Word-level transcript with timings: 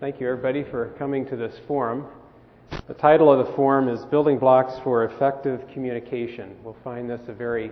Thank 0.00 0.18
you, 0.18 0.30
everybody, 0.30 0.64
for 0.64 0.94
coming 0.98 1.26
to 1.26 1.36
this 1.36 1.54
forum. 1.68 2.06
The 2.88 2.94
title 2.94 3.30
of 3.30 3.46
the 3.46 3.52
forum 3.52 3.86
is 3.86 4.02
Building 4.06 4.38
Blocks 4.38 4.72
for 4.82 5.04
Effective 5.04 5.60
Communication. 5.74 6.56
We'll 6.64 6.78
find 6.82 7.10
this 7.10 7.20
a 7.28 7.34
very, 7.34 7.70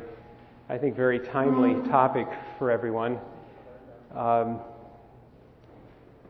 I 0.68 0.76
think, 0.76 0.94
very 0.94 1.20
timely 1.20 1.72
topic 1.88 2.26
for 2.58 2.70
everyone. 2.70 3.18
Um, 4.14 4.60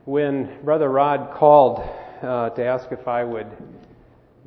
when 0.05 0.63
Brother 0.63 0.89
Rod 0.89 1.35
called 1.35 1.80
uh, 2.23 2.51
to 2.51 2.65
ask 2.65 2.93
if 2.93 3.09
I 3.09 3.25
would 3.25 3.49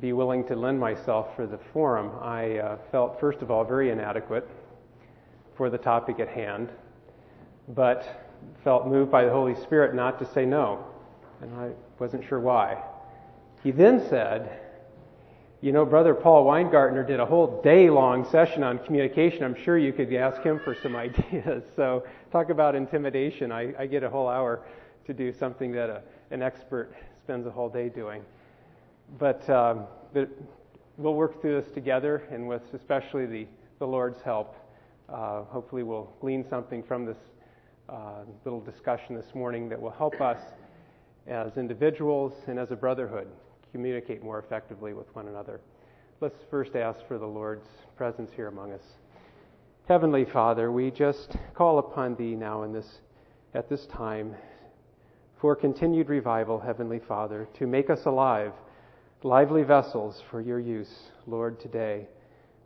be 0.00 0.14
willing 0.14 0.46
to 0.46 0.56
lend 0.56 0.80
myself 0.80 1.36
for 1.36 1.46
the 1.46 1.58
forum, 1.74 2.12
I 2.22 2.60
uh, 2.60 2.78
felt, 2.90 3.20
first 3.20 3.42
of 3.42 3.50
all, 3.50 3.62
very 3.62 3.90
inadequate 3.90 4.48
for 5.58 5.68
the 5.68 5.76
topic 5.76 6.18
at 6.18 6.28
hand, 6.28 6.70
but 7.68 8.24
felt 8.64 8.86
moved 8.86 9.10
by 9.10 9.26
the 9.26 9.30
Holy 9.30 9.54
Spirit 9.54 9.94
not 9.94 10.18
to 10.18 10.32
say 10.32 10.46
no, 10.46 10.86
and 11.42 11.52
I 11.56 11.72
wasn't 11.98 12.24
sure 12.26 12.40
why. 12.40 12.82
He 13.62 13.72
then 13.72 14.00
said, 14.08 14.60
You 15.60 15.72
know, 15.72 15.84
Brother 15.84 16.14
Paul 16.14 16.46
Weingartner 16.46 17.06
did 17.06 17.20
a 17.20 17.26
whole 17.26 17.60
day 17.62 17.90
long 17.90 18.24
session 18.30 18.62
on 18.62 18.78
communication. 18.78 19.42
I'm 19.42 19.56
sure 19.56 19.76
you 19.76 19.92
could 19.92 20.12
ask 20.14 20.40
him 20.42 20.60
for 20.60 20.74
some 20.74 20.96
ideas. 21.06 21.64
So, 21.74 22.04
talk 22.30 22.50
about 22.50 22.74
intimidation. 22.74 23.50
I, 23.52 23.74
I 23.78 23.86
get 23.86 24.04
a 24.04 24.08
whole 24.08 24.28
hour 24.28 24.60
to 25.06 25.12
do 25.12 25.32
something 25.32 25.72
that 25.72 25.90
a, 25.90 26.02
an 26.30 26.42
expert 26.42 26.94
spends 27.24 27.46
a 27.46 27.50
whole 27.50 27.68
day 27.68 27.88
doing. 27.88 28.22
But, 29.18 29.48
um, 29.50 29.86
but 30.14 30.30
we'll 30.96 31.14
work 31.14 31.40
through 31.40 31.60
this 31.60 31.70
together, 31.72 32.22
and 32.30 32.46
with 32.48 32.62
especially 32.72 33.26
the, 33.26 33.46
the 33.80 33.86
Lord's 33.86 34.22
help, 34.22 34.56
uh, 35.08 35.42
hopefully 35.42 35.82
we'll 35.82 36.12
glean 36.20 36.44
something 36.48 36.82
from 36.82 37.04
this 37.04 37.18
uh, 37.88 38.20
little 38.44 38.60
discussion 38.60 39.14
this 39.16 39.34
morning 39.34 39.68
that 39.68 39.80
will 39.80 39.90
help 39.90 40.20
us 40.20 40.38
as 41.26 41.56
individuals 41.56 42.32
and 42.46 42.58
as 42.58 42.70
a 42.70 42.76
brotherhood 42.76 43.28
communicate 43.72 44.22
more 44.22 44.38
effectively 44.38 44.92
with 44.92 45.06
one 45.14 45.28
another. 45.28 45.60
Let's 46.20 46.38
first 46.50 46.76
ask 46.76 47.00
for 47.08 47.18
the 47.18 47.26
Lord's 47.26 47.66
presence 47.96 48.30
here 48.34 48.48
among 48.48 48.72
us. 48.72 48.82
Heavenly 49.88 50.24
Father, 50.24 50.70
we 50.70 50.90
just 50.90 51.36
call 51.54 51.78
upon 51.78 52.14
Thee 52.16 52.34
now 52.34 52.62
in 52.62 52.72
this, 52.72 53.00
at 53.54 53.68
this 53.68 53.86
time 53.86 54.34
for 55.40 55.56
continued 55.56 56.08
revival, 56.08 56.60
Heavenly 56.60 57.00
Father, 57.00 57.48
to 57.58 57.66
make 57.66 57.90
us 57.90 58.04
alive, 58.06 58.52
lively 59.22 59.62
vessels 59.62 60.22
for 60.30 60.40
Your 60.40 60.60
use, 60.60 61.10
Lord, 61.26 61.58
today. 61.60 62.06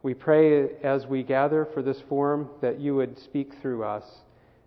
We 0.02 0.12
pray 0.12 0.76
as 0.82 1.06
we 1.06 1.22
gather 1.22 1.66
for 1.72 1.82
this 1.82 2.00
forum 2.08 2.50
that 2.60 2.80
You 2.80 2.96
would 2.96 3.18
speak 3.18 3.54
through 3.62 3.84
us 3.84 4.04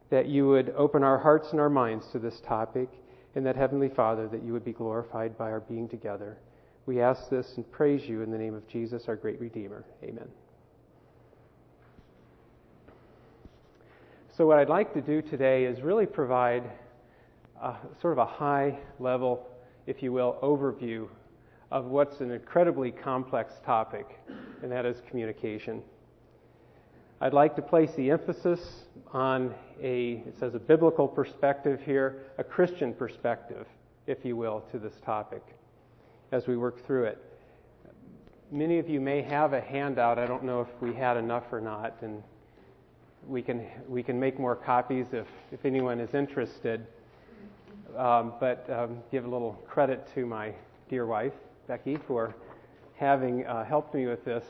that 0.09 0.27
you 0.27 0.47
would 0.47 0.73
open 0.75 1.03
our 1.03 1.19
hearts 1.19 1.49
and 1.51 1.59
our 1.59 1.69
minds 1.69 2.07
to 2.11 2.19
this 2.19 2.41
topic, 2.41 2.89
and 3.35 3.45
that, 3.45 3.55
Heavenly 3.55 3.89
Father, 3.89 4.27
that 4.27 4.43
you 4.43 4.53
would 4.53 4.65
be 4.65 4.73
glorified 4.73 5.37
by 5.37 5.51
our 5.51 5.59
being 5.59 5.87
together. 5.87 6.37
We 6.85 7.01
ask 7.01 7.29
this 7.29 7.53
and 7.57 7.71
praise 7.71 8.07
you 8.07 8.21
in 8.21 8.31
the 8.31 8.37
name 8.37 8.55
of 8.55 8.67
Jesus, 8.67 9.07
our 9.07 9.15
great 9.15 9.39
Redeemer. 9.39 9.85
Amen. 10.03 10.27
So, 14.35 14.47
what 14.47 14.57
I'd 14.57 14.69
like 14.69 14.93
to 14.93 15.01
do 15.01 15.21
today 15.21 15.65
is 15.65 15.81
really 15.81 16.05
provide 16.05 16.63
a, 17.61 17.75
sort 18.01 18.13
of 18.13 18.19
a 18.19 18.25
high 18.25 18.79
level, 18.97 19.45
if 19.85 20.01
you 20.01 20.11
will, 20.11 20.37
overview 20.41 21.07
of 21.71 21.85
what's 21.85 22.21
an 22.21 22.31
incredibly 22.31 22.91
complex 22.91 23.53
topic, 23.65 24.19
and 24.63 24.71
that 24.71 24.85
is 24.85 25.01
communication. 25.07 25.83
I'd 27.21 27.33
like 27.33 27.57
to 27.57 27.61
place 27.61 27.91
the 27.95 28.11
emphasis 28.11 28.85
on 29.11 29.53
a, 29.81 30.23
it 30.25 30.39
says 30.39 30.55
a 30.55 30.59
biblical 30.59 31.05
perspective 31.05 31.81
here, 31.85 32.23
a 32.37 32.45
Christian 32.45 32.93
perspective, 32.93 33.67
if 34.07 34.23
you 34.23 34.37
will, 34.37 34.61
to 34.71 34.79
this 34.79 34.93
topic 35.03 35.43
as 36.31 36.47
we 36.47 36.55
work 36.55 36.85
through 36.85 37.05
it. 37.05 37.17
Many 38.53 38.79
of 38.79 38.87
you 38.87 39.01
may 39.01 39.21
have 39.21 39.51
a 39.51 39.59
handout. 39.59 40.17
I 40.17 40.25
don't 40.25 40.45
know 40.45 40.61
if 40.61 40.69
we 40.81 40.93
had 40.93 41.17
enough 41.17 41.43
or 41.51 41.59
not, 41.59 41.97
and 42.01 42.23
we 43.27 43.41
can, 43.41 43.67
we 43.89 44.01
can 44.01 44.17
make 44.17 44.39
more 44.39 44.55
copies 44.55 45.07
if, 45.11 45.27
if 45.51 45.65
anyone 45.65 45.99
is 45.99 46.13
interested. 46.13 46.87
Um, 47.97 48.31
but 48.39 48.65
um, 48.69 48.99
give 49.11 49.25
a 49.25 49.29
little 49.29 49.61
credit 49.67 50.07
to 50.13 50.25
my 50.25 50.53
dear 50.89 51.05
wife, 51.05 51.33
Becky, 51.67 51.97
for 52.07 52.33
having 52.95 53.45
uh, 53.45 53.65
helped 53.65 53.93
me 53.93 54.05
with 54.05 54.23
this 54.23 54.45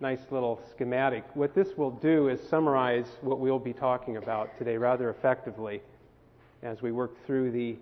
nice 0.00 0.20
little 0.30 0.60
schematic. 0.70 1.24
What 1.34 1.54
this 1.54 1.68
will 1.76 1.90
do 1.90 2.28
is 2.28 2.40
summarize 2.48 3.06
what 3.22 3.40
we'll 3.40 3.58
be 3.58 3.72
talking 3.72 4.18
about 4.18 4.56
today 4.58 4.76
rather 4.76 5.10
effectively 5.10 5.80
as 6.62 6.82
we 6.82 6.92
work 6.92 7.24
through 7.26 7.50
the 7.50 7.76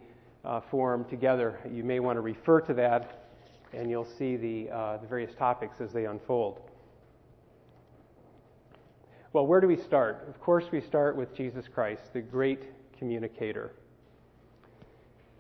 uh, 0.45 0.61
forum 0.71 1.05
together. 1.07 1.59
You 1.71 1.83
may 1.83 2.01
want 2.01 2.17
to 2.17 2.21
refer 2.21 2.61
to 2.63 2.75
that, 2.75 3.31
and 3.73 3.91
you'll 3.91 4.09
see 4.19 4.37
the, 4.37 4.71
uh, 4.71 4.97
the 4.99 5.07
various 5.07 5.35
topics 5.35 5.81
as 5.81 5.93
they 5.93 6.05
unfold. 6.07 6.61
Well, 9.33 9.47
where 9.47 9.61
do 9.61 9.67
we 9.67 9.77
start? 9.77 10.27
Of 10.29 10.41
course, 10.41 10.67
we 10.71 10.81
start 10.81 11.17
with 11.17 11.35
Jesus 11.35 11.67
Christ, 11.67 12.13
the 12.13 12.21
great 12.21 12.63
communicator. 12.97 13.73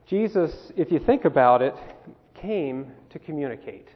Jesus, 0.06 0.72
if 0.76 0.90
you 0.90 0.98
think 0.98 1.24
about 1.24 1.62
it, 1.62 1.76
came 2.34 2.90
to 3.10 3.18
communicate. 3.20 3.88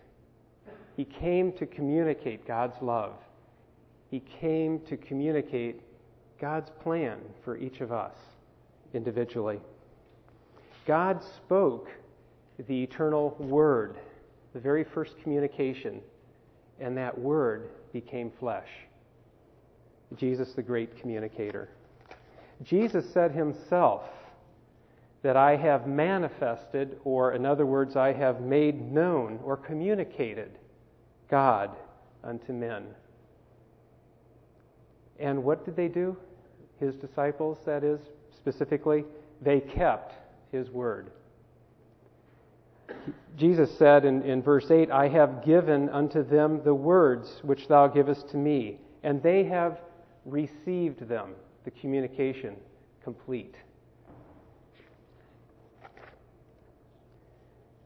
He 0.99 1.05
came 1.05 1.53
to 1.53 1.65
communicate 1.65 2.45
God's 2.45 2.75
love. 2.83 3.13
He 4.11 4.19
came 4.19 4.81
to 4.89 4.97
communicate 4.97 5.81
God's 6.41 6.71
plan 6.83 7.21
for 7.45 7.57
each 7.57 7.81
of 7.81 7.93
us 7.93 8.17
individually. 8.93 9.61
God 10.87 11.23
spoke 11.23 11.89
the 12.67 12.83
eternal 12.83 13.37
Word, 13.39 13.99
the 14.55 14.59
very 14.59 14.83
first 14.83 15.23
communication, 15.23 16.01
and 16.81 16.97
that 16.97 17.17
Word 17.17 17.69
became 17.93 18.33
flesh. 18.41 18.69
Jesus, 20.17 20.53
the 20.55 20.63
great 20.63 21.01
communicator. 21.01 21.69
Jesus 22.65 23.09
said 23.13 23.31
himself 23.31 24.03
that 25.23 25.37
I 25.37 25.55
have 25.55 25.87
manifested, 25.87 26.99
or 27.05 27.35
in 27.35 27.47
other 27.47 27.67
words, 27.67 27.95
I 27.95 28.13
have 28.15 28.41
made 28.41 28.91
known 28.91 29.39
or 29.45 29.57
communicated 29.57 30.59
God 31.29 31.71
unto 32.25 32.53
men. 32.53 32.87
And 35.19 35.43
what 35.43 35.65
did 35.65 35.77
they 35.77 35.89
do? 35.89 36.17
His 36.79 36.95
disciples, 36.97 37.59
that 37.67 37.83
is, 37.83 38.01
specifically, 38.37 39.05
they 39.43 39.61
kept 39.61 40.15
his 40.53 40.71
word. 40.71 41.11
Jesus 43.37 43.77
said 43.79 44.05
in, 44.05 44.23
in 44.23 44.43
verse 44.43 44.71
8, 44.71 44.91
I 44.91 45.09
have 45.09 45.45
given 45.45 45.89
unto 45.91 46.23
them 46.23 46.63
the 46.65 46.75
words 46.75 47.41
which 47.43 47.69
thou 47.69 47.87
givest 47.87 48.31
to 48.31 48.37
me, 48.37 48.79
and 49.03 49.23
they 49.23 49.45
have 49.45 49.81
received 50.25 51.09
them, 51.09 51.35
the 51.65 51.71
communication 51.71 52.57
complete. 53.03 53.55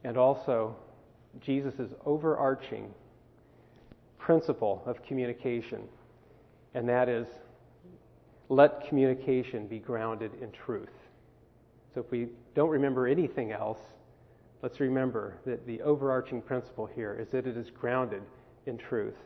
And 0.05 0.17
also, 0.17 0.77
Jesus' 1.41 1.93
overarching 2.05 2.93
principle 4.23 4.83
of 4.87 5.03
communication, 5.03 5.83
and 6.75 6.89
that 6.89 7.09
is 7.09 7.27
let 8.49 8.87
communication 8.87 9.67
be 9.67 9.81
grounded 9.81 10.31
in 10.41 10.53
truth. 10.53 10.93
So 11.93 12.01
if 12.01 12.11
we 12.11 12.29
don't 12.55 12.71
remember 12.71 13.09
anything 13.09 13.51
else, 13.51 13.81
let's 14.63 14.79
remember 14.79 15.35
that 15.45 15.67
the 15.67 15.83
overarching 15.83 16.41
principle 16.41 16.87
here 16.87 17.19
is 17.21 17.31
that 17.31 17.49
it 17.49 17.57
is 17.57 17.71
grounded 17.71 18.23
in 18.67 18.79
truth. 18.79 19.17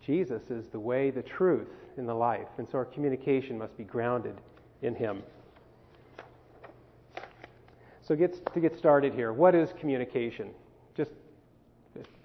Jesus 0.00 0.50
is 0.50 0.68
the 0.68 0.78
way, 0.78 1.10
the 1.10 1.22
truth, 1.22 1.68
and 1.96 2.08
the 2.08 2.14
life, 2.14 2.48
and 2.58 2.68
so 2.68 2.78
our 2.78 2.84
communication 2.84 3.58
must 3.58 3.76
be 3.76 3.82
grounded 3.82 4.36
in 4.82 4.94
Him. 4.94 5.22
So 8.02 8.14
to 8.14 8.60
get 8.60 8.78
started 8.78 9.14
here, 9.14 9.32
what 9.32 9.56
is 9.56 9.70
communication? 9.80 10.50
Just 10.96 11.10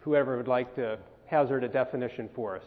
whoever 0.02 0.38
would 0.38 0.48
like 0.48 0.76
to 0.76 1.00
hazard 1.32 1.64
a 1.64 1.68
definition 1.70 2.30
for 2.36 2.58
us? 2.58 2.64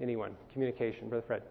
Anyone? 0.00 0.36
Communication. 0.52 1.08
Brother 1.08 1.24
Fred. 1.26 1.42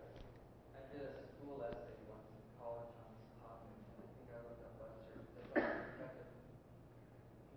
I 0.74 0.98
did 0.98 1.04
a 1.04 1.12
school 1.36 1.62
essay 1.68 1.76
once 2.08 2.24
in 2.32 2.40
college 2.64 2.88
on 2.96 3.12
this 3.20 3.28
topic, 3.44 3.76
and 3.92 4.08
I 4.08 4.16
think 4.16 4.32
I 4.32 4.40
looked 4.48 4.64
up 4.64 4.72
Webster. 4.80 5.60
Uh, 5.60 6.16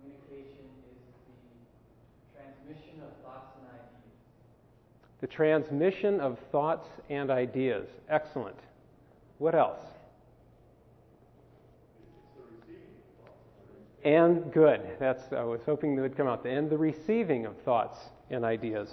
communication 0.03 0.67
is 0.91 0.99
the 2.27 2.43
transmission 2.43 2.99
of 3.07 3.15
thoughts 3.23 3.55
and 3.61 3.71
ideas. 3.71 4.11
The 5.21 5.29
transmission 5.29 6.19
of 6.19 6.39
thoughts 6.51 6.89
and 7.09 7.31
ideas. 7.31 7.87
Excellent. 8.09 8.59
What 9.39 9.55
else? 9.55 9.79
And 14.05 14.53
good. 14.53 14.81
That's 14.99 15.33
I 15.33 15.43
was 15.43 15.61
hoping 15.67 15.97
that 15.97 16.03
would 16.03 16.17
come 16.17 16.27
out. 16.27 16.45
And 16.45 16.47
the 16.47 16.57
end. 16.57 16.71
The 16.71 16.79
receiving 16.79 17.47
of 17.47 17.57
thoughts 17.59 17.99
and 18.31 18.45
ideas. 18.45 18.91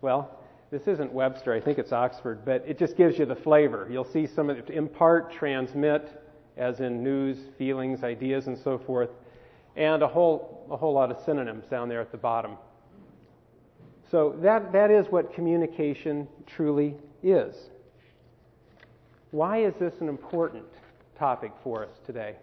Well, 0.00 0.38
this 0.70 0.86
isn't 0.86 1.12
Webster, 1.12 1.54
I 1.54 1.60
think 1.60 1.78
it's 1.78 1.92
Oxford, 1.92 2.44
but 2.44 2.62
it 2.66 2.78
just 2.78 2.96
gives 2.96 3.18
you 3.18 3.24
the 3.24 3.34
flavor. 3.34 3.88
You'll 3.90 4.04
see 4.04 4.26
some 4.26 4.50
of 4.50 4.58
it 4.58 4.70
impart, 4.70 5.32
transmit, 5.32 6.22
as 6.58 6.80
in 6.80 7.02
news, 7.02 7.38
feelings, 7.56 8.04
ideas, 8.04 8.48
and 8.48 8.58
so 8.58 8.78
forth, 8.78 9.10
and 9.76 10.02
a 10.02 10.08
whole, 10.08 10.66
a 10.70 10.76
whole 10.76 10.92
lot 10.92 11.10
of 11.10 11.18
synonyms 11.24 11.64
down 11.66 11.88
there 11.88 12.00
at 12.00 12.12
the 12.12 12.18
bottom. 12.18 12.58
So 14.10 14.36
that, 14.42 14.72
that 14.72 14.90
is 14.90 15.06
what 15.06 15.32
communication 15.32 16.28
truly 16.46 16.96
is. 17.22 17.54
Why 19.30 19.58
is 19.64 19.74
this 19.80 19.94
an 20.00 20.08
important 20.08 20.64
topic 21.18 21.52
for 21.62 21.84
us 21.84 21.92
today? 22.04 22.36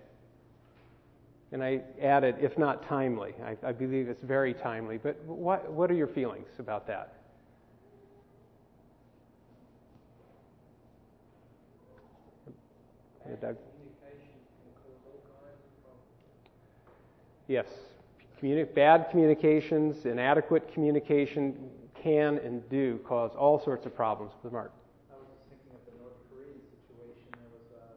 And 1.56 1.64
I 1.64 1.80
added, 2.02 2.36
if 2.42 2.58
not 2.58 2.86
timely. 2.86 3.34
I, 3.42 3.56
I 3.66 3.72
believe 3.72 4.10
it's 4.10 4.22
very 4.22 4.54
timely. 4.54 4.98
But 4.98 5.16
what, 5.24 5.72
what 5.72 5.90
are 5.90 5.94
your 5.94 6.06
feelings 6.06 6.50
about 6.60 6.86
that? 6.88 7.14
Yeah, 13.26 13.36
Doug? 13.42 13.58
Yes. 17.48 17.68
Communi- 18.42 18.74
bad 18.76 19.08
communications, 19.10 20.06
inadequate 20.06 20.74
communication 20.74 21.56
can 22.04 22.38
and 22.40 22.68
do 22.70 23.00
cause 23.08 23.32
all 23.38 23.64
sorts 23.64 23.86
of 23.86 23.96
problems 23.96 24.34
with 24.44 24.52
Mark. 24.52 24.74
I 25.10 25.16
was 25.16 25.26
just 25.32 25.48
thinking 25.48 25.72
of 25.72 25.80
the 25.88 25.96
North 26.04 26.20
Korean 26.30 26.60
situation. 26.68 27.32
There 27.32 27.50
was 27.50 27.66
a, 27.80 27.96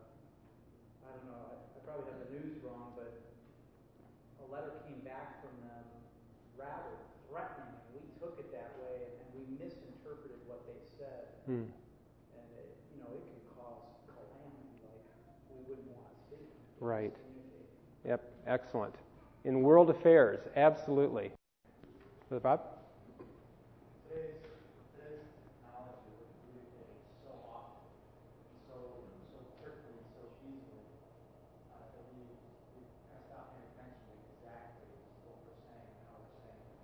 I 1.05 1.11
don't 1.11 1.27
know, 1.27 1.43
I, 1.49 1.59
I 1.75 1.79
probably 1.85 2.07
have 2.15 2.23
the 2.25 2.31
news 2.39 2.57
wrong, 2.63 2.95
but 2.97 3.13
a 4.41 4.47
letter 4.49 4.81
came 4.89 5.01
back 5.05 5.45
from 5.45 5.53
them 5.61 5.85
rather 6.57 6.97
threatening, 7.29 7.69
and 7.69 8.01
we 8.01 8.05
took 8.17 8.41
it 8.41 8.49
that 8.53 8.81
way, 8.81 9.13
and 9.21 9.27
we 9.37 9.45
misinterpreted 9.61 10.41
what 10.49 10.65
they 10.65 10.79
said. 11.49 11.55
Hmm. 11.55 11.65
And 11.65 12.49
it, 12.61 12.69
you 12.93 12.99
know, 13.00 13.09
it 13.17 13.25
can 13.25 13.41
cause 13.56 13.81
calamity 14.05 14.85
like 14.85 15.00
we 15.49 15.56
wouldn't 15.65 15.89
want 15.97 16.12
to 16.12 16.17
see. 16.29 16.45
Right. 16.81 17.15
Yep, 18.06 18.21
excellent. 18.47 18.95
In 19.45 19.62
world 19.62 19.91
affairs, 19.91 20.41
absolutely. 20.56 21.33
Brother 22.29 22.43
Bob? 22.43 22.61
Today's, 24.05 24.45
today's 24.93 25.25
technology, 25.41 26.12
we're 26.21 26.29
communicating 26.45 27.00
so 27.25 27.33
often, 27.49 27.89
so, 28.69 28.77
so 29.33 29.41
quickly, 29.65 29.97
so 30.12 30.21
easily, 30.45 30.85
uh, 31.73 31.81
that 31.97 32.05
we, 32.12 32.29
we 32.77 32.85
kind 33.09 33.17
of 33.17 33.25
stop 33.25 33.56
paying 33.56 33.65
attention 33.73 34.05
to 34.05 34.12
exactly 34.37 34.93
what 35.25 35.41
we're 35.49 35.56
saying 35.65 35.89
and 35.97 36.00
how 36.12 36.21
we're 36.21 36.37
saying 36.45 36.61
it. 36.61 36.77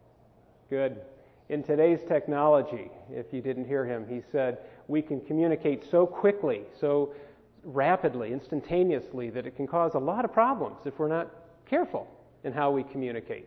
Good. 0.73 1.14
In 1.51 1.63
today's 1.63 2.01
technology, 2.09 2.91
if 3.13 3.27
you 3.33 3.43
didn't 3.43 3.67
hear 3.67 3.85
him, 3.85 4.07
he 4.09 4.23
said 4.33 4.59
we 4.89 5.03
can 5.03 5.21
communicate 5.21 5.85
so 5.91 6.07
quickly, 6.07 6.63
so 6.81 7.13
rapidly, 7.65 8.33
instantaneously, 8.33 9.29
that 9.31 9.47
it 9.47 9.55
can 9.55 9.67
cause 9.67 9.93
a 9.95 9.99
lot 9.99 10.25
of 10.25 10.33
problems 10.33 10.79
if 10.87 10.99
we're 10.99 11.09
not 11.09 11.29
careful 11.69 12.09
in 12.45 12.53
how 12.53 12.71
we 12.71 12.83
communicate. 12.83 13.47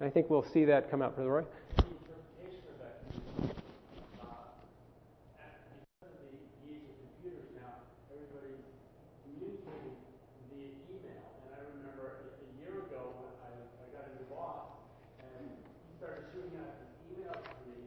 And 0.00 0.06
I 0.08 0.10
think 0.10 0.30
we'll 0.30 0.42
see 0.54 0.64
that 0.66 0.90
come 0.90 1.02
out, 1.02 1.16
Brother 1.16 1.30
Roy. 1.30 1.44
The 1.76 1.84
interpretation 1.84 2.64
of 2.72 2.78
that, 2.80 2.96
uh, 4.24 4.24
at- 5.44 5.68
because 6.00 6.16
of 6.16 6.32
the 6.32 6.72
age 6.72 6.80
of 6.88 6.96
computers 6.96 7.48
now, 7.60 7.84
everybody's 8.08 8.64
communicating 9.24 9.96
via 10.48 10.70
email. 10.96 11.24
And 11.44 11.50
I 11.52 11.60
remember 11.76 12.24
a, 12.24 12.40
a 12.40 12.48
year 12.56 12.88
ago, 12.88 13.12
when 13.20 13.32
I, 13.44 13.52
I 13.52 13.86
got 13.92 14.08
a 14.08 14.16
new 14.16 14.24
boss, 14.32 14.64
and 15.20 15.44
he 15.44 15.92
started 15.96 16.24
shooting 16.32 16.56
out 16.62 16.78
these 16.78 17.18
emails 17.18 17.42
to 17.42 17.58
me, 17.66 17.80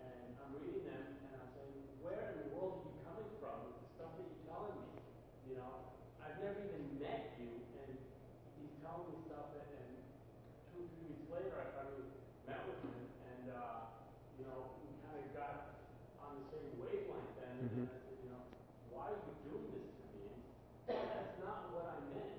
and 0.00 0.24
I'm 0.40 0.56
reading 0.56 0.86
them, 0.88 1.04
and 1.26 1.36
I'm 1.36 1.50
saying, 1.52 1.74
where 2.00 2.32
in 2.32 2.48
the 2.48 2.56
world 2.56 2.80
are 2.80 2.88
you 2.88 2.96
coming 3.04 3.28
from 3.42 3.56
with 3.68 3.76
the 3.76 3.86
stuff 3.98 4.14
that 4.16 4.24
you're 4.24 4.46
telling 4.48 4.72
me? 4.72 4.88
You 5.52 5.60
know, 5.60 5.84
I've 6.24 6.38
never 6.40 6.56
even 6.64 6.84
met 6.96 7.36
you, 7.36 7.52
and 7.84 7.92
he's 8.56 8.72
telling 8.80 9.04
me 9.12 9.16
stuff, 9.28 9.52
that, 9.52 9.68
and 9.68 9.96
two, 10.72 10.84
three 10.96 11.08
weeks 11.12 11.28
later, 11.32 11.56
I 11.56 11.66
finally 11.76 12.04
met 12.44 12.60
with 12.68 12.80
him, 12.84 13.00
and, 13.32 13.44
uh, 13.56 13.88
you 14.36 14.44
know, 14.44 14.76
we 14.84 14.92
kind 15.08 15.16
of 15.24 15.28
got 15.32 15.80
on 16.20 16.36
the 16.36 16.44
same 16.52 16.68
wavelength 16.84 17.32
then, 17.40 17.64
and 17.64 17.88
I 17.88 17.96
said, 18.04 18.16
you 18.24 18.28
know, 18.28 18.44
why 18.92 19.08
are 19.12 19.20
you 19.24 19.32
doing 19.48 19.68
this 19.72 19.88
to 19.88 20.04
me? 20.12 20.20
And 20.28 20.36
he 20.36 20.80
said, 20.84 21.00
that's 21.16 21.36
not 21.40 21.72
what 21.72 21.84
I 21.88 21.96
meant. 22.12 22.38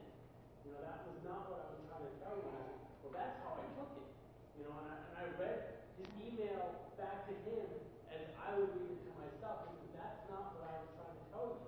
You 0.66 0.78
know, 0.78 0.82
that 0.86 1.02
was 1.10 1.18
not 1.26 1.50
what 1.50 1.66
I 1.66 1.68
was 1.74 1.82
trying 1.90 2.06
to 2.06 2.14
tell 2.22 2.36
you. 2.38 2.46
And 2.46 2.58
I 2.62 2.66
said, 2.70 2.78
well, 3.02 3.14
that's 3.18 3.36
how 3.42 3.58
I 3.58 3.66
took 3.74 3.90
it. 4.00 4.10
You 4.58 4.62
know, 4.70 4.74
and 4.80 4.86
I, 4.86 4.96
and 5.02 5.16
I 5.18 5.26
read 5.42 5.60
his 5.98 6.10
email 6.22 6.78
back 6.94 7.26
to 7.26 7.34
him 7.42 7.66
as 8.14 8.22
I 8.38 8.54
would 8.54 8.70
read 8.78 8.94
it 8.94 9.02
to 9.02 9.12
myself. 9.18 9.66
I 9.66 9.74
said, 9.82 9.92
that's 9.98 10.22
not 10.30 10.54
what 10.56 10.64
I 10.70 10.78
was 10.78 10.90
trying 10.94 11.16
to 11.18 11.26
tell 11.34 11.48
you. 11.58 11.68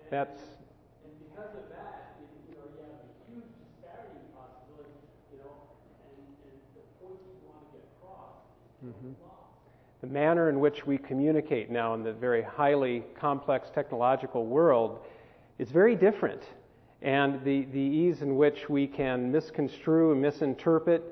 And, 0.00 0.01
That's 0.12 0.42
and 1.06 1.12
because 1.24 1.56
of 1.56 1.70
that, 1.70 2.20
you, 2.20 2.54
know, 2.54 2.68
you 2.68 2.84
have 2.84 3.00
a 3.00 3.32
huge 3.32 3.48
disparity 3.64 4.20
in 4.20 4.28
possibilities, 4.36 5.08
you 5.32 5.38
know, 5.38 5.72
and, 6.04 6.20
and 6.44 6.60
the 6.76 6.84
point 7.00 7.16
you 7.24 7.48
want 7.48 7.64
to 7.64 7.78
get 7.78 7.88
across 7.96 8.36
is 8.84 8.92
Mhm. 8.92 9.14
the 10.02 10.06
manner 10.08 10.50
in 10.50 10.60
which 10.60 10.86
we 10.86 10.98
communicate 10.98 11.70
now 11.70 11.94
in 11.94 12.02
the 12.02 12.12
very 12.12 12.42
highly 12.42 13.04
complex 13.18 13.70
technological 13.70 14.44
world 14.44 14.98
is 15.58 15.70
very 15.70 15.96
different. 15.96 16.42
And 17.00 17.42
the, 17.42 17.64
the 17.72 17.80
ease 17.80 18.20
in 18.20 18.36
which 18.36 18.68
we 18.68 18.86
can 18.86 19.32
misconstrue 19.32 20.12
and 20.12 20.20
misinterpret, 20.20 21.02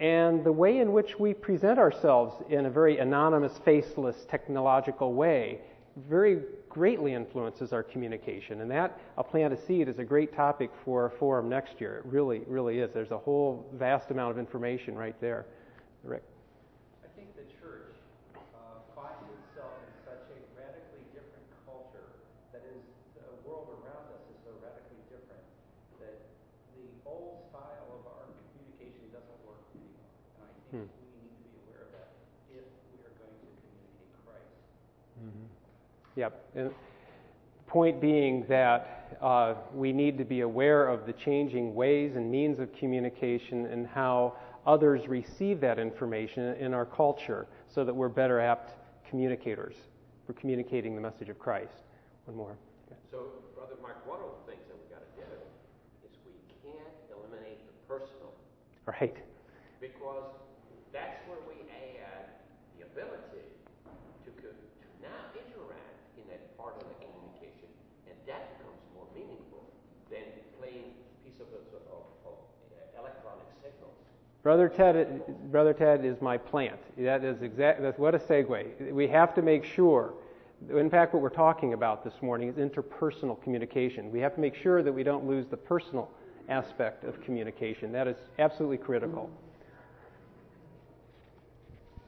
and 0.00 0.42
the 0.42 0.50
way 0.50 0.78
in 0.78 0.92
which 0.92 1.20
we 1.20 1.34
present 1.34 1.78
ourselves 1.78 2.34
in 2.50 2.66
a 2.66 2.70
very 2.70 2.98
anonymous, 2.98 3.58
faceless, 3.58 4.24
technological 4.24 5.14
way 5.14 5.60
very 5.96 6.42
greatly 6.74 7.14
influences 7.14 7.72
our 7.72 7.84
communication. 7.84 8.60
And 8.60 8.70
that, 8.72 8.98
I'll 9.16 9.22
plant 9.22 9.54
a 9.54 9.56
seed, 9.56 9.88
is 9.88 10.00
a 10.00 10.04
great 10.04 10.34
topic 10.34 10.70
for 10.84 11.06
a 11.06 11.10
forum 11.10 11.48
next 11.48 11.80
year. 11.80 12.02
It 12.04 12.06
really, 12.10 12.42
really 12.48 12.80
is. 12.80 12.90
There's 12.92 13.12
a 13.12 13.18
whole 13.18 13.64
vast 13.74 14.10
amount 14.10 14.32
of 14.32 14.38
information 14.38 14.96
right 14.96 15.14
there. 15.20 15.46
Rick? 16.02 16.24
I 17.06 17.08
think 17.14 17.30
the 17.38 17.46
church 17.62 17.94
uh, 18.34 18.82
finds 18.98 19.22
itself 19.38 19.78
in 19.86 19.94
such 20.02 20.26
a 20.34 20.38
radically 20.58 21.06
different 21.14 21.46
culture 21.62 22.10
that 22.50 22.66
is, 22.66 22.82
the 23.14 23.22
world 23.46 23.70
around 23.78 24.10
us 24.10 24.26
is 24.34 24.38
so 24.42 24.50
radically 24.58 24.98
different 25.06 25.46
that 26.02 26.18
the 26.74 26.90
old 27.06 27.38
style 27.54 28.02
of 28.02 28.02
our 28.18 28.26
communication 28.50 29.14
doesn't 29.14 29.40
work 29.46 29.62
anymore. 29.78 30.10
And 30.42 30.50
I 30.50 30.52
think 30.74 30.90
Hmm. 30.90 30.90
we 30.90 31.22
need 31.22 31.38
to 31.38 31.46
be 31.54 31.54
aware 31.70 31.86
of 31.86 31.90
that 31.94 32.10
if 32.50 32.66
we 32.90 32.98
are 33.06 33.14
going 33.22 33.30
to 33.30 33.46
communicate 33.62 34.10
Christ. 34.26 34.58
Yep. 36.16 36.44
And 36.54 36.70
point 37.66 38.00
being 38.00 38.44
that 38.48 39.16
uh, 39.20 39.54
we 39.72 39.92
need 39.92 40.18
to 40.18 40.24
be 40.24 40.40
aware 40.40 40.88
of 40.88 41.06
the 41.06 41.12
changing 41.12 41.74
ways 41.74 42.16
and 42.16 42.30
means 42.30 42.58
of 42.60 42.72
communication 42.72 43.66
and 43.66 43.86
how 43.86 44.34
others 44.66 45.08
receive 45.08 45.60
that 45.60 45.78
information 45.78 46.54
in 46.56 46.72
our 46.72 46.86
culture 46.86 47.46
so 47.68 47.84
that 47.84 47.94
we're 47.94 48.08
better 48.08 48.40
apt 48.40 48.72
communicators. 49.10 49.74
We're 50.28 50.34
communicating 50.34 50.94
the 50.94 51.00
message 51.00 51.28
of 51.28 51.38
Christ. 51.38 51.82
One 52.26 52.36
more. 52.36 52.56
So, 53.10 53.28
Brother 53.54 53.74
Mark, 53.82 54.00
one 54.08 54.20
of 54.20 54.30
the 54.40 54.52
things 54.52 54.64
that 54.70 54.74
we've 54.78 54.90
got 54.90 55.04
to 55.04 55.12
do 55.20 55.28
is 56.06 56.10
we 56.24 56.32
can't 56.64 56.94
eliminate 57.12 57.60
the 57.68 57.74
personal 57.86 58.32
Right. 58.88 59.16
because 59.80 60.32
that's 60.92 61.20
where 61.28 61.40
we 61.44 61.60
add 62.00 62.40
the 62.78 62.88
ability 62.88 63.44
to, 64.24 64.30
co- 64.40 64.50
to 64.56 64.88
now 65.04 65.20
interact 65.36 66.16
in 66.16 66.24
that 66.32 66.56
part 66.56 66.80
of 66.80 66.88
the 66.88 66.96
communication, 67.04 67.68
and 68.08 68.16
that 68.24 68.56
becomes 68.56 68.80
more 68.96 69.06
meaningful 69.12 69.62
than 70.08 70.24
plain 70.56 70.96
piece 71.22 71.36
of, 71.44 71.48
of, 71.52 71.64
of, 71.92 72.04
of 72.24 72.36
electronic 72.96 73.46
signals. 73.60 74.00
Brother 74.44 74.68
Ted, 74.68 75.22
Brother 75.50 75.72
Ted 75.72 76.04
is 76.04 76.20
my 76.20 76.36
plant. 76.36 76.78
That 76.98 77.24
is 77.24 77.40
exact. 77.40 77.80
That's 77.80 77.98
what 77.98 78.14
a 78.14 78.18
segue. 78.18 78.92
We 78.92 79.08
have 79.08 79.34
to 79.36 79.42
make 79.42 79.64
sure. 79.64 80.12
In 80.70 80.90
fact, 80.90 81.14
what 81.14 81.22
we're 81.22 81.30
talking 81.30 81.72
about 81.72 82.04
this 82.04 82.12
morning 82.20 82.50
is 82.50 82.56
interpersonal 82.56 83.42
communication. 83.42 84.12
We 84.12 84.20
have 84.20 84.34
to 84.34 84.40
make 84.42 84.54
sure 84.54 84.82
that 84.82 84.92
we 84.92 85.02
don't 85.02 85.26
lose 85.26 85.46
the 85.46 85.56
personal 85.56 86.10
aspect 86.50 87.04
of 87.04 87.22
communication. 87.22 87.90
That 87.90 88.06
is 88.06 88.18
absolutely 88.38 88.76
critical. 88.76 89.30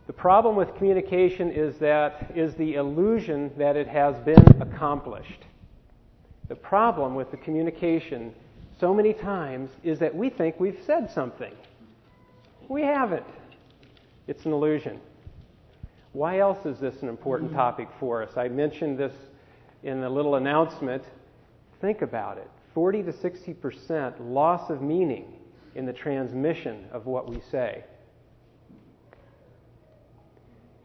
The 0.07 0.13
problem 0.13 0.57
with 0.57 0.77
communication 0.77 1.51
is 1.51 1.79
that 1.79 2.33
is 2.35 2.55
the 2.55 2.75
illusion 2.75 3.51
that 3.57 3.77
it 3.77 3.89
has 3.89 4.15
been 4.21 4.61
accomplished. 4.61 5.45
The 6.49 6.55
problem 6.55 7.15
with 7.15 7.31
the 7.31 7.39
communication 7.39 8.35
so 8.79 8.93
many 8.93 9.15
times 9.15 9.71
is 9.83 9.99
that 10.01 10.15
we 10.15 10.29
think 10.29 10.61
we've 10.61 10.81
said 10.85 11.11
something. 11.11 11.53
We 12.69 12.83
haven't. 12.83 13.27
It's 14.27 14.45
an 14.45 14.53
illusion. 14.53 15.01
Why 16.13 16.39
else 16.39 16.65
is 16.67 16.79
this 16.81 17.03
an 17.03 17.09
important 17.09 17.51
mm-hmm. 17.51 17.59
topic 17.59 17.89
for 18.01 18.23
us? 18.23 18.37
I 18.37 18.49
mentioned 18.49 18.99
this 18.99 19.13
in 19.83 20.01
the 20.01 20.09
little 20.09 20.37
announcement. 20.37 21.05
Think 21.81 22.03
about 22.03 22.39
it 22.39 22.51
40 22.75 23.05
to 23.05 23.13
60 23.13 23.55
percent 23.55 24.21
loss 24.21 24.71
of 24.71 24.83
meaning 24.83 25.33
in 25.75 25.87
the 25.87 25.93
transmission 25.93 26.87
of 26.91 27.07
what 27.07 27.29
we 27.29 27.41
say. 27.51 27.85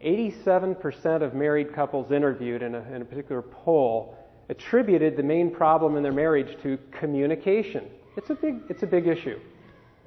87% 0.04 1.22
of 1.22 1.32
married 1.34 1.72
couples 1.72 2.10
interviewed 2.10 2.62
in 2.62 2.74
a, 2.74 2.80
in 2.92 3.02
a 3.02 3.04
particular 3.04 3.40
poll 3.40 4.16
attributed 4.48 5.16
the 5.16 5.22
main 5.22 5.50
problem 5.50 5.96
in 5.96 6.02
their 6.02 6.12
marriage 6.12 6.60
to 6.62 6.78
communication. 6.90 7.84
It's 8.16 8.28
a 8.30 8.34
big, 8.34 8.62
it's 8.68 8.82
a 8.82 8.86
big 8.86 9.06
issue, 9.06 9.38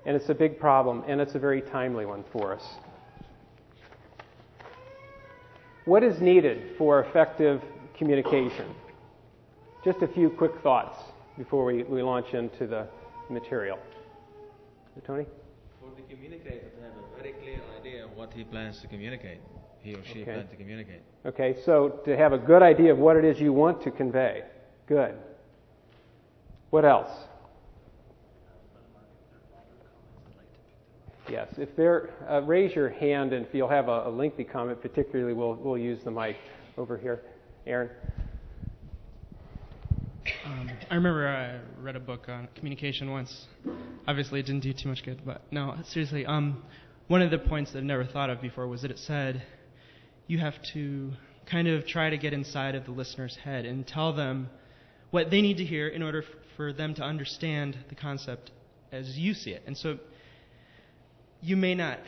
and 0.06 0.16
it's 0.16 0.30
a 0.30 0.34
big 0.36 0.60
problem, 0.60 1.04
and 1.08 1.20
it's 1.20 1.36
a 1.36 1.40
very 1.40 1.62
timely 1.62 2.06
one 2.06 2.24
for 2.32 2.54
us. 2.54 2.64
What 5.86 6.04
is 6.04 6.20
needed 6.20 6.76
for 6.78 7.02
effective 7.02 7.62
communication? 7.98 8.68
Just 9.84 10.02
a 10.02 10.08
few 10.08 10.30
quick 10.30 10.52
thoughts 10.64 10.98
before 11.38 11.66
we, 11.66 11.84
we 11.84 12.02
launch 12.02 12.34
into 12.34 12.66
the 12.66 12.88
material. 13.30 13.78
Tony? 15.06 15.26
For 15.82 15.90
the 15.96 16.02
communicator 16.14 16.70
to 16.70 16.82
have 16.82 16.94
a 16.94 17.22
very 17.22 17.34
clear 17.34 17.60
idea 17.80 18.06
of 18.06 18.12
what 18.16 18.34
he 18.34 18.44
plans 18.44 18.80
to 18.82 18.88
communicate, 18.88 19.40
he 19.82 19.94
or 19.94 20.04
she 20.04 20.22
Okay. 20.22 20.24
plans 20.24 20.50
to 20.50 20.56
communicate. 20.56 21.02
Okay, 21.26 21.58
so 21.66 22.00
to 22.06 22.16
have 22.16 22.34
a 22.34 22.38
good 22.38 22.64
idea 22.64 22.92
of 22.92 22.98
what 22.98 23.16
it 23.18 23.26
is 23.26 23.40
you 23.40 23.54
want 23.54 23.82
to 23.84 23.92
convey. 23.92 24.44
Good. 24.88 25.16
What 26.70 26.86
else? 26.86 27.12
Yes, 31.30 31.48
if 31.58 31.76
there, 31.76 32.12
uh, 32.30 32.42
raise 32.44 32.76
your 32.76 32.90
hand, 32.90 33.34
and 33.34 33.46
if 33.46 33.54
you'll 33.54 33.68
have 33.68 33.88
a, 33.88 34.08
a 34.08 34.10
lengthy 34.10 34.44
comment, 34.44 34.82
particularly, 34.82 35.34
we'll 35.34 35.56
we'll 35.56 35.78
use 35.78 36.00
the 36.04 36.12
mic 36.12 36.38
over 36.78 36.98
here. 36.98 37.22
Aaron. 37.66 37.90
Um, 40.46 40.70
I 40.92 40.96
remember 40.96 41.28
I 41.28 41.82
read 41.82 41.96
a 41.96 42.00
book 42.00 42.30
on 42.30 42.48
communication 42.56 43.10
once. 43.10 43.48
Obviously, 44.08 44.40
it 44.40 44.46
didn't 44.46 44.62
do 44.62 44.74
too 44.74 44.88
much 44.88 45.04
good, 45.04 45.22
but 45.26 45.42
no, 45.52 45.76
seriously. 45.86 46.28
Um, 46.28 46.64
one 47.08 47.24
of 47.24 47.32
the 47.32 47.40
points 47.40 47.72
that 47.72 47.80
I've 47.80 47.86
never 47.86 48.06
thought 48.06 48.30
of 48.30 48.40
before 48.40 48.68
was 48.68 48.84
that 48.84 48.92
it 48.92 49.00
said 49.00 49.44
you 50.28 50.38
have 50.38 50.54
to 50.74 51.12
kind 51.48 51.68
of 51.68 51.88
try 51.88 52.10
to 52.12 52.18
get 52.18 52.34
inside 52.34 52.76
of 52.76 52.86
the 52.86 52.92
listener's 52.92 53.36
head 53.44 53.66
and 53.66 53.88
tell 53.88 54.14
them 54.14 54.50
what 55.10 55.32
they 55.32 55.42
need 55.42 55.58
to 55.58 55.64
hear 55.64 55.88
in 55.88 56.04
order 56.04 56.24
f- 56.24 56.30
for 56.56 56.74
them 56.74 56.94
to 56.96 57.04
understand 57.04 57.78
the 57.90 57.96
concept 57.96 58.52
as 58.92 59.18
you 59.18 59.34
see 59.34 59.52
it. 59.52 59.64
And 59.68 59.78
so 59.78 59.98
you 61.42 61.56
may 61.58 61.76
not 61.76 62.00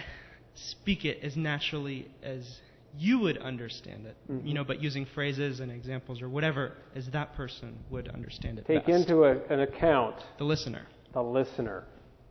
speak 0.56 1.06
it 1.06 1.20
as 1.24 1.36
naturally 1.36 2.08
as 2.24 2.60
you 2.98 3.20
would 3.20 3.38
understand 3.38 4.08
it, 4.08 4.16
Mhm. 4.30 4.48
you 4.48 4.54
know, 4.56 4.64
but 4.64 4.82
using 4.82 5.06
phrases 5.06 5.60
and 5.60 5.72
examples 5.72 6.22
or 6.22 6.30
whatever 6.30 6.74
as 6.96 7.08
that 7.12 7.36
person 7.36 7.78
would 7.92 8.08
understand 8.10 8.58
it 8.58 8.66
Take 8.66 8.86
best. 8.88 9.02
into 9.10 9.24
a, 9.26 9.38
an 9.54 9.60
account 9.60 10.16
the 10.38 10.44
listener. 10.44 10.88
the 11.14 11.22
listener, 11.22 11.84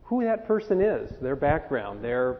who 0.03 0.23
that 0.23 0.45
person 0.45 0.81
is, 0.81 1.09
their 1.21 1.35
background, 1.35 2.03
their 2.03 2.37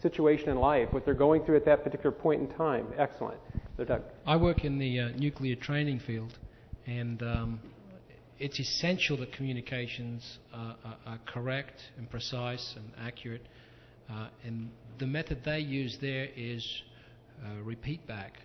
situation 0.00 0.48
in 0.50 0.58
life, 0.58 0.92
what 0.92 1.04
they're 1.04 1.14
going 1.14 1.42
through 1.44 1.56
at 1.56 1.64
that 1.64 1.82
particular 1.82 2.12
point 2.12 2.40
in 2.40 2.48
time. 2.56 2.86
Excellent. 2.96 3.38
So, 3.76 3.84
Doug. 3.84 4.02
I 4.26 4.36
work 4.36 4.64
in 4.64 4.78
the 4.78 5.00
uh, 5.00 5.08
nuclear 5.16 5.56
training 5.56 5.98
field, 6.00 6.36
and 6.86 7.20
um, 7.22 7.60
it's 8.38 8.58
essential 8.60 9.16
that 9.18 9.32
communications 9.32 10.38
uh, 10.52 10.74
are, 10.84 10.96
are 11.06 11.18
correct 11.26 11.80
and 11.96 12.08
precise 12.08 12.74
and 12.76 12.92
accurate. 13.04 13.46
Uh, 14.10 14.28
and 14.44 14.70
the 14.98 15.06
method 15.06 15.44
they 15.44 15.60
use 15.60 15.98
there 16.00 16.28
is 16.36 16.82
uh, 17.44 17.62
repeat 17.62 18.06
back. 18.06 18.40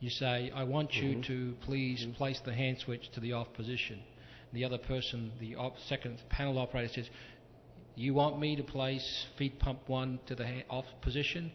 You 0.00 0.10
say, 0.10 0.50
I 0.54 0.64
want 0.64 0.94
you 0.96 1.16
Mhm. 1.16 1.22
to 1.26 1.56
please 1.60 2.04
place 2.16 2.40
the 2.40 2.52
hand 2.52 2.78
switch 2.78 3.08
to 3.12 3.20
the 3.20 3.32
off 3.32 3.52
position. 3.54 4.02
The 4.52 4.64
other 4.64 4.78
person, 4.78 5.32
the 5.38 5.54
op- 5.56 5.78
second 5.78 6.20
panel 6.28 6.58
operator 6.58 6.92
says, 6.92 7.10
You 7.94 8.12
want 8.14 8.38
me 8.40 8.56
to 8.56 8.62
place 8.64 9.26
feed 9.36 9.58
pump 9.58 9.88
one 9.88 10.18
to 10.26 10.34
the 10.34 10.46
ha- 10.46 10.64
off 10.68 10.86
position? 11.00 11.52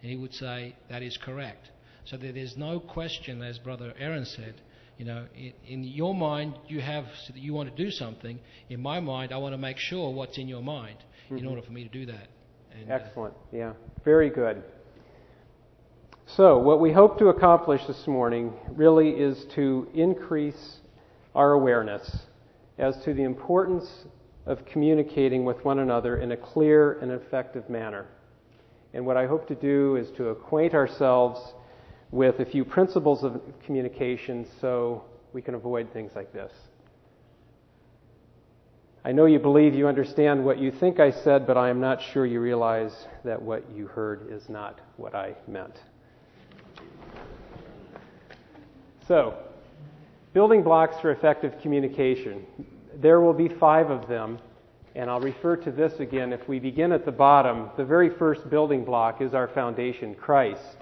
And 0.00 0.10
he 0.10 0.16
would 0.16 0.32
say, 0.34 0.76
That 0.88 1.02
is 1.02 1.16
correct. 1.16 1.70
So 2.04 2.16
that 2.16 2.34
there's 2.34 2.56
no 2.56 2.78
question, 2.80 3.42
as 3.42 3.58
Brother 3.58 3.92
Aaron 3.98 4.24
said, 4.24 4.54
you 4.98 5.04
know, 5.04 5.26
in, 5.34 5.52
in 5.66 5.84
your 5.84 6.14
mind, 6.14 6.54
you 6.68 6.80
have 6.80 7.06
so 7.26 7.34
you 7.34 7.52
want 7.54 7.74
to 7.74 7.84
do 7.84 7.90
something. 7.90 8.38
In 8.68 8.80
my 8.80 9.00
mind, 9.00 9.32
I 9.32 9.38
want 9.38 9.52
to 9.54 9.58
make 9.58 9.78
sure 9.78 10.10
what's 10.12 10.38
in 10.38 10.46
your 10.48 10.62
mind 10.62 10.98
in 11.30 11.38
Mhm. 11.38 11.50
order 11.50 11.62
for 11.62 11.72
me 11.72 11.82
to 11.82 11.88
do 11.90 12.06
that. 12.06 12.28
And, 12.74 12.90
uh, 12.90 12.94
Excellent. 12.94 13.34
Yeah, 13.52 13.72
very 14.04 14.30
good. 14.30 14.62
So, 16.26 16.58
what 16.58 16.80
we 16.80 16.92
hope 16.92 17.18
to 17.18 17.28
accomplish 17.28 17.84
this 17.86 18.06
morning 18.06 18.52
really 18.74 19.10
is 19.10 19.44
to 19.54 19.88
increase 19.92 20.78
our 21.34 21.52
awareness 21.52 22.24
as 22.78 22.96
to 23.04 23.12
the 23.12 23.22
importance 23.22 24.06
of 24.46 24.64
communicating 24.64 25.44
with 25.44 25.64
one 25.64 25.80
another 25.80 26.16
in 26.18 26.32
a 26.32 26.36
clear 26.36 26.98
and 27.00 27.12
effective 27.12 27.68
manner. 27.68 28.06
And 28.94 29.06
what 29.06 29.16
I 29.16 29.26
hope 29.26 29.46
to 29.48 29.54
do 29.54 29.96
is 29.96 30.10
to 30.16 30.28
acquaint 30.28 30.74
ourselves 30.74 31.54
with 32.10 32.40
a 32.40 32.44
few 32.44 32.64
principles 32.64 33.22
of 33.24 33.40
communication 33.64 34.46
so 34.60 35.04
we 35.32 35.42
can 35.42 35.54
avoid 35.54 35.92
things 35.92 36.12
like 36.14 36.32
this. 36.32 36.52
I 39.04 39.10
know 39.10 39.26
you 39.26 39.40
believe 39.40 39.74
you 39.74 39.88
understand 39.88 40.44
what 40.44 40.58
you 40.58 40.70
think 40.70 41.00
I 41.00 41.10
said, 41.10 41.44
but 41.44 41.56
I 41.56 41.70
am 41.70 41.80
not 41.80 42.00
sure 42.00 42.24
you 42.24 42.40
realize 42.40 43.08
that 43.24 43.42
what 43.42 43.64
you 43.74 43.88
heard 43.88 44.30
is 44.30 44.48
not 44.48 44.80
what 44.96 45.12
I 45.12 45.34
meant. 45.48 45.76
So, 49.08 49.34
building 50.32 50.62
blocks 50.62 51.00
for 51.00 51.10
effective 51.10 51.60
communication. 51.60 52.46
There 53.00 53.20
will 53.20 53.32
be 53.32 53.48
five 53.48 53.90
of 53.90 54.06
them, 54.06 54.38
and 54.94 55.10
I'll 55.10 55.20
refer 55.20 55.56
to 55.56 55.72
this 55.72 55.98
again. 55.98 56.32
If 56.32 56.46
we 56.46 56.60
begin 56.60 56.92
at 56.92 57.04
the 57.04 57.10
bottom, 57.10 57.70
the 57.76 57.84
very 57.84 58.08
first 58.08 58.48
building 58.48 58.84
block 58.84 59.20
is 59.20 59.34
our 59.34 59.48
foundation, 59.48 60.14
Christ, 60.14 60.76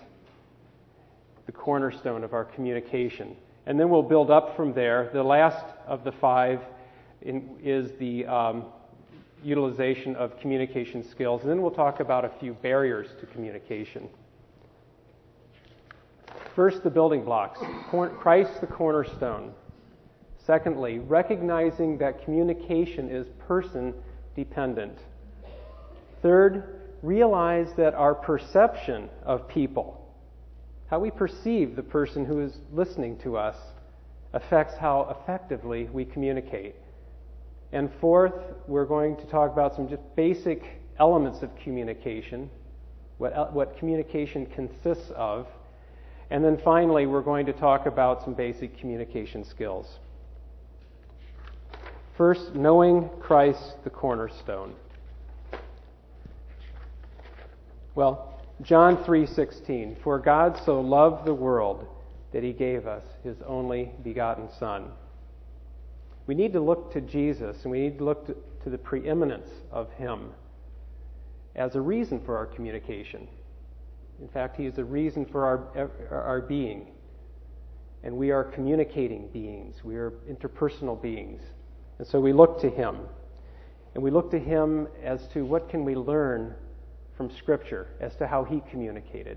the 1.46 1.52
cornerstone 1.52 2.22
of 2.22 2.34
our 2.34 2.44
communication. 2.44 3.34
And 3.64 3.80
then 3.80 3.88
we'll 3.88 4.02
build 4.02 4.30
up 4.30 4.56
from 4.56 4.74
there. 4.74 5.08
The 5.14 5.22
last 5.22 5.64
of 5.86 6.04
the 6.04 6.12
five 6.12 6.60
in, 7.22 7.56
is 7.62 7.90
the 7.98 8.26
um, 8.26 8.64
utilization 9.42 10.16
of 10.16 10.38
communication 10.38 11.08
skills. 11.08 11.42
And 11.42 11.50
then 11.50 11.62
we'll 11.62 11.70
talk 11.70 12.00
about 12.00 12.24
a 12.24 12.30
few 12.40 12.54
barriers 12.54 13.08
to 13.20 13.26
communication. 13.26 14.08
First, 16.54 16.82
the 16.82 16.90
building 16.90 17.24
blocks 17.24 17.60
Christ, 17.90 18.60
the 18.60 18.66
cornerstone. 18.66 19.52
Secondly, 20.46 20.98
recognizing 20.98 21.98
that 21.98 22.24
communication 22.24 23.08
is 23.08 23.26
person 23.46 23.94
dependent. 24.34 24.98
Third, 26.22 26.80
realize 27.02 27.68
that 27.76 27.94
our 27.94 28.14
perception 28.14 29.08
of 29.24 29.48
people, 29.48 30.12
how 30.88 30.98
we 30.98 31.10
perceive 31.10 31.76
the 31.76 31.82
person 31.82 32.24
who 32.24 32.40
is 32.40 32.58
listening 32.72 33.16
to 33.18 33.36
us, 33.36 33.56
affects 34.32 34.74
how 34.78 35.16
effectively 35.20 35.88
we 35.92 36.04
communicate. 36.04 36.74
And 37.72 37.90
fourth, 38.00 38.34
we're 38.66 38.84
going 38.84 39.16
to 39.16 39.26
talk 39.26 39.52
about 39.52 39.76
some 39.76 39.88
just 39.88 40.02
basic 40.16 40.80
elements 40.98 41.42
of 41.42 41.50
communication, 41.56 42.50
what, 43.18 43.52
what 43.52 43.78
communication 43.78 44.46
consists 44.46 45.10
of. 45.14 45.46
And 46.30 46.44
then 46.44 46.58
finally, 46.64 47.06
we're 47.06 47.22
going 47.22 47.46
to 47.46 47.52
talk 47.52 47.86
about 47.86 48.24
some 48.24 48.34
basic 48.34 48.78
communication 48.78 49.44
skills. 49.44 49.98
First, 52.16 52.54
knowing 52.54 53.08
Christ 53.20 53.76
the 53.82 53.90
cornerstone. 53.90 54.74
Well, 57.94 58.40
John 58.62 58.98
3:16, 58.98 60.02
for 60.02 60.18
God 60.18 60.60
so 60.64 60.80
loved 60.80 61.24
the 61.24 61.34
world 61.34 61.86
that 62.32 62.42
he 62.42 62.52
gave 62.52 62.86
us 62.86 63.04
his 63.24 63.36
only 63.46 63.90
begotten 64.02 64.48
son. 64.58 64.92
We 66.30 66.36
need 66.36 66.52
to 66.52 66.60
look 66.60 66.92
to 66.92 67.00
Jesus 67.00 67.56
and 67.64 67.72
we 67.72 67.80
need 67.80 67.98
to 67.98 68.04
look 68.04 68.24
to, 68.28 68.36
to 68.62 68.70
the 68.70 68.78
preeminence 68.78 69.48
of 69.72 69.90
him 69.94 70.30
as 71.56 71.74
a 71.74 71.80
reason 71.80 72.20
for 72.24 72.36
our 72.36 72.46
communication. 72.46 73.26
In 74.20 74.28
fact, 74.28 74.56
he 74.56 74.64
is 74.64 74.76
the 74.76 74.84
reason 74.84 75.26
for 75.26 75.44
our, 75.44 75.90
our 76.08 76.40
being. 76.40 76.86
And 78.04 78.16
we 78.16 78.30
are 78.30 78.44
communicating 78.44 79.26
beings. 79.32 79.82
We 79.82 79.96
are 79.96 80.12
interpersonal 80.30 81.02
beings. 81.02 81.42
And 81.98 82.06
so 82.06 82.20
we 82.20 82.32
look 82.32 82.60
to 82.60 82.70
him. 82.70 82.98
And 83.96 84.04
we 84.04 84.12
look 84.12 84.30
to 84.30 84.38
him 84.38 84.86
as 85.02 85.26
to 85.32 85.44
what 85.44 85.68
can 85.68 85.84
we 85.84 85.96
learn 85.96 86.54
from 87.16 87.28
Scripture 87.38 87.88
as 88.00 88.14
to 88.18 88.28
how 88.28 88.44
he 88.44 88.62
communicated. 88.70 89.36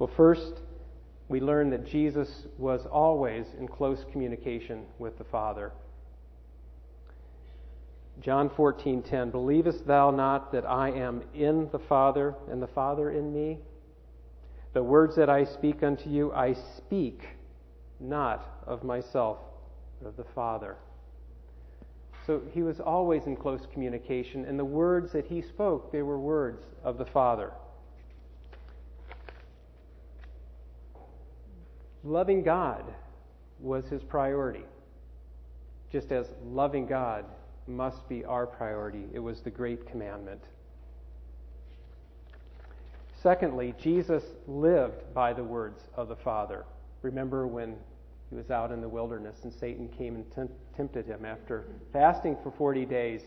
Well, 0.00 0.10
first, 0.16 0.54
we 1.28 1.40
learn 1.40 1.70
that 1.70 1.86
Jesus 1.86 2.46
was 2.56 2.86
always 2.86 3.46
in 3.58 3.68
close 3.68 4.04
communication 4.10 4.84
with 4.98 5.18
the 5.18 5.24
Father. 5.24 5.72
John 8.20 8.48
14:10 8.50 9.30
Believest 9.30 9.86
thou 9.86 10.10
not 10.10 10.52
that 10.52 10.68
I 10.68 10.90
am 10.90 11.22
in 11.34 11.68
the 11.70 11.78
Father 11.78 12.34
and 12.50 12.62
the 12.62 12.66
Father 12.66 13.10
in 13.10 13.32
me? 13.32 13.58
The 14.72 14.82
words 14.82 15.16
that 15.16 15.30
I 15.30 15.44
speak 15.44 15.82
unto 15.82 16.08
you 16.10 16.32
I 16.32 16.54
speak 16.54 17.22
not 18.00 18.62
of 18.66 18.82
myself 18.82 19.38
but 20.00 20.08
of 20.08 20.16
the 20.16 20.24
Father. 20.24 20.76
So 22.26 22.42
he 22.52 22.62
was 22.62 22.80
always 22.80 23.26
in 23.26 23.36
close 23.36 23.66
communication 23.72 24.44
and 24.44 24.58
the 24.58 24.64
words 24.64 25.12
that 25.12 25.26
he 25.26 25.40
spoke 25.40 25.92
they 25.92 26.02
were 26.02 26.18
words 26.18 26.64
of 26.82 26.98
the 26.98 27.06
Father. 27.06 27.52
Loving 32.08 32.42
God 32.42 32.84
was 33.60 33.84
his 33.86 34.02
priority, 34.02 34.64
just 35.92 36.10
as 36.10 36.26
loving 36.44 36.86
God 36.86 37.24
must 37.66 38.08
be 38.08 38.24
our 38.24 38.46
priority. 38.46 39.04
It 39.12 39.18
was 39.18 39.40
the 39.40 39.50
great 39.50 39.86
commandment. 39.86 40.40
Secondly, 43.22 43.74
Jesus 43.78 44.22
lived 44.46 45.12
by 45.12 45.32
the 45.32 45.44
words 45.44 45.82
of 45.96 46.08
the 46.08 46.16
Father. 46.16 46.64
Remember 47.02 47.46
when 47.46 47.76
he 48.30 48.36
was 48.36 48.50
out 48.50 48.72
in 48.72 48.80
the 48.80 48.88
wilderness 48.88 49.36
and 49.42 49.52
Satan 49.52 49.88
came 49.88 50.14
and 50.14 50.50
tempted 50.76 51.06
him 51.06 51.24
after 51.24 51.64
fasting 51.92 52.36
for 52.42 52.52
40 52.52 52.86
days. 52.86 53.22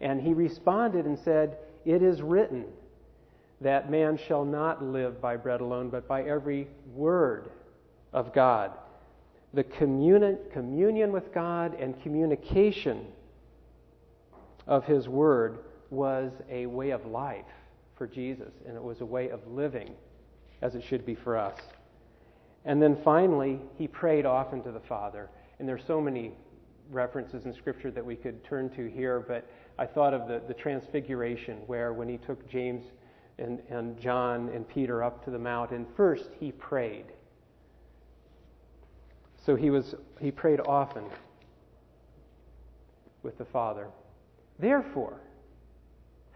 And 0.00 0.20
he 0.20 0.34
responded 0.34 1.04
and 1.04 1.18
said, 1.18 1.58
It 1.84 2.02
is 2.02 2.22
written 2.22 2.64
that 3.60 3.90
man 3.90 4.18
shall 4.28 4.44
not 4.44 4.84
live 4.84 5.20
by 5.20 5.36
bread 5.36 5.60
alone, 5.60 5.88
but 5.88 6.06
by 6.06 6.22
every 6.22 6.68
word 6.94 7.50
of 8.14 8.32
God. 8.32 8.70
The 9.52 9.64
communi- 9.64 10.50
communion 10.52 11.12
with 11.12 11.34
God 11.34 11.74
and 11.74 12.00
communication 12.02 13.04
of 14.66 14.84
his 14.84 15.08
word 15.08 15.58
was 15.90 16.32
a 16.48 16.64
way 16.66 16.90
of 16.90 17.04
life 17.04 17.44
for 17.98 18.06
Jesus, 18.06 18.52
and 18.66 18.76
it 18.76 18.82
was 18.82 19.00
a 19.02 19.04
way 19.04 19.28
of 19.28 19.46
living 19.46 19.94
as 20.62 20.74
it 20.74 20.82
should 20.82 21.04
be 21.04 21.14
for 21.14 21.36
us. 21.36 21.60
And 22.64 22.80
then 22.80 22.96
finally, 23.04 23.60
he 23.76 23.86
prayed 23.86 24.24
often 24.24 24.62
to 24.62 24.72
the 24.72 24.80
Father. 24.80 25.28
And 25.58 25.68
there's 25.68 25.84
so 25.86 26.00
many 26.00 26.32
references 26.90 27.44
in 27.44 27.52
Scripture 27.54 27.90
that 27.90 28.04
we 28.04 28.16
could 28.16 28.42
turn 28.44 28.70
to 28.70 28.88
here, 28.88 29.20
but 29.20 29.46
I 29.78 29.86
thought 29.86 30.14
of 30.14 30.26
the, 30.28 30.40
the 30.48 30.54
Transfiguration, 30.54 31.58
where 31.66 31.92
when 31.92 32.08
he 32.08 32.16
took 32.16 32.48
James 32.48 32.84
and, 33.38 33.60
and 33.68 34.00
John 34.00 34.48
and 34.54 34.66
Peter 34.66 35.02
up 35.02 35.24
to 35.24 35.30
the 35.30 35.38
mount, 35.38 35.72
and 35.72 35.86
first 35.96 36.30
he 36.40 36.52
prayed. 36.52 37.06
So 39.44 39.56
he 39.56 39.70
was 39.70 39.94
he 40.20 40.30
prayed 40.30 40.60
often 40.60 41.04
with 43.22 43.36
the 43.38 43.44
Father. 43.44 43.88
Therefore, 44.58 45.20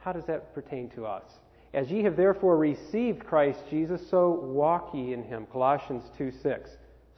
how 0.01 0.13
does 0.13 0.25
that 0.27 0.55
pertain 0.55 0.89
to 0.91 1.07
us? 1.07 1.25
As 1.75 1.91
ye 1.91 2.03
have 2.03 2.17
therefore 2.17 2.57
received 2.57 3.25
Christ 3.25 3.61
Jesus, 3.71 4.01
so 4.09 4.31
walk 4.31 4.95
ye 4.95 5.13
in 5.13 5.23
him. 5.23 5.47
Colossians 5.53 6.05
2 6.17 6.31
6. 6.31 6.71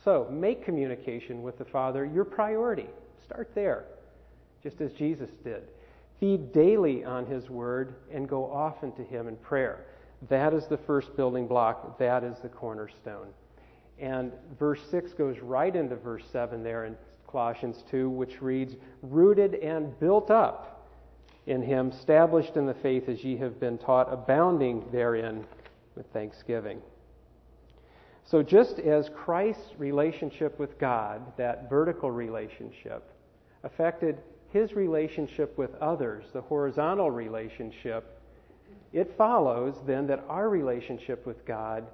So 0.04 0.28
make 0.30 0.64
communication 0.64 1.42
with 1.42 1.58
the 1.58 1.64
Father 1.64 2.04
your 2.04 2.24
priority. 2.24 2.88
Start 3.24 3.50
there, 3.54 3.84
just 4.62 4.80
as 4.80 4.92
Jesus 4.92 5.30
did. 5.44 5.62
Feed 6.18 6.52
daily 6.52 7.04
on 7.04 7.26
his 7.26 7.48
word 7.48 7.94
and 8.12 8.28
go 8.28 8.50
often 8.50 8.92
to 8.92 9.02
him 9.02 9.28
in 9.28 9.36
prayer. 9.36 9.86
That 10.28 10.52
is 10.52 10.66
the 10.66 10.76
first 10.76 11.16
building 11.16 11.46
block. 11.46 11.98
That 11.98 12.24
is 12.24 12.38
the 12.40 12.48
cornerstone. 12.48 13.28
And 14.00 14.32
verse 14.58 14.80
6 14.90 15.12
goes 15.12 15.38
right 15.40 15.74
into 15.74 15.94
verse 15.94 16.24
7 16.32 16.62
there 16.62 16.86
in 16.86 16.96
Colossians 17.28 17.84
2, 17.90 18.08
which 18.08 18.40
reads, 18.40 18.74
Rooted 19.02 19.54
and 19.56 19.98
built 20.00 20.30
up 20.30 20.88
in 21.46 21.62
him, 21.62 21.90
established 21.90 22.56
in 22.56 22.66
the 22.66 22.74
faith 22.74 23.08
as 23.08 23.22
ye 23.22 23.36
have 23.36 23.60
been 23.60 23.78
taught, 23.78 24.12
abounding 24.12 24.84
therein 24.90 25.44
with 25.94 26.06
thanksgiving. 26.12 26.80
So, 28.24 28.42
just 28.42 28.78
as 28.78 29.10
Christ's 29.14 29.72
relationship 29.76 30.58
with 30.58 30.78
God, 30.78 31.20
that 31.36 31.68
vertical 31.68 32.10
relationship, 32.10 33.02
affected 33.64 34.18
his 34.50 34.74
relationship 34.74 35.56
with 35.58 35.74
others, 35.76 36.24
the 36.32 36.40
horizontal 36.40 37.10
relationship, 37.10 38.20
it 38.92 39.14
follows 39.16 39.76
then 39.86 40.06
that 40.06 40.24
our 40.28 40.48
relationship 40.48 41.26
with 41.26 41.44
God 41.44 41.86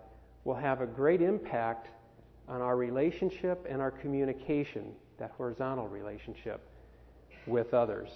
will 0.44 0.54
have 0.54 0.80
a 0.80 0.86
great 0.86 1.20
impact 1.20 1.88
on 2.48 2.62
our 2.62 2.76
relationship 2.76 3.66
and 3.68 3.80
our 3.80 3.90
communication, 3.90 4.92
that 5.18 5.32
horizontal 5.36 5.88
relationship 5.88 6.60
with 7.46 7.74
others. 7.74 8.10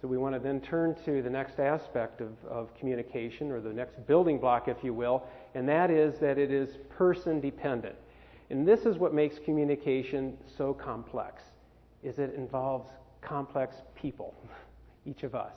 So 0.00 0.08
we 0.08 0.16
want 0.16 0.34
to 0.34 0.40
then 0.40 0.60
turn 0.62 0.96
to 1.04 1.20
the 1.20 1.28
next 1.28 1.60
aspect 1.60 2.22
of, 2.22 2.32
of 2.48 2.74
communication, 2.74 3.52
or 3.52 3.60
the 3.60 3.72
next 3.72 4.06
building 4.06 4.38
block, 4.38 4.66
if 4.66 4.82
you 4.82 4.94
will, 4.94 5.24
and 5.54 5.68
that 5.68 5.90
is 5.90 6.18
that 6.20 6.38
it 6.38 6.50
is 6.50 6.78
person 6.88 7.38
dependent. 7.40 7.96
And 8.48 8.66
this 8.66 8.86
is 8.86 8.96
what 8.96 9.12
makes 9.12 9.38
communication 9.38 10.38
so 10.56 10.72
complex, 10.72 11.42
is 12.02 12.18
it 12.18 12.34
involves 12.34 12.90
complex 13.20 13.76
people, 13.94 14.34
each 15.06 15.22
of 15.22 15.34
us. 15.34 15.54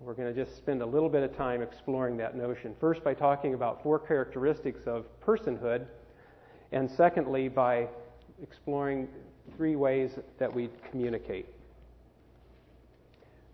We're 0.00 0.14
going 0.14 0.32
to 0.32 0.44
just 0.44 0.56
spend 0.56 0.80
a 0.80 0.86
little 0.86 1.08
bit 1.08 1.24
of 1.24 1.36
time 1.36 1.60
exploring 1.60 2.18
that 2.18 2.36
notion. 2.36 2.74
First, 2.78 3.02
by 3.02 3.14
talking 3.14 3.54
about 3.54 3.82
four 3.82 3.98
characteristics 3.98 4.82
of 4.86 5.06
personhood, 5.20 5.86
and 6.72 6.90
secondly, 6.90 7.48
by 7.48 7.88
exploring 8.42 9.08
three 9.56 9.76
ways 9.76 10.10
that 10.38 10.52
we 10.52 10.68
communicate 10.90 11.46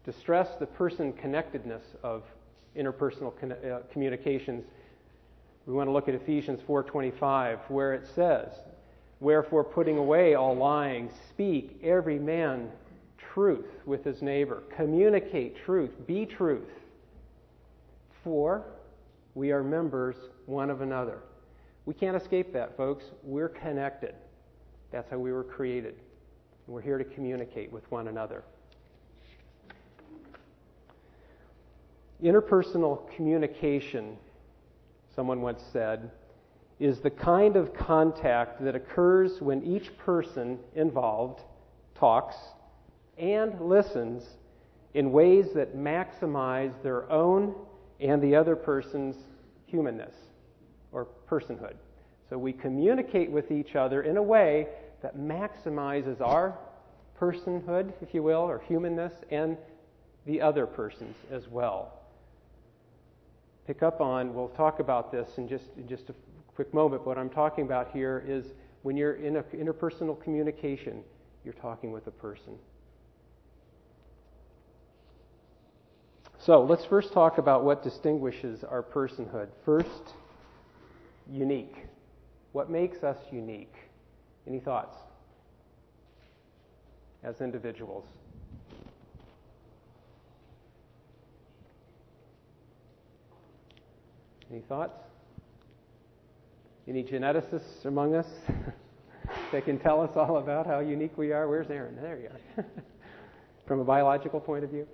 to 0.05 0.13
stress 0.13 0.49
the 0.59 0.67
person 0.67 1.13
connectedness 1.15 1.83
of 2.03 2.23
interpersonal 2.77 3.33
uh, 3.43 3.81
communications, 3.93 4.65
we 5.67 5.73
want 5.73 5.89
to 5.89 5.93
look 5.93 6.09
at 6.09 6.15
Ephesians 6.15 6.61
4:25 6.69 7.59
where 7.71 7.95
it 7.95 8.07
says, 8.15 8.53
"Wherefore 9.21 9.65
putting 9.65 9.97
away 9.97 10.35
all 10.35 10.55
lying, 10.55 11.11
speak 11.31 11.81
every 11.83 12.19
man 12.19 12.71
truth 13.19 13.81
with 13.87 14.05
his 14.05 14.21
neighbor, 14.21 14.63
communicate 14.77 15.57
truth, 15.57 16.07
be 16.07 16.27
truth. 16.27 16.71
For 18.23 18.65
we 19.35 19.53
are 19.53 19.63
members 19.63 20.17
one 20.47 20.69
of 20.69 20.83
another." 20.83 21.21
We 21.87 21.93
can't 21.93 22.17
escape 22.17 22.53
that, 22.55 22.77
folks. 22.77 23.05
We're 23.23 23.51
connected. 23.51 24.15
That's 24.91 25.11
how 25.11 25.19
we 25.19 25.33
were 25.33 25.45
created. 25.45 25.97
We're 26.67 26.81
here 26.81 26.97
to 26.97 27.05
communicate 27.05 27.71
with 27.71 27.91
one 27.91 28.09
another. 28.09 28.43
Interpersonal 32.23 33.11
communication, 33.15 34.17
someone 35.15 35.43
once 35.43 35.63
said, 35.73 36.11
is 36.81 37.01
the 37.01 37.11
kind 37.11 37.57
of 37.57 37.75
contact 37.75 38.65
that 38.65 38.75
occurs 38.75 39.43
when 39.43 39.63
each 39.63 39.97
person 39.99 40.59
involved 40.75 41.43
talks 41.95 42.37
and 43.19 43.61
listens 43.61 44.25
in 44.95 45.13
ways 45.13 45.49
that 45.55 45.77
maximize 45.77 46.73
their 46.83 47.11
own 47.11 47.55
and 48.01 48.23
the 48.23 48.35
other 48.35 48.57
person's 48.57 49.17
humanness 49.67 50.15
or 50.95 51.07
personhood. 51.31 51.75
So 52.31 52.39
we 52.39 52.55
communicate 52.55 53.31
with 53.31 53.51
each 53.51 53.77
other 53.77 54.03
in 54.03 54.17
a 54.17 54.23
way 54.23 54.69
that 55.03 55.19
maximizes 55.19 56.23
our 56.23 56.57
personhood, 57.21 57.93
if 58.01 58.15
you 58.15 58.23
will, 58.23 58.41
or 58.41 58.63
humanness, 58.67 59.13
and 59.31 59.59
the 60.25 60.41
other 60.41 60.67
person's 60.67 61.17
as 61.31 61.47
well 61.49 61.93
pick 63.67 63.83
up 63.83 64.01
on, 64.01 64.35
we'll 64.35 64.49
talk 64.49 64.81
about 64.81 65.11
this 65.11 65.29
in 65.39 65.49
just, 65.49 65.65
in 65.77 65.89
just 65.89 66.11
a 66.11 66.15
quick 66.55 66.73
moment. 66.75 67.07
What 67.07 67.19
I'm 67.19 67.31
talking 67.31 67.65
about 67.65 67.91
here 67.93 68.23
is 68.27 68.47
when 68.83 68.97
you're 68.97 69.15
in 69.15 69.37
a 69.37 69.43
interpersonal 69.43 70.23
communication, 70.23 71.03
you're 71.45 71.55
talking 71.55 71.91
with 71.91 72.07
a 72.07 72.11
person. 72.11 72.55
So 76.39 76.63
let's 76.63 76.85
first 76.85 77.13
talk 77.15 77.39
about 77.39 77.65
what 77.65 77.83
distinguishes 77.83 78.65
our 78.65 78.83
personhood. 78.83 79.49
First, 79.65 80.13
unique. 81.31 81.75
What 82.53 82.71
makes 82.71 83.03
us 83.03 83.19
unique? 83.31 83.75
Any 84.47 84.61
thoughts? 84.61 84.97
As 87.23 87.41
individuals. 87.41 88.05
Any 94.51 94.61
thoughts? 94.63 94.99
Any 96.87 97.03
geneticists 97.03 97.87
among 97.87 98.15
us 98.15 98.27
that 99.53 99.65
can 99.65 99.79
tell 99.79 100.03
us 100.03 100.11
all 100.17 100.37
about 100.37 100.67
how 100.67 100.81
unique 100.81 101.17
we 101.17 101.33
are? 101.33 101.49
Where's 101.49 101.71
Aaron? 101.71 101.97
There 102.01 102.19
you 102.19 102.29
are. 102.29 102.67
From 103.67 103.81
a 103.81 103.85
biological 103.85 104.39
point 104.39 104.63
of 104.65 104.71
view? 104.71 104.87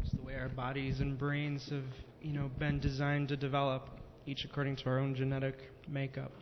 It's 0.00 0.10
the 0.12 0.22
way 0.22 0.34
our 0.36 0.48
bodies 0.48 1.00
and 1.00 1.18
brains 1.18 1.68
have, 1.68 1.84
you 2.22 2.32
know, 2.32 2.50
been 2.58 2.80
designed 2.80 3.28
to 3.28 3.36
develop, 3.36 3.88
each 4.26 4.44
according 4.44 4.76
to 4.76 4.86
our 4.86 4.98
own 4.98 5.14
genetic 5.14 5.56
makeup. 5.88 6.32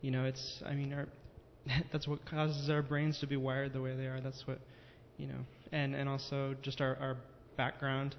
You 0.00 0.10
know, 0.10 0.24
it's, 0.24 0.62
I 0.66 0.74
mean, 0.74 0.92
our, 0.92 1.08
that's 1.92 2.06
what 2.06 2.24
causes 2.26 2.68
our 2.68 2.82
brains 2.82 3.18
to 3.20 3.26
be 3.26 3.36
wired 3.36 3.72
the 3.72 3.80
way 3.80 3.96
they 3.96 4.06
are. 4.06 4.20
That's 4.20 4.46
what, 4.46 4.60
you 5.16 5.26
know, 5.26 5.40
and, 5.72 5.94
and 5.94 6.08
also 6.08 6.54
just 6.62 6.80
our, 6.80 6.96
our 7.00 7.16
background 7.56 8.16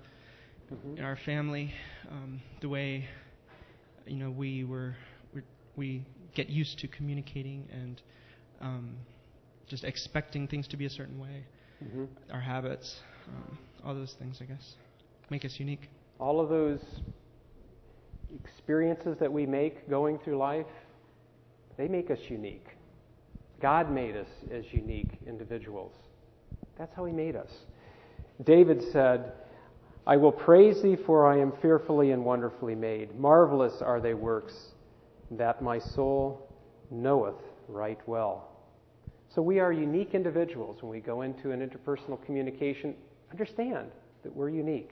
mm-hmm. 0.74 0.98
in 0.98 1.04
our 1.04 1.18
family, 1.26 1.74
um, 2.10 2.42
the 2.62 2.70
way 2.70 3.08
you 4.06 4.18
know 4.18 4.30
we 4.30 4.64
were 4.64 4.96
we 5.76 6.06
get 6.36 6.50
used 6.50 6.80
to 6.80 6.88
communicating 6.88 7.68
and 7.72 8.02
um, 8.62 8.96
just 9.68 9.84
expecting 9.84 10.48
things 10.48 10.68
to 10.70 10.78
be 10.78 10.86
a 10.86 10.90
certain 10.90 11.20
way. 11.20 11.44
Mm-hmm. 11.84 12.06
Our 12.32 12.40
habits, 12.40 12.98
um, 13.28 13.58
all 13.84 13.94
those 13.94 14.16
things, 14.18 14.40
I 14.42 14.46
guess, 14.46 14.76
make 15.30 15.44
us 15.44 15.56
unique. 15.58 15.90
All 16.20 16.40
of 16.40 16.50
those 16.50 16.80
experiences 18.44 19.18
that 19.20 19.32
we 19.32 19.46
make 19.46 19.90
going 19.90 20.18
through 20.20 20.38
life, 20.38 20.66
they 21.78 21.88
make 21.88 22.10
us 22.10 22.20
unique. 22.30 22.68
God 23.62 23.92
made 23.92 24.16
us 24.16 24.28
as 24.52 24.66
unique 24.72 25.20
individuals. 25.28 25.94
That's 26.78 26.94
how 26.96 27.06
He 27.06 27.14
made 27.14 27.36
us. 27.36 27.52
David 28.44 28.84
said, 28.92 29.34
I 30.08 30.18
will 30.18 30.32
praise 30.32 30.82
thee, 30.82 30.98
for 31.06 31.26
I 31.26 31.40
am 31.40 31.52
fearfully 31.62 32.12
and 32.12 32.24
wonderfully 32.24 32.76
made. 32.76 33.18
Marvelous 33.18 33.82
are 33.82 34.00
thy 34.00 34.14
works, 34.14 34.54
that 35.32 35.62
my 35.62 35.80
soul 35.80 36.48
knoweth 36.92 37.42
right 37.68 38.00
well. 38.06 38.50
So 39.34 39.42
we 39.42 39.60
are 39.60 39.74
unique 39.74 40.14
individuals 40.14 40.82
when 40.82 40.92
we 40.92 41.00
go 41.00 41.24
into 41.24 41.52
an 41.52 41.68
interpersonal 41.68 42.24
communication. 42.26 42.96
Understand 43.32 43.90
that 44.24 44.34
we're 44.34 44.50
unique. 44.50 44.92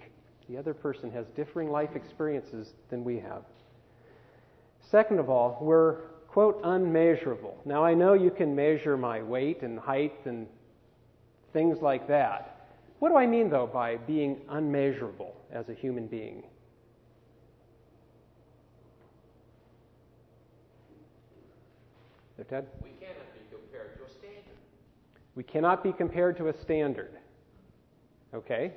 The 0.54 0.60
other 0.60 0.76
person 0.76 1.10
has 1.14 1.26
differing 1.36 1.72
life 1.72 1.96
experiences 1.96 2.76
than 2.92 3.04
we 3.04 3.18
have. 3.18 3.42
Second 4.92 5.18
of 5.18 5.28
all, 5.28 5.58
we're, 5.60 5.96
quote, 6.28 6.62
unmeasurable. 6.64 7.60
Now, 7.66 7.84
I 7.84 7.96
know 7.96 8.14
you 8.14 8.30
can 8.30 8.56
measure 8.56 8.96
my 8.96 9.24
weight 9.24 9.64
and 9.64 9.80
height 9.80 10.14
and 10.26 10.46
things 11.54 11.80
like 11.82 12.08
that. 12.08 12.68
What 13.00 13.10
do 13.10 13.16
I 13.16 13.26
mean, 13.26 13.50
though, 13.50 13.66
by 13.66 13.98
being 13.98 14.42
unmeasurable 14.48 15.36
as 15.52 15.70
a 15.70 15.74
human 15.74 16.06
being? 16.06 16.44
There, 22.38 22.46
Ted? 22.46 22.68
We 22.84 22.92
cannot 23.00 23.34
be 23.34 23.42
compared 23.50 23.98
to 23.98 24.04
a 24.04 24.10
standard. 24.20 24.54
We 25.34 25.44
cannot 25.44 25.84
be 25.84 25.92
compared 25.94 26.38
to 26.38 26.50
a 26.50 26.54
standard. 26.62 27.18
Okay? 28.36 28.74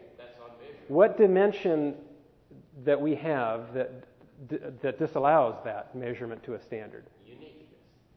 That's 0.88 0.90
unmeasurable. 0.90 0.96
What 0.96 1.16
dimension 1.16 1.94
that 2.84 3.00
we 3.00 3.14
have 3.16 3.72
that, 3.74 3.90
that 4.82 4.98
disallows 4.98 5.56
that 5.64 5.94
measurement 5.94 6.42
to 6.44 6.54
a 6.54 6.60
standard? 6.60 7.04
Uniqueness. 7.26 7.54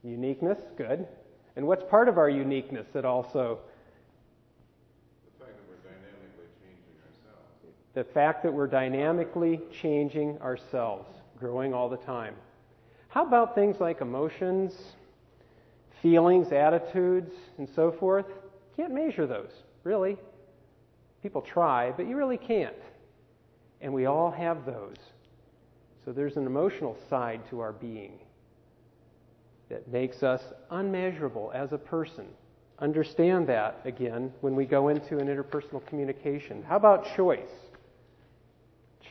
Uniqueness, 0.03 0.59
good. 0.77 1.07
And 1.55 1.67
what's 1.67 1.83
part 1.83 2.07
of 2.07 2.17
our 2.17 2.29
uniqueness 2.29 2.87
that 2.93 3.05
also 3.05 3.59
The 5.39 5.43
fact 5.43 5.63
that 5.63 5.73
we're 5.73 5.87
dynamically 5.87 6.47
changing 6.61 6.93
ourselves. 7.05 7.75
the 7.93 8.03
fact 8.03 8.43
that 8.43 8.53
we're 8.53 8.67
dynamically 8.67 9.61
changing 9.71 10.41
ourselves, 10.41 11.07
growing 11.39 11.73
all 11.73 11.89
the 11.89 11.97
time. 11.97 12.35
How 13.09 13.25
about 13.25 13.55
things 13.55 13.79
like 13.79 14.01
emotions, 14.01 14.73
feelings, 16.01 16.51
attitudes, 16.51 17.33
and 17.57 17.67
so 17.67 17.91
forth? 17.91 18.27
Can't 18.77 18.93
measure 18.93 19.25
those, 19.25 19.51
really. 19.83 20.17
People 21.21 21.41
try, 21.41 21.91
but 21.91 22.07
you 22.07 22.15
really 22.15 22.37
can't. 22.37 22.75
And 23.81 23.93
we 23.93 24.05
all 24.05 24.31
have 24.31 24.65
those. 24.65 24.95
So 26.05 26.11
there's 26.11 26.37
an 26.37 26.45
emotional 26.45 26.97
side 27.09 27.41
to 27.49 27.59
our 27.59 27.73
being 27.73 28.19
that 29.69 29.87
makes 29.87 30.23
us 30.23 30.41
unmeasurable 30.71 31.51
as 31.53 31.73
a 31.73 31.77
person. 31.77 32.25
Understand 32.79 33.47
that, 33.47 33.81
again, 33.85 34.33
when 34.41 34.55
we 34.55 34.65
go 34.65 34.87
into 34.87 35.17
an 35.17 35.27
interpersonal 35.27 35.85
communication. 35.85 36.63
How 36.63 36.77
about 36.77 37.15
choice? 37.15 37.49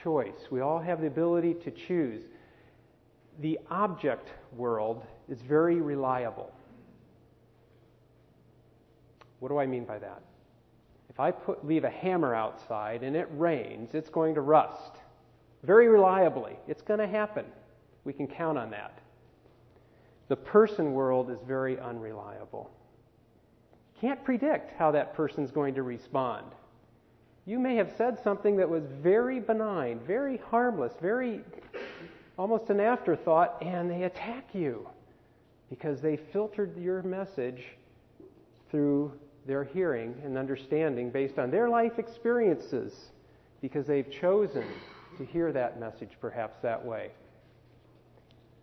Choice. 0.03 0.49
We 0.51 0.61
all 0.61 0.81
have 0.81 1.01
the 1.01 1.07
ability 1.07 1.55
to 1.65 1.71
choose. 1.71 2.23
The 3.41 3.59
object 3.71 4.31
world 4.57 5.05
is 5.29 5.41
very 5.43 5.81
reliable. 5.81 6.51
What 9.39 9.51
do 9.51 9.59
I 9.59 9.67
mean 9.67 9.85
by 9.85 9.99
that? 9.99 10.23
If 11.19 11.23
I 11.23 11.31
put, 11.33 11.67
leave 11.67 11.83
a 11.83 11.91
hammer 11.91 12.33
outside 12.33 13.03
and 13.03 13.17
it 13.17 13.29
rains, 13.33 13.93
it's 13.93 14.09
going 14.09 14.37
to 14.37 14.41
rust. 14.41 14.99
Very 15.65 15.89
reliably. 15.89 16.57
It's 16.69 16.81
going 16.81 17.01
to 17.01 17.09
happen. 17.09 17.45
We 18.05 18.13
can 18.13 18.29
count 18.29 18.57
on 18.57 18.71
that. 18.71 19.01
The 20.29 20.37
person 20.37 20.93
world 20.93 21.29
is 21.29 21.41
very 21.45 21.77
unreliable. 21.81 22.71
Can't 24.01 24.23
predict 24.23 24.79
how 24.79 24.93
that 24.93 25.13
person's 25.13 25.51
going 25.51 25.75
to 25.75 25.83
respond. 25.83 26.47
You 27.47 27.59
may 27.59 27.75
have 27.75 27.93
said 27.99 28.23
something 28.23 28.57
that 28.57 28.71
was 28.71 28.85
very 29.03 29.41
benign, 29.41 29.99
very 30.07 30.37
harmless, 30.37 30.93
very 31.03 31.41
almost 32.39 32.71
an 32.71 32.79
afterthought, 32.79 33.61
and 33.61 33.91
they 33.91 34.05
attack 34.05 34.55
you 34.55 34.89
because 35.69 36.01
they 36.01 36.17
filtered 36.17 36.77
your 36.79 37.03
message 37.03 37.65
through 38.71 39.19
their 39.49 39.65
hearing 39.65 40.15
and 40.23 40.37
understanding 40.37 41.11
based 41.11 41.39
on 41.39 41.51
their 41.51 41.71
life 41.71 41.99
experiences 41.99 42.93
because 43.63 43.87
they've 43.87 44.11
chosen 44.11 44.65
to 45.17 45.25
hear 45.25 45.51
that 45.53 45.81
message 45.81 46.11
perhaps 46.21 46.59
that 46.63 46.85
way. 46.85 47.11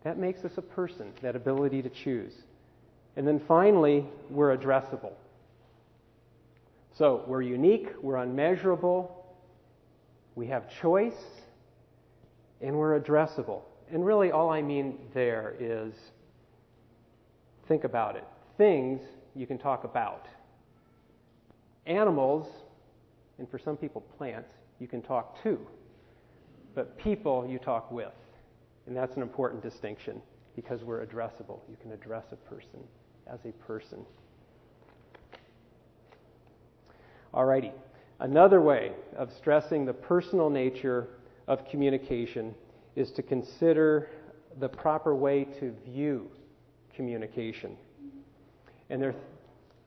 That 0.03 0.19
makes 0.19 0.45
us 0.45 0.51
a 0.57 0.61
person, 0.61 1.11
that 1.23 1.35
ability 1.35 1.81
to 1.81 1.89
choose. 1.89 2.33
And 3.17 3.27
then 3.27 3.41
finally, 3.47 4.05
we're 4.29 4.55
addressable. 4.55 5.13
So 6.93 7.23
we're 7.25 7.41
unique, 7.41 7.89
we're 8.03 8.17
unmeasurable, 8.17 9.25
we 10.35 10.45
have 10.47 10.69
choice, 10.69 11.17
and 12.61 12.75
we're 12.77 12.99
addressable. 12.99 13.63
And 13.91 14.05
really, 14.05 14.31
all 14.31 14.51
I 14.51 14.61
mean 14.61 14.99
there 15.15 15.55
is 15.59 15.93
think 17.67 17.85
about 17.85 18.15
it. 18.15 18.23
Things 18.55 19.01
you 19.33 19.47
can 19.47 19.57
talk 19.57 19.83
about. 19.83 20.27
Animals, 21.85 22.47
and 23.37 23.49
for 23.49 23.59
some 23.59 23.77
people, 23.77 24.01
plants, 24.17 24.51
you 24.79 24.87
can 24.87 25.01
talk 25.01 25.41
to. 25.43 25.59
But 26.73 26.97
people, 26.97 27.45
you 27.47 27.59
talk 27.59 27.91
with. 27.91 28.13
And 28.87 28.95
that's 28.95 29.15
an 29.15 29.21
important 29.21 29.63
distinction 29.63 30.21
because 30.55 30.83
we're 30.83 31.05
addressable. 31.05 31.59
You 31.69 31.77
can 31.81 31.91
address 31.91 32.25
a 32.31 32.35
person 32.35 32.79
as 33.27 33.39
a 33.45 33.51
person. 33.65 34.05
Alrighty. 37.33 37.71
Another 38.19 38.61
way 38.61 38.93
of 39.17 39.31
stressing 39.33 39.85
the 39.85 39.93
personal 39.93 40.49
nature 40.49 41.07
of 41.47 41.67
communication 41.69 42.55
is 42.95 43.11
to 43.11 43.21
consider 43.21 44.09
the 44.59 44.69
proper 44.69 45.13
way 45.13 45.43
to 45.59 45.73
view 45.85 46.29
communication. 46.95 47.75
And 48.89 49.01
there, 49.01 49.15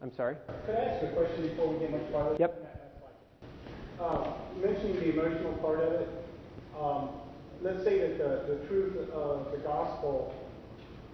I'm 0.01 0.15
sorry? 0.15 0.37
Could 0.65 0.77
I 0.77 0.85
ask 0.85 1.03
a 1.03 1.09
question 1.09 1.49
before 1.49 1.73
we 1.73 1.81
get 1.81 1.91
much 1.91 2.13
farther? 2.13 2.37
Yep. 2.39 2.95
Uh, 4.01 4.31
mentioning 4.63 4.95
the 4.95 5.11
emotional 5.11 5.53
part 5.55 5.81
of 5.81 5.93
it, 5.93 6.09
um, 6.79 7.09
let's 7.63 7.83
say 7.83 7.99
that 7.99 8.19
the, 8.19 8.55
the 8.55 8.67
truth 8.69 9.11
of 9.11 9.51
the 9.51 9.59
gospel, 9.59 10.33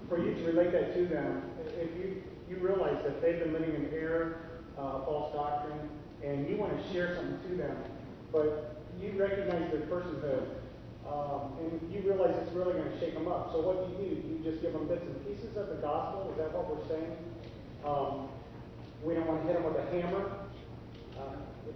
for 0.07 0.19
you 0.19 0.35
to 0.35 0.43
relate 0.45 0.71
that 0.73 0.95
to 0.95 1.07
them, 1.07 1.43
if 1.81 1.97
you, 1.97 2.23
you 2.51 2.57
realize 2.59 3.03
that 3.05 3.23
they've 3.23 3.39
been 3.39 3.55
living 3.55 3.75
in 3.75 3.89
error, 3.95 4.61
uh, 4.77 5.03
false 5.07 5.33
doctrine, 5.33 5.89
and 6.23 6.47
you 6.47 6.57
want 6.57 6.77
to 6.77 6.93
share 6.93 7.17
something 7.17 7.41
to 7.49 7.57
them, 7.57 7.77
but 8.33 8.77
you 9.01 9.13
recognize 9.17 9.71
their 9.73 9.81
personhood, 9.89 10.45
um, 11.09 11.57
and 11.59 11.81
you 11.91 12.03
realize 12.03 12.35
it's 12.43 12.53
really 12.53 12.75
going 12.75 12.91
to 12.91 13.01
shake 13.01 13.15
them 13.15 13.29
up. 13.29 13.51
So 13.51 13.63
what 13.63 13.89
do 13.89 14.05
you 14.05 14.11
do? 14.11 14.29
You 14.29 14.41
just 14.45 14.61
give 14.61 14.75
them 14.75 14.87
bits 14.89 15.05
and 15.05 15.27
pieces 15.27 15.57
of 15.57 15.69
the 15.69 15.77
gospel? 15.77 16.31
Is 16.33 16.37
that 16.37 16.53
what 16.53 16.69
we're 16.69 16.89
saying? 16.89 17.17
Um, 17.85 18.29
we 19.05 19.15
don't 19.15 19.27
want 19.27 19.43
to 19.43 19.47
hit 19.47 19.55
them 19.55 19.65
with 19.65 19.77
a 19.77 19.91
hammer, 19.91 20.31
uh, 21.19 21.23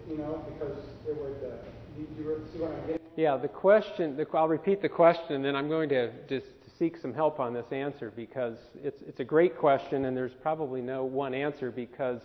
you 0.08 0.18
know, 0.18 0.44
because 0.52 0.78
it 1.06 1.16
would. 1.16 1.36
Uh, 1.44 1.56
do 1.96 2.02
you 2.02 2.42
see 2.52 2.58
what 2.58 2.70
I'm 2.70 2.80
getting? 2.86 3.00
Yeah, 3.16 3.36
the 3.36 3.48
question. 3.48 4.16
The, 4.16 4.26
I'll 4.34 4.48
repeat 4.48 4.80
the 4.80 4.88
question, 4.88 5.34
and 5.34 5.44
then 5.44 5.54
I'm 5.56 5.68
going 5.68 5.88
to 5.90 6.10
just 6.28 6.46
seek 6.78 6.96
some 6.96 7.12
help 7.12 7.40
on 7.40 7.52
this 7.52 7.66
answer 7.72 8.12
because 8.14 8.56
it's 8.82 9.02
it's 9.02 9.20
a 9.20 9.24
great 9.24 9.58
question, 9.58 10.04
and 10.04 10.16
there's 10.16 10.34
probably 10.34 10.80
no 10.80 11.04
one 11.04 11.34
answer 11.34 11.70
because 11.70 12.20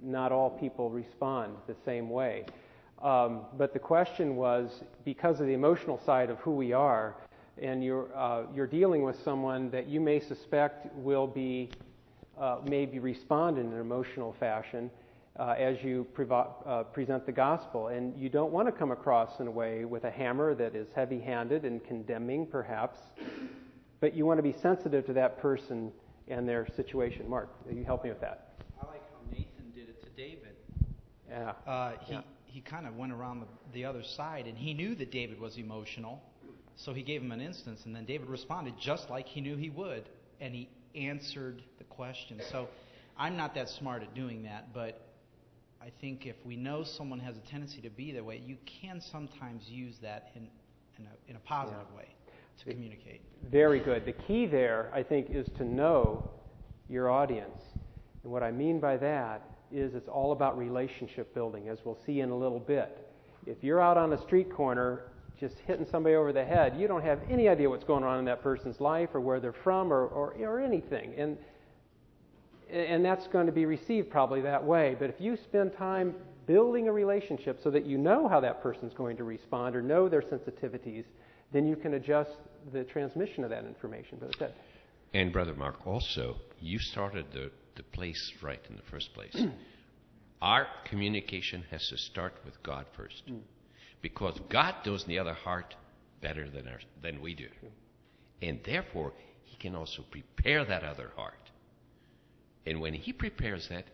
not 0.00 0.32
all 0.32 0.50
people 0.50 0.90
respond 0.90 1.54
the 1.66 1.76
same 1.84 2.10
way. 2.10 2.44
Um, 3.02 3.42
but 3.58 3.72
the 3.72 3.80
question 3.80 4.36
was 4.36 4.82
because 5.04 5.40
of 5.40 5.46
the 5.46 5.52
emotional 5.52 6.00
side 6.06 6.30
of 6.30 6.38
who 6.38 6.52
we 6.52 6.72
are, 6.72 7.16
and 7.60 7.82
you're, 7.82 8.16
uh, 8.16 8.44
you're 8.54 8.66
dealing 8.66 9.02
with 9.02 9.20
someone 9.24 9.70
that 9.70 9.88
you 9.88 10.00
may 10.00 10.20
suspect 10.20 10.86
will 10.94 11.26
be, 11.26 11.70
uh, 12.38 12.58
maybe 12.64 12.98
respond 12.98 13.58
in 13.58 13.66
an 13.66 13.80
emotional 13.80 14.34
fashion 14.38 14.90
uh, 15.38 15.54
as 15.58 15.82
you 15.82 16.06
uh, 16.18 16.82
present 16.92 17.26
the 17.26 17.32
gospel. 17.32 17.88
And 17.88 18.18
you 18.18 18.28
don't 18.28 18.52
want 18.52 18.68
to 18.68 18.72
come 18.72 18.90
across 18.90 19.40
in 19.40 19.46
a 19.46 19.50
way 19.50 19.84
with 19.84 20.04
a 20.04 20.10
hammer 20.10 20.54
that 20.54 20.74
is 20.74 20.88
heavy 20.94 21.20
handed 21.20 21.64
and 21.64 21.82
condemning, 21.84 22.46
perhaps, 22.46 22.98
but 24.00 24.14
you 24.14 24.26
want 24.26 24.38
to 24.38 24.42
be 24.42 24.52
sensitive 24.52 25.06
to 25.06 25.12
that 25.14 25.38
person 25.38 25.92
and 26.28 26.48
their 26.48 26.66
situation. 26.76 27.28
Mark, 27.28 27.48
you 27.70 27.84
help 27.84 28.04
me 28.04 28.10
with 28.10 28.20
that. 28.20 28.54
I 28.80 28.86
like 28.86 29.02
how 29.10 29.18
Nathan 29.30 29.70
did 29.74 29.88
it 29.88 30.02
to 30.02 30.10
David. 30.10 30.56
Yeah. 31.28 31.52
Uh, 31.66 31.92
he 32.00 32.12
yeah. 32.14 32.20
he 32.44 32.60
kind 32.60 32.86
of 32.86 32.96
went 32.96 33.12
around 33.12 33.40
the, 33.40 33.46
the 33.72 33.84
other 33.84 34.02
side, 34.02 34.46
and 34.46 34.56
he 34.56 34.74
knew 34.74 34.94
that 34.96 35.10
David 35.10 35.40
was 35.40 35.56
emotional, 35.56 36.22
so 36.76 36.92
he 36.92 37.02
gave 37.02 37.22
him 37.22 37.32
an 37.32 37.40
instance, 37.40 37.82
and 37.86 37.94
then 37.94 38.04
David 38.04 38.28
responded 38.28 38.74
just 38.78 39.08
like 39.08 39.26
he 39.26 39.40
knew 39.40 39.56
he 39.56 39.70
would, 39.70 40.08
and 40.40 40.54
he 40.54 40.68
answered 40.94 41.62
the 41.78 41.84
question. 41.84 42.40
So 42.50 42.68
I'm 43.18 43.36
not 43.36 43.54
that 43.54 43.68
smart 43.68 44.02
at 44.02 44.14
doing 44.14 44.42
that, 44.44 44.72
but 44.72 45.06
I 45.80 45.90
think 46.00 46.26
if 46.26 46.36
we 46.44 46.56
know 46.56 46.84
someone 46.84 47.20
has 47.20 47.36
a 47.36 47.50
tendency 47.50 47.80
to 47.80 47.90
be 47.90 48.12
that 48.12 48.24
way, 48.24 48.40
you 48.44 48.56
can 48.80 49.00
sometimes 49.00 49.68
use 49.68 49.96
that 50.02 50.30
in 50.34 50.48
in 50.98 51.06
a, 51.06 51.30
in 51.30 51.36
a 51.36 51.40
positive 51.40 51.86
yeah. 51.90 51.98
way. 51.98 52.08
to 52.58 52.70
communicate. 52.70 53.22
Very 53.50 53.80
good. 53.80 54.04
The 54.04 54.12
key 54.12 54.46
there, 54.46 54.90
I 54.94 55.02
think, 55.02 55.30
is 55.30 55.46
to 55.56 55.64
know 55.64 56.30
your 56.88 57.10
audience. 57.10 57.60
And 58.22 58.30
what 58.30 58.42
I 58.42 58.50
mean 58.50 58.78
by 58.78 58.96
that 58.98 59.42
is 59.72 59.94
it's 59.94 60.08
all 60.08 60.32
about 60.32 60.56
relationship 60.58 61.34
building, 61.34 61.68
as 61.68 61.78
we'll 61.84 61.98
see 62.06 62.20
in 62.20 62.30
a 62.30 62.36
little 62.36 62.60
bit. 62.60 63.08
If 63.46 63.64
you're 63.64 63.80
out 63.80 63.96
on 63.96 64.12
a 64.12 64.22
street 64.22 64.52
corner 64.52 65.04
just 65.42 65.58
hitting 65.66 65.84
somebody 65.90 66.14
over 66.14 66.32
the 66.32 66.44
head, 66.44 66.76
you 66.78 66.86
don't 66.86 67.02
have 67.02 67.18
any 67.28 67.48
idea 67.48 67.68
what's 67.68 67.82
going 67.82 68.04
on 68.04 68.20
in 68.20 68.24
that 68.24 68.40
person's 68.44 68.80
life 68.80 69.08
or 69.12 69.20
where 69.20 69.40
they're 69.40 69.52
from 69.52 69.92
or, 69.92 70.06
or, 70.06 70.34
or 70.34 70.60
anything. 70.60 71.12
And, 71.18 71.36
and 72.70 73.04
that's 73.04 73.26
going 73.26 73.46
to 73.46 73.52
be 73.52 73.66
received 73.66 74.08
probably 74.08 74.40
that 74.42 74.62
way. 74.62 74.94
But 74.96 75.10
if 75.10 75.20
you 75.20 75.36
spend 75.36 75.76
time 75.76 76.14
building 76.46 76.86
a 76.86 76.92
relationship 76.92 77.58
so 77.60 77.72
that 77.72 77.84
you 77.84 77.98
know 77.98 78.28
how 78.28 78.38
that 78.38 78.62
person's 78.62 78.94
going 78.94 79.16
to 79.16 79.24
respond 79.24 79.74
or 79.74 79.82
know 79.82 80.08
their 80.08 80.22
sensitivities, 80.22 81.06
then 81.52 81.66
you 81.66 81.74
can 81.74 81.94
adjust 81.94 82.30
the 82.72 82.84
transmission 82.84 83.42
of 83.42 83.50
that 83.50 83.64
information. 83.64 84.18
But 84.20 84.38
that, 84.38 84.54
and 85.12 85.32
Brother 85.32 85.54
Mark, 85.54 85.84
also, 85.84 86.36
you 86.60 86.78
started 86.78 87.26
the, 87.32 87.50
the 87.74 87.82
place 87.82 88.32
right 88.42 88.60
in 88.70 88.76
the 88.76 88.82
first 88.92 89.12
place. 89.12 89.36
Our 90.40 90.68
communication 90.88 91.64
has 91.72 91.84
to 91.88 91.98
start 91.98 92.34
with 92.44 92.62
God 92.62 92.86
first. 92.96 93.24
Mm. 93.28 93.40
Because 94.02 94.38
God 94.50 94.74
knows 94.84 95.04
the 95.04 95.18
other 95.18 95.32
heart 95.32 95.74
better 96.20 96.50
than, 96.50 96.68
our, 96.68 96.80
than 97.02 97.20
we 97.20 97.34
do. 97.34 97.48
And 98.42 98.60
therefore, 98.64 99.12
He 99.44 99.56
can 99.56 99.74
also 99.74 100.02
prepare 100.10 100.64
that 100.64 100.82
other 100.82 101.12
heart. 101.16 101.50
And 102.66 102.80
when 102.80 102.92
He 102.94 103.12
prepares 103.12 103.68
that, 103.70 103.84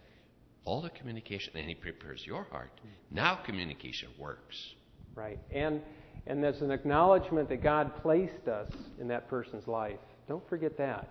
all 0.65 0.83
the 0.83 0.91
communication, 0.91 1.53
and 1.57 1.67
He 1.67 1.75
prepares 1.75 2.27
your 2.27 2.45
heart, 2.51 2.71
now 3.11 3.37
communication 3.37 4.09
works. 4.19 4.75
Right. 5.15 5.39
And, 5.51 5.81
and 6.27 6.43
there's 6.43 6.63
an 6.63 6.71
acknowledgement 6.71 7.49
that 7.49 7.63
God 7.63 7.95
placed 8.03 8.49
us 8.49 8.71
in 9.01 9.09
that 9.09 9.29
person's 9.29 9.67
life. 9.67 9.99
Don't 10.29 10.47
forget 10.49 10.77
that. 10.79 11.09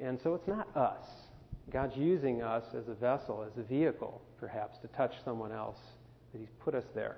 And 0.00 0.18
so 0.22 0.34
it's 0.34 0.48
not 0.48 0.74
us. 0.76 1.04
God's 1.70 1.96
using 1.96 2.42
us 2.42 2.64
as 2.76 2.88
a 2.88 2.94
vessel, 2.94 3.46
as 3.50 3.58
a 3.58 3.62
vehicle, 3.62 4.20
perhaps, 4.38 4.78
to 4.80 4.88
touch 4.88 5.12
someone 5.24 5.52
else, 5.52 5.78
that 6.32 6.38
He's 6.38 6.50
put 6.60 6.74
us 6.74 6.84
there. 6.94 7.16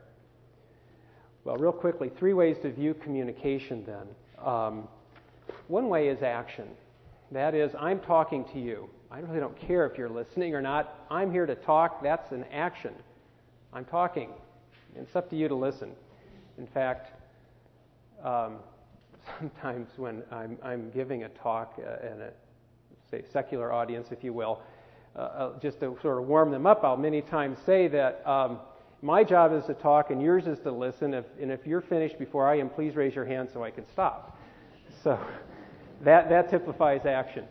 Well, 1.46 1.56
real 1.59 1.70
quickly, 1.70 2.11
three 2.18 2.32
ways 2.32 2.56
to 2.62 2.72
view 2.72 2.92
communication 2.92 3.85
then. 3.87 4.44
Um, 4.44 4.88
one 5.68 5.88
way 5.88 6.09
is 6.09 6.20
action. 6.20 6.66
That 7.30 7.54
is, 7.54 7.70
I'm 7.78 8.00
talking 8.00 8.44
to 8.52 8.59
you. 8.59 8.90
I 9.12 9.20
really 9.20 9.38
don't 9.38 9.56
care 9.56 9.87
if 9.87 9.96
you're 9.96 10.09
listening 10.09 10.56
or 10.56 10.61
not. 10.61 11.06
I'm 11.09 11.30
here 11.30 11.46
to 11.46 11.54
talk. 11.54 12.02
That's 12.02 12.32
an 12.32 12.46
action. 12.50 12.94
I'm 13.72 13.85
talking. 13.85 14.30
It's 14.96 15.14
up 15.14 15.30
to 15.30 15.37
you 15.37 15.46
to 15.46 15.54
listen. 15.54 15.92
In 16.59 16.66
fact, 16.66 17.12
um, 18.24 18.56
sometimes 19.38 19.90
when 19.98 20.24
I'm, 20.32 20.59
I'm, 20.64 20.90
giving 20.90 21.22
a 21.22 21.28
talk 21.28 21.78
uh, 21.78 22.09
in 22.09 22.22
a 22.22 22.30
say 23.09 23.22
secular 23.32 23.72
audience, 23.72 24.09
if 24.11 24.24
you 24.24 24.32
will, 24.32 24.62
uh, 25.14 25.50
just 25.62 25.78
to 25.78 25.96
sort 26.02 26.18
of 26.20 26.26
warm 26.26 26.50
them 26.50 26.66
up, 26.66 26.82
I'll 26.82 26.96
many 26.96 27.22
times 27.22 27.56
say 27.64 27.87
that 27.87 28.26
um, 28.26 28.59
my 29.07 29.23
job 29.23 29.53
is 29.53 29.64
to 29.66 29.75
talk 29.75 30.11
and 30.11 30.21
yours 30.21 30.49
is 30.49 30.59
to 30.59 30.73
listen. 30.73 31.14
If, 31.14 31.25
and 31.40 31.53
if 31.53 31.64
you're 31.64 31.81
finished 31.81 32.19
before 32.19 32.49
I 32.49 32.59
am, 32.59 32.69
please 32.69 32.97
raise 32.97 33.14
your 33.14 33.25
hand 33.25 33.49
so 33.53 33.62
I 33.62 33.71
can 33.71 33.87
stop. 33.87 34.37
So 35.05 35.16
that, 36.03 36.29
that 36.29 36.51
typifies 36.51 37.07
action. 37.07 37.45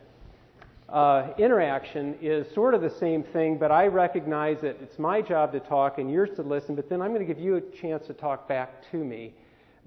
Uh, 0.90 1.28
interaction 1.38 2.14
is 2.20 2.46
sort 2.54 2.74
of 2.74 2.82
the 2.82 2.90
same 2.90 3.22
thing, 3.22 3.56
but 3.56 3.72
I 3.72 3.86
recognize 3.86 4.60
that 4.60 4.76
it's 4.82 4.98
my 4.98 5.22
job 5.22 5.50
to 5.52 5.60
talk 5.60 5.96
and 5.96 6.12
yours 6.12 6.28
to 6.36 6.42
listen, 6.42 6.74
but 6.74 6.90
then 6.90 7.00
I'm 7.00 7.14
going 7.14 7.26
to 7.26 7.34
give 7.34 7.42
you 7.42 7.56
a 7.56 7.60
chance 7.62 8.06
to 8.08 8.12
talk 8.12 8.46
back 8.46 8.88
to 8.90 8.98
me. 8.98 9.32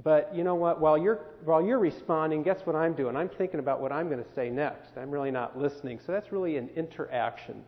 But 0.03 0.33
you 0.35 0.43
know 0.43 0.55
what? 0.55 0.81
While 0.81 0.97
you're, 0.97 1.19
while 1.45 1.63
you're 1.63 1.77
responding, 1.77 2.41
guess 2.41 2.61
what 2.63 2.75
I'm 2.75 2.93
doing? 2.93 3.15
I'm 3.15 3.29
thinking 3.29 3.59
about 3.59 3.79
what 3.79 3.91
I'm 3.91 4.09
going 4.09 4.23
to 4.23 4.33
say 4.33 4.49
next. 4.49 4.97
I'm 4.97 5.11
really 5.11 5.31
not 5.31 5.55
listening. 5.55 5.99
So 6.03 6.13
that's 6.13 6.31
really 6.31 6.57
an 6.57 6.69
interaction. 6.75 7.63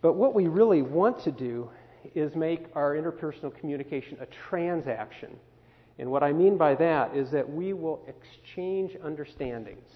But 0.00 0.14
what 0.14 0.34
we 0.34 0.46
really 0.46 0.80
want 0.80 1.22
to 1.24 1.30
do 1.30 1.68
is 2.14 2.34
make 2.34 2.66
our 2.74 2.94
interpersonal 2.94 3.56
communication 3.58 4.18
a 4.20 4.26
transaction. 4.48 5.36
And 5.98 6.10
what 6.10 6.22
I 6.22 6.32
mean 6.32 6.56
by 6.56 6.74
that 6.76 7.16
is 7.16 7.30
that 7.30 7.48
we 7.48 7.72
will 7.72 8.04
exchange 8.08 8.96
understandings 9.02 9.90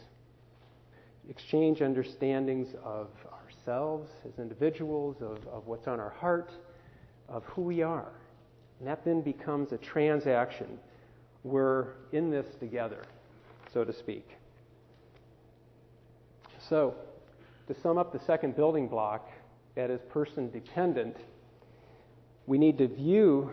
exchange 1.28 1.82
understandings 1.82 2.68
of 2.82 3.08
ourselves 3.32 4.10
as 4.26 4.38
individuals, 4.38 5.16
of, 5.20 5.46
of 5.48 5.66
what's 5.66 5.86
on 5.86 6.00
our 6.00 6.10
heart, 6.10 6.52
of 7.28 7.44
who 7.44 7.62
we 7.62 7.82
are. 7.82 8.12
And 8.78 8.88
that 8.88 9.04
then 9.04 9.20
becomes 9.20 9.72
a 9.72 9.78
transaction. 9.78 10.78
We're 11.44 11.88
in 12.12 12.30
this 12.30 12.46
together, 12.58 13.04
so 13.72 13.84
to 13.84 13.92
speak. 13.92 14.26
So, 16.68 16.94
to 17.66 17.74
sum 17.82 17.98
up 17.98 18.12
the 18.12 18.20
second 18.24 18.56
building 18.56 18.88
block, 18.88 19.28
that 19.74 19.90
is 19.90 20.00
person 20.08 20.50
dependent, 20.50 21.16
we 22.48 22.56
need 22.56 22.78
to 22.78 22.88
view 22.88 23.50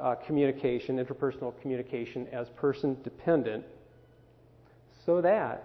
uh, 0.00 0.14
communication, 0.14 0.96
interpersonal 0.96 1.52
communication, 1.60 2.26
as 2.32 2.48
person 2.56 2.96
dependent 3.04 3.62
so 5.04 5.20
that 5.20 5.64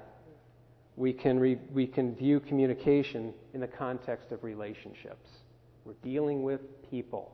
we 0.97 1.13
can, 1.13 1.39
re, 1.39 1.58
we 1.73 1.88
can 1.88 2.13
view 2.13 2.41
communication 2.41 3.34
in 3.53 3.62
the 3.62 3.67
context 3.67 4.34
of 4.34 4.43
relationships. 4.43 5.30
We're 5.86 5.93
dealing 6.03 6.43
with 6.43 6.60
people, 6.91 7.32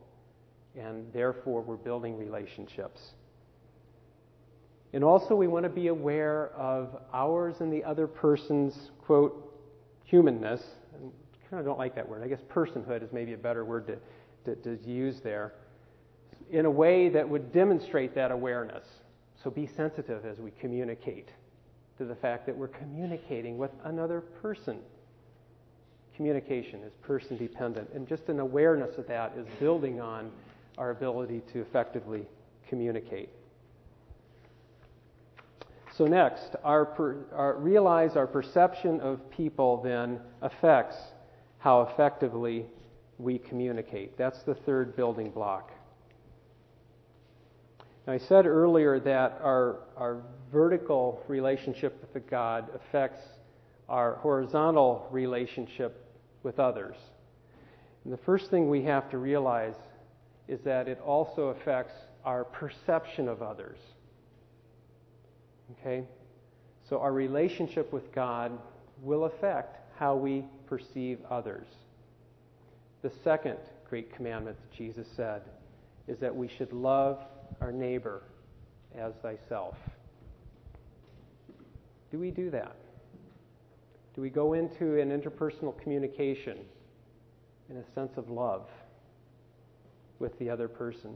and 0.78 1.12
therefore 1.12 1.62
we're 1.62 1.76
building 1.76 2.16
relationships. 2.16 3.00
And 4.92 5.02
also, 5.02 5.34
we 5.34 5.48
want 5.48 5.64
to 5.64 5.68
be 5.70 5.88
aware 5.88 6.50
of 6.50 6.96
ours 7.12 7.56
and 7.58 7.72
the 7.72 7.82
other 7.82 8.06
person's, 8.06 8.92
quote, 9.04 9.52
humanness. 10.04 10.62
I 10.94 11.50
kind 11.50 11.58
of 11.58 11.66
don't 11.66 11.78
like 11.78 11.96
that 11.96 12.08
word. 12.08 12.22
I 12.22 12.28
guess 12.28 12.40
personhood 12.48 13.02
is 13.02 13.12
maybe 13.12 13.32
a 13.32 13.38
better 13.38 13.64
word 13.64 13.88
to, 13.88 13.96
to, 14.44 14.54
to 14.56 14.78
use 14.84 15.20
there. 15.20 15.54
In 16.50 16.66
a 16.66 16.70
way 16.70 17.08
that 17.08 17.28
would 17.28 17.52
demonstrate 17.52 18.14
that 18.14 18.30
awareness. 18.30 18.84
So 19.42 19.50
be 19.50 19.66
sensitive 19.66 20.24
as 20.24 20.38
we 20.38 20.50
communicate 20.60 21.28
to 21.98 22.04
the 22.04 22.14
fact 22.14 22.46
that 22.46 22.56
we're 22.56 22.68
communicating 22.68 23.58
with 23.58 23.70
another 23.84 24.20
person. 24.20 24.78
Communication 26.16 26.82
is 26.82 26.92
person 27.02 27.36
dependent, 27.36 27.90
and 27.94 28.06
just 28.08 28.28
an 28.28 28.40
awareness 28.40 28.96
of 28.98 29.06
that 29.08 29.32
is 29.36 29.46
building 29.58 30.00
on 30.00 30.30
our 30.78 30.90
ability 30.90 31.42
to 31.52 31.60
effectively 31.60 32.26
communicate. 32.68 33.28
So, 35.96 36.06
next, 36.06 36.56
our, 36.64 36.84
per, 36.84 37.16
our, 37.32 37.54
realize 37.56 38.16
our 38.16 38.26
perception 38.26 39.00
of 39.00 39.30
people 39.30 39.80
then 39.82 40.20
affects 40.42 40.96
how 41.58 41.82
effectively 41.82 42.66
we 43.18 43.38
communicate. 43.38 44.16
That's 44.18 44.42
the 44.42 44.54
third 44.54 44.96
building 44.96 45.30
block. 45.30 45.70
Now, 48.06 48.12
I 48.12 48.18
said 48.18 48.46
earlier 48.46 49.00
that 49.00 49.38
our, 49.42 49.80
our 49.96 50.22
vertical 50.52 51.22
relationship 51.26 52.06
with 52.12 52.28
God 52.28 52.68
affects 52.74 53.20
our 53.88 54.16
horizontal 54.16 55.08
relationship 55.10 56.06
with 56.42 56.58
others. 56.58 56.96
And 58.04 58.12
the 58.12 58.18
first 58.18 58.50
thing 58.50 58.68
we 58.68 58.82
have 58.82 59.10
to 59.10 59.18
realize 59.18 59.74
is 60.48 60.60
that 60.64 60.88
it 60.88 61.00
also 61.00 61.48
affects 61.48 61.94
our 62.24 62.44
perception 62.44 63.28
of 63.28 63.42
others. 63.42 63.78
Okay? 65.72 66.04
So 66.88 67.00
our 67.00 67.12
relationship 67.12 67.92
with 67.92 68.12
God 68.12 68.52
will 69.02 69.24
affect 69.24 69.78
how 69.98 70.14
we 70.16 70.44
perceive 70.66 71.18
others. 71.30 71.66
The 73.04 73.12
second 73.22 73.58
great 73.90 74.14
commandment 74.14 74.56
that 74.56 74.74
Jesus 74.74 75.06
said 75.14 75.42
is 76.08 76.18
that 76.20 76.34
we 76.34 76.48
should 76.48 76.72
love 76.72 77.18
our 77.60 77.70
neighbor 77.70 78.22
as 78.98 79.12
thyself. 79.20 79.76
Do 82.10 82.18
we 82.18 82.30
do 82.30 82.48
that? 82.48 82.74
Do 84.16 84.22
we 84.22 84.30
go 84.30 84.54
into 84.54 84.98
an 84.98 85.10
interpersonal 85.10 85.78
communication 85.82 86.56
in 87.68 87.76
a 87.76 87.84
sense 87.94 88.16
of 88.16 88.30
love 88.30 88.68
with 90.18 90.38
the 90.38 90.48
other 90.48 90.66
person? 90.66 91.14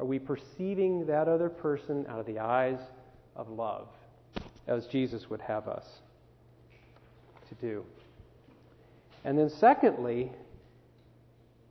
Are 0.00 0.06
we 0.06 0.18
perceiving 0.18 1.04
that 1.08 1.28
other 1.28 1.50
person 1.50 2.06
out 2.08 2.20
of 2.20 2.24
the 2.24 2.38
eyes 2.38 2.80
of 3.36 3.50
love, 3.50 3.88
as 4.66 4.86
Jesus 4.86 5.28
would 5.28 5.42
have 5.42 5.68
us 5.68 5.84
to 7.50 7.54
do? 7.56 7.84
And 9.26 9.36
then, 9.36 9.50
secondly, 9.50 10.32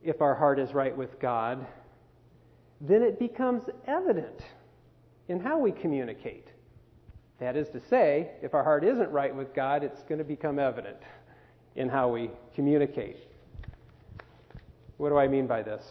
if 0.02 0.20
our 0.20 0.34
heart 0.34 0.58
is 0.58 0.72
right 0.72 0.96
with 0.96 1.18
God, 1.20 1.66
then 2.80 3.02
it 3.02 3.18
becomes 3.18 3.62
evident 3.86 4.40
in 5.28 5.40
how 5.40 5.58
we 5.58 5.72
communicate. 5.72 6.48
That 7.40 7.56
is 7.56 7.68
to 7.70 7.80
say, 7.80 8.30
if 8.42 8.54
our 8.54 8.64
heart 8.64 8.84
isn't 8.84 9.10
right 9.10 9.34
with 9.34 9.54
God, 9.54 9.84
it's 9.84 10.02
going 10.02 10.18
to 10.18 10.24
become 10.24 10.58
evident 10.58 10.98
in 11.76 11.88
how 11.88 12.08
we 12.08 12.30
communicate. 12.54 13.16
What 14.96 15.10
do 15.10 15.16
I 15.16 15.28
mean 15.28 15.46
by 15.46 15.62
this? 15.62 15.84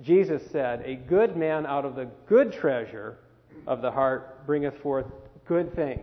Jesus 0.00 0.42
said, 0.50 0.82
A 0.84 0.94
good 0.94 1.36
man 1.36 1.66
out 1.66 1.84
of 1.84 1.96
the 1.96 2.08
good 2.26 2.52
treasure 2.52 3.18
of 3.66 3.82
the 3.82 3.90
heart 3.90 4.46
bringeth 4.46 4.78
forth 4.78 5.06
good 5.46 5.74
things. 5.74 6.00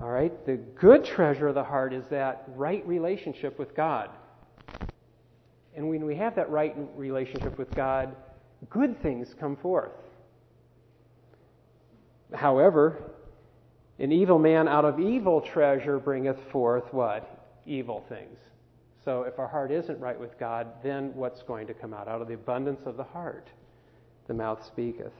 All 0.00 0.10
right? 0.10 0.44
The 0.44 0.56
good 0.56 1.04
treasure 1.04 1.48
of 1.48 1.54
the 1.54 1.64
heart 1.64 1.92
is 1.92 2.04
that 2.10 2.44
right 2.54 2.86
relationship 2.86 3.58
with 3.58 3.74
God. 3.74 4.10
And 5.76 5.88
when 5.90 6.06
we 6.06 6.16
have 6.16 6.34
that 6.36 6.50
right 6.50 6.74
relationship 6.96 7.58
with 7.58 7.70
God, 7.74 8.16
good 8.70 9.00
things 9.02 9.34
come 9.38 9.56
forth. 9.56 9.92
However, 12.34 13.12
an 13.98 14.10
evil 14.10 14.38
man 14.38 14.68
out 14.68 14.84
of 14.84 14.98
evil 14.98 15.40
treasure 15.40 15.98
bringeth 15.98 16.38
forth 16.50 16.92
what? 16.92 17.60
Evil 17.66 18.04
things. 18.08 18.38
So 19.04 19.22
if 19.22 19.38
our 19.38 19.46
heart 19.46 19.70
isn't 19.70 20.00
right 20.00 20.18
with 20.18 20.38
God, 20.38 20.66
then 20.82 21.12
what's 21.14 21.42
going 21.42 21.66
to 21.68 21.74
come 21.74 21.94
out? 21.94 22.08
Out 22.08 22.20
of 22.20 22.28
the 22.28 22.34
abundance 22.34 22.80
of 22.86 22.96
the 22.96 23.04
heart, 23.04 23.48
the 24.26 24.34
mouth 24.34 24.64
speaketh. 24.66 25.12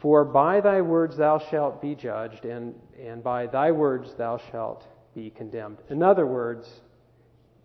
For 0.00 0.24
by 0.24 0.60
thy 0.60 0.80
words 0.80 1.16
thou 1.16 1.38
shalt 1.38 1.82
be 1.82 1.94
judged, 1.94 2.44
and, 2.44 2.74
and 2.98 3.22
by 3.22 3.46
thy 3.46 3.72
words 3.72 4.14
thou 4.14 4.40
shalt 4.50 4.86
be 5.14 5.30
condemned. 5.30 5.78
In 5.90 6.02
other 6.02 6.26
words, 6.26 6.80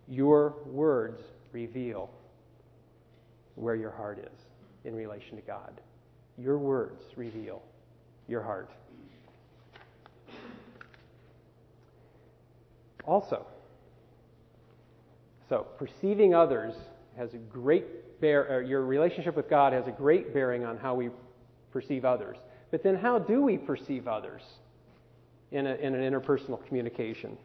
your 0.08 0.54
words 0.66 1.22
reveal 1.52 2.10
where 3.54 3.74
your 3.74 3.90
heart 3.90 4.18
is 4.18 4.40
in 4.84 4.94
relation 4.94 5.36
to 5.36 5.42
God. 5.42 5.80
Your 6.36 6.58
words 6.58 7.02
reveal 7.16 7.62
your 8.28 8.42
heart. 8.42 8.70
Also, 13.06 13.46
so 15.48 15.66
perceiving 15.78 16.34
others 16.34 16.74
has 17.16 17.34
a 17.34 17.38
great 17.38 18.20
bear, 18.20 18.62
your 18.62 18.84
relationship 18.84 19.36
with 19.36 19.48
God 19.48 19.72
has 19.72 19.86
a 19.86 19.90
great 19.90 20.32
bearing 20.32 20.64
on 20.64 20.78
how 20.78 20.94
we 20.94 21.10
perceive 21.70 22.04
others. 22.04 22.38
But 22.70 22.82
then, 22.82 22.96
how 22.96 23.18
do 23.18 23.42
we 23.42 23.58
perceive 23.58 24.08
others 24.08 24.42
in, 25.52 25.66
a, 25.66 25.74
in 25.74 25.94
an 25.94 26.12
interpersonal 26.12 26.64
communication? 26.66 27.36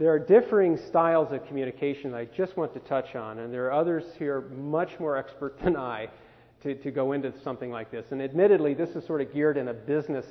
There 0.00 0.10
are 0.10 0.18
differing 0.18 0.78
styles 0.78 1.30
of 1.30 1.46
communication 1.46 2.12
that 2.12 2.16
I 2.16 2.24
just 2.24 2.56
want 2.56 2.72
to 2.72 2.80
touch 2.80 3.14
on, 3.14 3.40
and 3.40 3.52
there 3.52 3.66
are 3.66 3.72
others 3.72 4.02
here 4.18 4.40
much 4.40 4.98
more 4.98 5.14
expert 5.14 5.60
than 5.62 5.76
I 5.76 6.08
to, 6.62 6.74
to 6.74 6.90
go 6.90 7.12
into 7.12 7.34
something 7.44 7.70
like 7.70 7.90
this. 7.90 8.06
And 8.10 8.22
admittedly, 8.22 8.72
this 8.72 8.88
is 8.96 9.06
sort 9.06 9.20
of 9.20 9.30
geared 9.30 9.58
in 9.58 9.68
a 9.68 9.74
business 9.74 10.24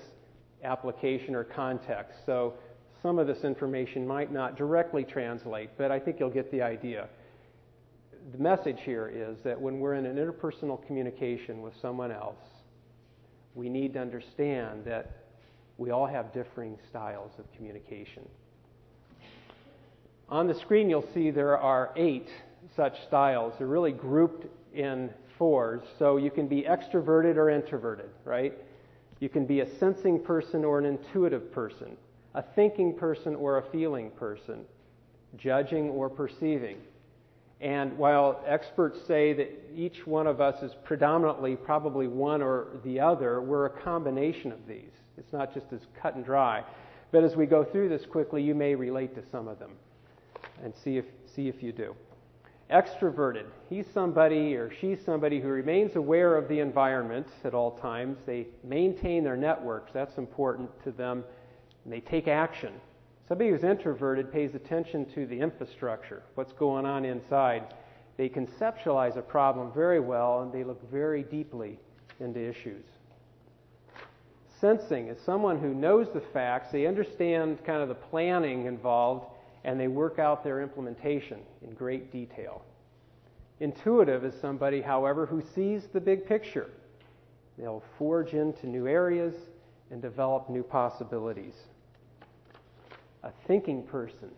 application 0.64 1.36
or 1.36 1.44
context, 1.44 2.26
so 2.26 2.56
some 3.04 3.20
of 3.20 3.28
this 3.28 3.44
information 3.44 4.08
might 4.08 4.34
not 4.34 4.58
directly 4.58 5.04
translate, 5.04 5.70
but 5.78 5.92
I 5.92 6.00
think 6.00 6.20
you'll 6.20 6.32
get 6.32 6.52
the 6.52 6.64
idea. 6.64 7.08
The 8.32 8.40
message 8.40 8.80
here 8.84 9.08
is 9.08 9.38
that 9.44 9.62
when 9.62 9.80
we're 9.80 9.94
in 9.94 10.08
an 10.08 10.16
interpersonal 10.16 10.84
communication 10.88 11.62
with 11.62 11.76
someone 11.80 12.12
else, 12.12 12.42
we 13.54 13.70
need 13.70 13.94
to 13.94 14.00
understand 14.00 14.84
that 14.86 15.26
we 15.78 15.92
all 15.92 16.08
have 16.08 16.34
differing 16.34 16.80
styles 16.90 17.34
of 17.38 17.46
communication. 17.56 18.24
On 20.30 20.46
the 20.46 20.54
screen, 20.54 20.92
you'll 20.92 21.08
see 21.12 21.32
there 21.32 21.58
are 21.58 21.92
eight 21.96 22.30
such 22.76 23.02
styles. 23.08 23.56
They're 23.58 23.66
really 23.66 23.92
grouped 23.92 24.46
in 24.76 25.10
fours, 25.40 25.82
so 25.98 26.18
you 26.18 26.30
can 26.30 26.48
be 26.48 26.62
extroverted 26.62 27.36
or 27.36 27.50
introverted, 27.50 28.12
right? 28.26 28.54
You 29.20 29.28
can 29.28 29.48
be 29.48 29.62
a 29.62 29.78
sensing 29.80 30.24
person 30.24 30.64
or 30.64 30.78
an 30.78 30.86
intuitive 30.86 31.52
person, 31.52 31.98
a 32.36 32.44
thinking 32.44 32.94
person 32.94 33.36
or 33.36 33.58
a 33.58 33.72
feeling 33.72 34.12
person, 34.12 34.66
judging 35.36 35.90
or 35.90 36.10
perceiving. 36.10 36.78
And 37.60 37.98
while 37.98 38.44
experts 38.46 39.00
say 39.08 39.34
that 39.34 39.50
each 39.76 40.06
one 40.06 40.28
of 40.28 40.40
us 40.42 40.62
is 40.62 40.74
predominantly 40.84 41.56
probably 41.56 42.08
one 42.08 42.44
or 42.44 42.68
the 42.86 43.00
other, 43.00 43.42
we're 43.42 43.66
a 43.66 43.82
combination 43.82 44.52
of 44.52 44.68
these. 44.68 44.92
It's 45.18 45.34
not 45.34 45.56
just 45.56 45.74
as 45.74 45.82
cut 46.00 46.16
and 46.16 46.24
dry. 46.24 46.64
But 47.12 47.24
as 47.24 47.36
we 47.36 47.48
go 47.48 47.64
through 47.64 47.90
this 47.90 48.06
quickly, 48.06 48.44
you 48.44 48.54
may 48.54 48.76
relate 48.76 49.16
to 49.16 49.24
some 49.32 49.48
of 49.48 49.58
them 49.58 49.72
and 50.64 50.74
see 50.76 50.98
if, 50.98 51.06
see 51.26 51.48
if 51.48 51.62
you 51.64 51.72
do. 51.72 51.96
Extroverted. 52.72 53.46
He's 53.70 53.88
somebody 53.94 54.56
or 54.56 54.72
she's 54.80 55.04
somebody 55.04 55.40
who 55.40 55.48
remains 55.48 55.96
aware 55.96 56.36
of 56.36 56.48
the 56.48 56.60
environment 56.60 57.28
at 57.44 57.54
all 57.54 57.72
times. 57.72 58.18
They 58.26 58.48
maintain 58.64 59.24
their 59.24 59.38
networks. 59.38 59.92
That's 59.92 60.18
important 60.18 60.70
to 60.84 60.92
them. 60.92 61.24
And 61.84 61.92
they 61.92 62.00
take 62.00 62.28
action. 62.28 62.74
Somebody 63.28 63.50
who's 63.50 63.64
introverted 63.64 64.32
pays 64.32 64.56
attention 64.56 65.06
to 65.14 65.26
the 65.26 65.40
infrastructure, 65.40 66.24
what's 66.36 66.54
going 66.54 66.86
on 66.86 67.06
inside. 67.06 67.74
They 68.18 68.28
conceptualize 68.28 69.18
a 69.18 69.22
problem 69.22 69.72
very 69.72 70.00
well 70.00 70.42
and 70.42 70.52
they 70.52 70.64
look 70.64 70.92
very 70.92 71.24
deeply 71.24 71.80
into 72.20 72.40
issues. 72.40 72.86
Sensing 74.60 75.08
is 75.08 75.18
someone 75.22 75.58
who 75.60 75.74
knows 75.74 76.08
the 76.14 76.20
facts, 76.20 76.72
they 76.72 76.86
understand 76.86 77.64
kind 77.64 77.82
of 77.82 77.88
the 77.88 77.96
planning 77.96 78.66
involved, 78.66 79.28
and 79.64 79.80
they 79.80 79.88
work 79.88 80.20
out 80.20 80.44
their 80.44 80.62
implementation 80.62 81.40
in 81.64 81.74
great 81.74 82.12
detail. 82.12 82.64
Intuitive 83.60 84.24
is 84.24 84.34
somebody, 84.40 84.82
however, 84.82 85.26
who 85.26 85.42
sees 85.42 85.88
the 85.88 86.00
big 86.00 86.26
picture. 86.26 86.70
They'll 87.58 87.84
forge 87.98 88.34
into 88.34 88.68
new 88.68 88.88
areas 88.88 89.34
and 89.92 90.02
develop 90.02 90.50
new 90.50 90.64
possibilities 90.64 91.56
a 93.24 93.32
thinking 93.48 93.84
person. 93.84 94.32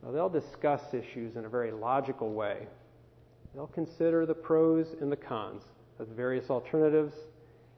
Well, 0.00 0.12
they'll 0.12 0.28
discuss 0.28 0.94
issues 0.94 1.36
in 1.36 1.44
a 1.44 1.48
very 1.48 1.72
logical 1.72 2.32
way. 2.32 2.68
They'll 3.54 3.66
consider 3.66 4.26
the 4.26 4.34
pros 4.34 4.94
and 5.00 5.10
the 5.10 5.16
cons 5.16 5.62
of 5.98 6.08
the 6.08 6.14
various 6.14 6.50
alternatives, 6.50 7.14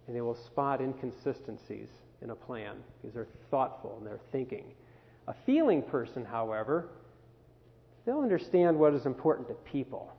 and 0.06 0.14
they 0.14 0.20
will 0.20 0.34
spot 0.34 0.80
inconsistencies 0.80 1.88
in 2.20 2.30
a 2.30 2.34
plan 2.34 2.76
because 3.00 3.14
they're 3.14 3.28
thoughtful 3.50 3.96
and 3.98 4.06
they're 4.06 4.20
thinking. 4.32 4.64
A 5.28 5.34
feeling 5.44 5.82
person, 5.82 6.24
however, 6.24 6.88
they'll 8.06 8.20
understand 8.20 8.78
what 8.78 8.94
is 8.94 9.04
important 9.04 9.46
to 9.48 9.54
people. 9.70 10.10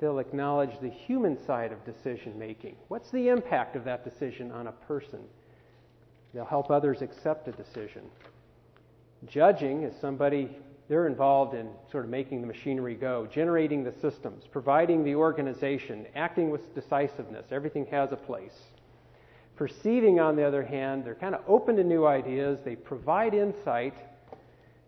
They'll 0.00 0.18
acknowledge 0.18 0.80
the 0.80 0.90
human 0.90 1.38
side 1.46 1.70
of 1.70 1.84
decision 1.84 2.36
making. 2.36 2.74
What's 2.88 3.10
the 3.12 3.28
impact 3.28 3.76
of 3.76 3.84
that 3.84 4.02
decision 4.02 4.50
on 4.50 4.66
a 4.66 4.72
person? 4.72 5.20
They'll 6.34 6.44
help 6.44 6.72
others 6.72 7.02
accept 7.02 7.46
a 7.46 7.52
decision. 7.52 8.02
Judging 9.28 9.84
is 9.84 9.94
somebody, 10.00 10.50
they're 10.88 11.06
involved 11.06 11.54
in 11.54 11.68
sort 11.92 12.04
of 12.04 12.10
making 12.10 12.40
the 12.40 12.48
machinery 12.48 12.96
go, 12.96 13.28
generating 13.32 13.84
the 13.84 13.92
systems, 13.92 14.42
providing 14.50 15.04
the 15.04 15.14
organization, 15.14 16.04
acting 16.16 16.50
with 16.50 16.74
decisiveness. 16.74 17.46
Everything 17.52 17.86
has 17.92 18.10
a 18.10 18.16
place. 18.16 18.58
Perceiving, 19.54 20.18
on 20.18 20.34
the 20.34 20.42
other 20.42 20.64
hand, 20.64 21.04
they're 21.04 21.14
kind 21.14 21.34
of 21.34 21.42
open 21.46 21.76
to 21.76 21.84
new 21.84 22.06
ideas, 22.06 22.58
they 22.64 22.74
provide 22.74 23.32
insight, 23.32 23.94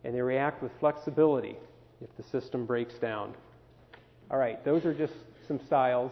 and 0.09 0.17
they 0.17 0.23
react 0.23 0.63
with 0.63 0.73
flexibility 0.81 1.55
if 2.01 2.09
the 2.17 2.23
system 2.23 2.65
breaks 2.65 2.95
down. 2.95 3.35
All 4.31 4.39
right, 4.39 4.65
those 4.65 4.87
are 4.87 4.95
just 4.95 5.13
some 5.47 5.61
styles, 5.61 6.11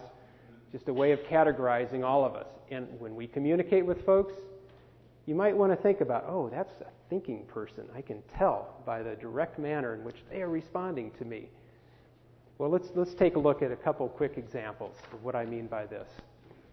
just 0.70 0.88
a 0.88 0.92
way 0.92 1.12
of 1.12 1.20
categorizing 1.20 2.04
all 2.04 2.22
of 2.22 2.34
us. 2.34 2.46
And 2.70 2.88
when 3.00 3.16
we 3.16 3.26
communicate 3.26 3.86
with 3.86 4.04
folks, 4.04 4.34
you 5.24 5.34
might 5.34 5.56
want 5.56 5.72
to 5.72 5.76
think 5.76 6.02
about, 6.02 6.26
oh, 6.28 6.50
that's 6.50 6.78
a 6.82 6.88
thinking 7.08 7.46
person. 7.46 7.84
I 7.96 8.02
can 8.02 8.20
tell 8.36 8.82
by 8.84 9.02
the 9.02 9.14
direct 9.14 9.58
manner 9.58 9.94
in 9.94 10.04
which 10.04 10.16
they 10.30 10.42
are 10.42 10.50
responding 10.50 11.10
to 11.12 11.24
me. 11.24 11.48
Well, 12.58 12.68
let's, 12.68 12.90
let's 12.96 13.14
take 13.14 13.36
a 13.36 13.40
look 13.40 13.62
at 13.62 13.72
a 13.72 13.76
couple 13.76 14.06
quick 14.10 14.34
examples 14.36 14.96
of 15.10 15.24
what 15.24 15.34
I 15.34 15.46
mean 15.46 15.68
by 15.68 15.86
this. 15.86 16.10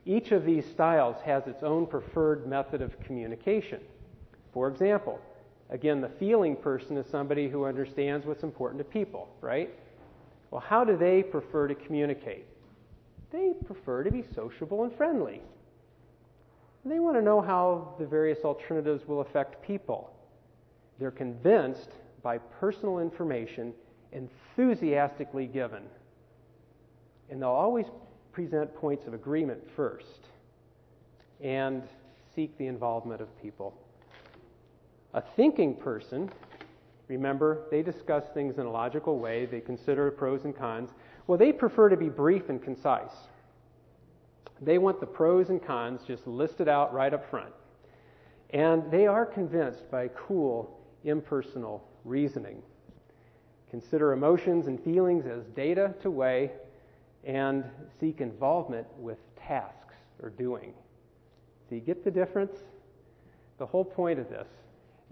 Each 0.05 0.33
of 0.33 0.43
these 0.43 0.65
styles 0.65 1.15
has 1.23 1.47
its 1.47 1.63
own 1.63 1.87
preferred 1.87 2.45
method 2.45 2.81
of 2.81 2.99
communication. 2.99 3.79
For 4.51 4.67
example, 4.67 5.21
again, 5.69 6.01
the 6.01 6.09
feeling 6.09 6.55
person 6.55 6.97
is 6.97 7.05
somebody 7.07 7.49
who 7.49 7.65
understands 7.65 8.25
what's 8.25 8.43
important 8.43 8.79
to 8.79 8.83
people, 8.83 9.29
right? 9.41 9.69
Well, 10.51 10.61
how 10.61 10.83
do 10.83 10.95
they 10.95 11.23
prefer 11.23 11.67
to 11.67 11.75
communicate? 11.75 12.45
They 13.31 13.53
prefer 13.65 14.03
to 14.03 14.11
be 14.11 14.23
sociable 14.35 14.83
and 14.83 14.95
friendly. 14.95 15.41
They 16.85 16.99
want 16.99 17.15
to 17.15 17.21
know 17.21 17.41
how 17.41 17.95
the 17.97 18.05
various 18.05 18.39
alternatives 18.43 19.07
will 19.07 19.21
affect 19.21 19.65
people. 19.65 20.11
They're 20.99 21.11
convinced 21.11 21.89
by 22.21 22.37
personal 22.37 22.99
information 22.99 23.73
enthusiastically 24.11 25.47
given. 25.47 25.83
And 27.29 27.41
they'll 27.41 27.49
always 27.49 27.87
present 28.31 28.75
points 28.75 29.07
of 29.07 29.13
agreement 29.13 29.61
first 29.75 30.27
and 31.41 31.83
seek 32.35 32.57
the 32.57 32.67
involvement 32.67 33.21
of 33.21 33.41
people. 33.41 33.73
A 35.13 35.21
thinking 35.21 35.75
person, 35.75 36.31
remember, 37.07 37.67
they 37.69 37.83
discuss 37.83 38.23
things 38.33 38.57
in 38.57 38.65
a 38.65 38.71
logical 38.71 39.19
way, 39.19 39.45
they 39.45 39.61
consider 39.61 40.09
pros 40.09 40.43
and 40.45 40.55
cons. 40.55 40.89
Well, 41.27 41.37
they 41.37 41.51
prefer 41.51 41.89
to 41.89 41.97
be 41.97 42.09
brief 42.09 42.49
and 42.49 42.61
concise. 42.61 43.13
They 44.61 44.77
want 44.77 44.99
the 44.99 45.05
pros 45.05 45.49
and 45.49 45.63
cons 45.63 46.01
just 46.07 46.25
listed 46.25 46.67
out 46.67 46.93
right 46.93 47.13
up 47.13 47.29
front. 47.29 47.53
And 48.51 48.89
they 48.91 49.07
are 49.07 49.25
convinced 49.25 49.89
by 49.91 50.09
cool, 50.09 50.79
impersonal 51.03 51.83
reasoning. 52.05 52.61
Consider 53.69 54.13
emotions 54.13 54.67
and 54.67 54.79
feelings 54.79 55.25
as 55.25 55.45
data 55.55 55.93
to 56.01 56.11
weigh 56.11 56.51
and 57.23 57.63
seek 57.99 58.21
involvement 58.21 58.87
with 58.97 59.17
tasks 59.35 59.95
or 60.21 60.29
doing. 60.29 60.73
Do 61.69 61.75
you 61.75 61.81
get 61.81 62.03
the 62.03 62.11
difference? 62.11 62.55
The 63.57 63.65
whole 63.65 63.85
point 63.85 64.19
of 64.19 64.29
this 64.29 64.47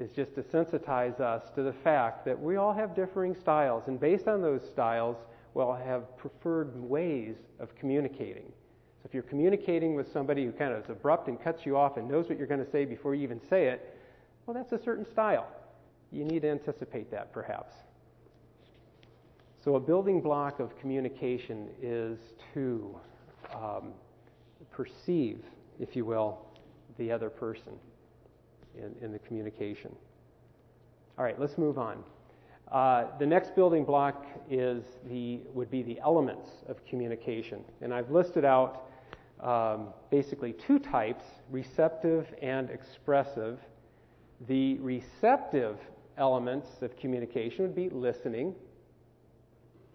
is 0.02 0.12
just 0.12 0.34
to 0.36 0.42
sensitize 0.42 1.20
us 1.20 1.44
to 1.56 1.62
the 1.62 1.72
fact 1.72 2.26
that 2.26 2.40
we 2.40 2.56
all 2.56 2.74
have 2.74 2.96
differing 2.96 3.36
styles, 3.36 3.84
and 3.88 4.00
based 4.00 4.28
on 4.28 4.42
those 4.42 4.62
styles, 4.72 5.16
we'll 5.54 5.74
have 5.74 6.18
preferred 6.18 6.76
ways 6.76 7.36
of 7.60 7.76
communicating. 7.76 8.46
So 8.48 9.06
if 9.06 9.14
you're 9.14 9.24
communicating 9.24 9.96
with 9.96 10.12
somebody 10.12 10.44
who 10.44 10.52
kind 10.52 10.74
of 10.74 10.84
is 10.84 10.90
abrupt 10.90 11.28
and 11.28 11.42
cuts 11.42 11.66
you 11.66 11.78
off 11.78 11.98
and 11.98 12.10
knows 12.10 12.28
what 12.28 12.38
you're 12.38 12.48
going 12.48 12.66
to 12.66 12.72
say 12.72 12.84
before 12.84 13.14
you 13.14 13.24
even 13.24 13.40
say 13.48 13.68
it, 13.68 13.98
well, 14.46 14.56
that's 14.56 14.72
a 14.72 14.84
certain 14.84 15.06
style. 15.06 15.48
You 16.12 16.26
need 16.26 16.42
to 16.42 16.50
anticipate 16.50 17.12
that, 17.12 17.32
perhaps. 17.32 17.76
So, 19.64 19.76
a 19.76 19.80
building 19.80 20.20
block 20.20 20.60
of 20.60 20.78
communication 20.80 21.70
is 21.82 22.18
to 22.56 22.98
um, 23.54 23.94
perceive, 24.72 25.44
if 25.80 25.96
you 25.96 26.06
will, 26.06 26.40
the 26.98 27.12
other 27.12 27.30
person 27.30 27.74
in, 28.78 28.96
in 29.04 29.12
the 29.12 29.20
communication. 29.20 29.96
All 31.18 31.26
right, 31.26 31.40
let's 31.40 31.58
move 31.58 31.78
on. 31.78 32.04
Uh, 32.72 33.06
the 33.20 33.26
next 33.26 33.54
building 33.54 33.84
block 33.84 34.26
is 34.50 34.84
the 35.10 35.42
would 35.54 35.70
be 35.70 35.84
the 35.84 36.00
elements 36.00 36.50
of 36.70 36.86
communication, 36.86 37.64
and 37.82 37.94
I've 37.94 38.10
listed 38.10 38.46
out 38.46 38.84
um, 39.42 39.88
basically 40.10 40.54
two 40.54 40.80
types: 40.80 41.26
receptive 41.50 42.34
and 42.42 42.70
expressive. 42.70 43.60
The 44.48 44.80
receptive 44.80 45.78
elements 46.18 46.82
of 46.82 46.96
communication 46.98 47.64
would 47.64 47.76
be 47.76 47.90
listening, 47.90 48.56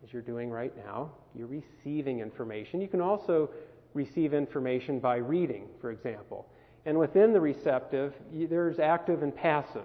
as 0.05 0.13
you're 0.13 0.23
doing 0.23 0.51
right 0.51 0.77
now. 0.77 1.11
You're 1.35 1.47
receiving 1.47 2.21
information. 2.21 2.81
You 2.81 2.89
can 2.89 3.01
also 3.01 3.51
receive 3.95 4.35
information 4.35 4.99
by 5.01 5.17
reading, 5.17 5.69
for 5.81 5.91
example. 5.91 6.47
And 6.87 6.97
within 6.97 7.33
the 7.33 7.41
receptive, 7.41 8.15
there's 8.33 8.79
active 8.79 9.25
and 9.25 9.35
passive. 9.35 9.83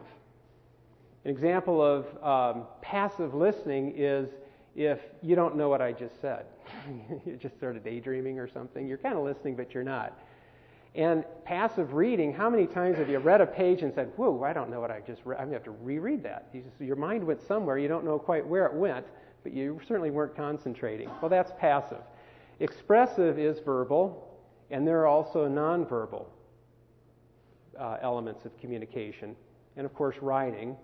An 1.26 1.32
example 1.32 1.82
of 1.82 2.06
um, 2.24 2.66
passive 2.82 3.34
listening 3.34 3.96
is 3.98 4.30
if 4.76 5.00
you 5.22 5.36
don't 5.36 5.58
know 5.58 5.68
what 5.68 5.82
I 5.82 5.92
just 5.92 6.22
said. 6.22 6.46
you're 7.26 7.38
just 7.38 7.60
sort 7.60 7.76
of 7.76 7.84
daydreaming 7.84 8.40
or 8.40 8.48
something. 8.48 8.88
You're 8.88 9.00
kind 9.00 9.18
of 9.18 9.24
listening, 9.24 9.56
but 9.56 9.74
you're 9.74 9.84
not. 9.84 10.18
And 10.94 11.26
passive 11.44 11.94
reading, 11.94 12.34
how 12.34 12.50
many 12.50 12.68
times 12.68 12.98
have 13.00 13.10
you 13.10 13.18
read 13.18 13.42
a 13.42 13.48
page 13.48 13.82
and 13.82 13.94
said, 13.94 14.12
Whoa, 14.16 14.44
I 14.44 14.54
don't 14.54 14.70
know 14.70 14.80
what 14.80 14.92
I 14.92 15.00
just 15.00 15.22
read? 15.26 15.40
I'm 15.40 15.50
going 15.50 15.60
to 15.62 15.66
have 15.66 15.76
to 15.78 15.84
reread 15.84 16.22
that. 16.24 16.50
You 16.54 16.62
just, 16.62 16.80
your 16.80 16.96
mind 16.98 17.26
went 17.26 17.42
somewhere. 17.42 17.80
You 17.80 17.88
don't 17.88 18.06
know 18.06 18.20
quite 18.20 18.46
where 18.46 18.66
it 18.66 18.74
went, 18.74 19.08
but 19.44 19.54
you 19.54 19.80
certainly 19.88 20.12
weren't 20.12 20.36
concentrating. 20.36 21.10
Well, 21.22 21.30
that's 21.30 21.52
passive. 21.60 22.02
Expressive 22.60 23.40
is 23.40 23.60
verbal, 23.60 24.38
and 24.70 24.88
there 24.88 25.00
are 25.00 25.08
also 25.08 25.48
nonverbal 25.48 26.26
uh, 27.80 27.98
elements 28.02 28.46
of 28.46 28.58
communication. 28.60 29.36
And 29.78 29.86
of 29.86 29.94
course, 29.94 30.16
writing 30.22 30.76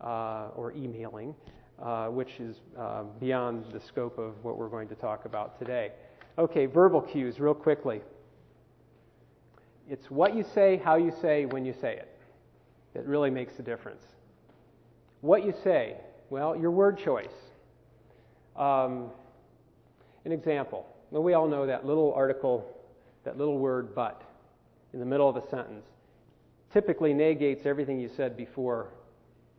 uh, 0.00 0.48
or 0.54 0.72
emailing, 0.72 1.34
uh, 1.82 2.06
which 2.06 2.40
is 2.40 2.56
uh, 2.78 3.04
beyond 3.20 3.66
the 3.72 3.80
scope 3.80 4.18
of 4.18 4.42
what 4.44 4.56
we're 4.56 4.68
going 4.68 4.88
to 4.88 4.94
talk 4.94 5.24
about 5.24 5.58
today. 5.58 5.92
Okay, 6.38 6.66
verbal 6.66 7.00
cues, 7.00 7.40
real 7.40 7.54
quickly. 7.54 8.00
It's 9.90 10.10
what 10.10 10.36
you 10.36 10.44
say, 10.54 10.76
how 10.76 10.96
you 10.96 11.12
say, 11.20 11.46
when 11.46 11.64
you 11.64 11.74
say 11.80 11.94
it 11.94 12.18
that 12.94 13.06
really 13.06 13.30
makes 13.30 13.58
a 13.58 13.62
difference. 13.62 14.02
What 15.20 15.44
you 15.44 15.54
say, 15.62 15.96
well, 16.30 16.56
your 16.56 16.70
word 16.70 16.98
choice. 16.98 17.32
Um, 18.56 19.10
an 20.24 20.32
example. 20.32 20.86
Well, 21.10 21.22
we 21.22 21.34
all 21.34 21.48
know 21.48 21.66
that 21.66 21.86
little 21.86 22.12
article, 22.14 22.66
that 23.24 23.38
little 23.38 23.58
word 23.58 23.94
but 23.94 24.22
in 24.92 25.00
the 25.00 25.06
middle 25.06 25.28
of 25.28 25.36
a 25.36 25.48
sentence 25.48 25.86
typically 26.72 27.12
negates 27.12 27.66
everything 27.66 27.98
you 27.98 28.08
said 28.16 28.36
before 28.36 28.88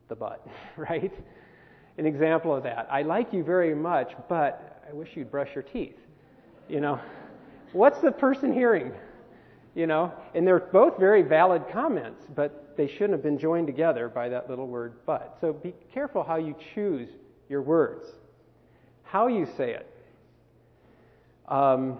the 0.08 0.16
but, 0.16 0.46
right? 0.78 1.14
An 1.98 2.06
example 2.06 2.56
of 2.56 2.64
that. 2.64 2.88
I 2.92 3.02
like 3.02 3.34
you 3.34 3.44
very 3.44 3.76
much, 3.76 4.14
but 4.28 4.84
I 4.90 4.94
wish 4.94 5.10
you'd 5.16 5.32
brush 5.32 5.50
your 5.54 5.64
teeth. 5.64 5.98
You 6.68 6.82
know, 6.82 7.00
what's 7.74 8.00
the 8.00 8.12
person 8.12 8.54
hearing? 8.54 8.92
You 9.76 9.88
know, 9.88 10.12
and 10.34 10.46
they're 10.46 10.60
both 10.60 10.98
very 10.98 11.22
valid 11.22 11.64
comments, 11.72 12.26
but 12.36 12.76
they 12.76 12.88
shouldn't 12.88 13.12
have 13.12 13.24
been 13.24 13.38
joined 13.38 13.68
together 13.68 14.10
by 14.10 14.30
that 14.30 14.50
little 14.50 14.68
word 14.68 14.94
but. 15.06 15.38
So 15.42 15.54
be 15.54 15.74
careful 15.94 16.24
how 16.24 16.38
you 16.38 16.56
choose 16.74 17.10
your 17.50 17.62
words, 17.62 18.08
how 19.04 19.28
you 19.28 19.48
say 19.58 19.74
it. 19.74 19.86
Um, 21.48 21.98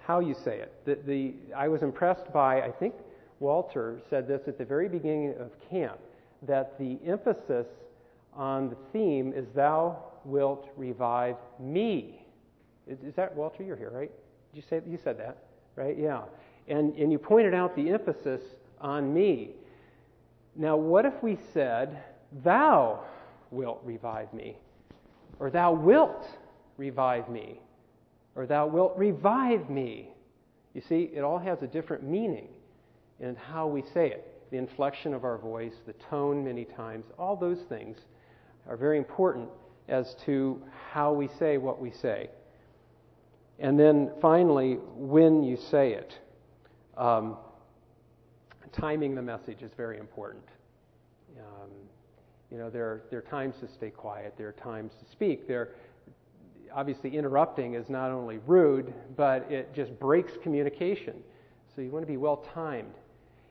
how 0.00 0.20
you 0.20 0.34
say 0.34 0.58
it. 0.58 0.72
The, 0.84 0.98
the, 1.06 1.34
I 1.56 1.68
was 1.68 1.82
impressed 1.82 2.30
by, 2.32 2.60
I 2.60 2.70
think 2.70 2.94
Walter 3.40 4.00
said 4.08 4.28
this 4.28 4.42
at 4.46 4.58
the 4.58 4.64
very 4.64 4.88
beginning 4.88 5.34
of 5.38 5.50
camp, 5.70 5.98
that 6.42 6.78
the 6.78 6.98
emphasis 7.06 7.66
on 8.32 8.68
the 8.68 8.76
theme 8.92 9.32
is 9.34 9.46
Thou 9.54 10.02
wilt 10.24 10.68
revive 10.76 11.36
me. 11.58 12.26
Is, 12.86 12.98
is 13.00 13.14
that, 13.14 13.34
Walter, 13.34 13.62
you're 13.62 13.76
here, 13.76 13.90
right? 13.90 14.10
Did 14.52 14.56
you 14.56 14.62
say 14.68 14.80
you 14.86 14.98
said 15.02 15.18
that, 15.18 15.38
right? 15.76 15.96
Yeah. 15.98 16.22
And, 16.68 16.94
and 16.96 17.10
you 17.10 17.18
pointed 17.18 17.54
out 17.54 17.76
the 17.76 17.90
emphasis 17.90 18.42
on 18.80 19.12
me. 19.12 19.50
Now, 20.56 20.76
what 20.76 21.04
if 21.04 21.22
we 21.22 21.38
said, 21.52 22.02
Thou 22.44 23.00
wilt 23.50 23.80
revive 23.84 24.32
me? 24.32 24.56
Or 25.38 25.50
Thou 25.50 25.72
wilt 25.72 26.26
revive 26.76 27.28
me? 27.28 27.60
Or 28.36 28.46
Thou 28.46 28.66
wilt 28.66 28.94
revive 28.96 29.68
me? 29.68 30.10
You 30.74 30.80
see, 30.80 31.10
it 31.14 31.20
all 31.20 31.38
has 31.38 31.62
a 31.62 31.66
different 31.66 32.04
meaning 32.04 32.48
in 33.20 33.36
how 33.36 33.66
we 33.66 33.82
say 33.82 34.08
it. 34.10 34.30
The 34.50 34.56
inflection 34.56 35.14
of 35.14 35.24
our 35.24 35.38
voice, 35.38 35.74
the 35.86 35.94
tone, 35.94 36.44
many 36.44 36.64
times, 36.64 37.06
all 37.18 37.36
those 37.36 37.60
things 37.68 37.98
are 38.68 38.76
very 38.76 38.98
important 38.98 39.48
as 39.88 40.14
to 40.26 40.62
how 40.92 41.12
we 41.12 41.28
say 41.38 41.58
what 41.58 41.80
we 41.80 41.90
say. 41.90 42.30
And 43.58 43.78
then 43.78 44.12
finally, 44.20 44.74
when 44.96 45.42
you 45.42 45.56
say 45.56 45.92
it. 45.92 46.18
Um, 46.96 47.36
timing 48.72 49.14
the 49.14 49.22
message 49.22 49.62
is 49.62 49.72
very 49.76 49.98
important. 49.98 50.44
Um, 51.38 51.70
you 52.50 52.58
know, 52.58 52.70
there, 52.70 53.02
there 53.10 53.18
are 53.20 53.22
times 53.22 53.56
to 53.60 53.68
stay 53.68 53.90
quiet, 53.90 54.34
there 54.36 54.48
are 54.48 54.52
times 54.52 54.92
to 55.00 55.10
speak. 55.10 55.46
There, 55.46 55.70
obviously, 56.72 57.16
interrupting 57.16 57.74
is 57.74 57.88
not 57.88 58.10
only 58.10 58.38
rude, 58.46 58.92
but 59.16 59.50
it 59.50 59.74
just 59.74 59.98
breaks 59.98 60.32
communication. 60.42 61.14
So 61.74 61.82
you 61.82 61.90
want 61.90 62.02
to 62.02 62.10
be 62.10 62.16
well 62.16 62.44
timed. 62.54 62.94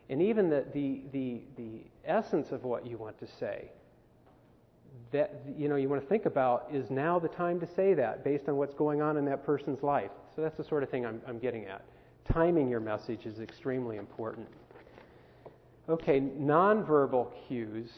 And 0.10 0.22
even 0.22 0.50
the, 0.50 0.66
the, 0.74 1.02
the, 1.12 1.42
the 1.56 1.82
essence 2.06 2.52
of 2.52 2.64
what 2.64 2.86
you 2.86 2.98
want 2.98 3.20
to 3.20 3.28
say, 3.40 3.72
that 5.12 5.42
you 5.58 5.68
know 5.68 5.76
you 5.76 5.90
want 5.90 6.02
to 6.02 6.08
think 6.08 6.26
about 6.26 6.68
is 6.72 6.90
now 6.90 7.18
the 7.20 7.28
time 7.28 7.60
to 7.60 7.68
say 7.76 7.94
that 7.94 8.24
based 8.24 8.48
on 8.48 8.58
what's 8.58 8.74
going 8.74 9.02
on 9.02 9.18
in 9.18 9.26
that 9.26 9.46
person's 9.46 9.82
life. 9.82 10.12
So 10.36 10.42
that's 10.42 10.58
the 10.58 10.64
sort 10.64 10.84
of 10.84 10.90
thing 10.90 11.06
I'm, 11.06 11.22
I'm 11.28 11.40
getting 11.40 11.66
at 11.66 11.84
timing 12.32 12.70
your 12.70 12.80
message 12.80 13.26
is 13.26 13.40
extremely 13.40 13.98
important. 13.98 14.48
Okay, 15.90 16.22
nonverbal 16.22 17.32
cues. 17.48 17.92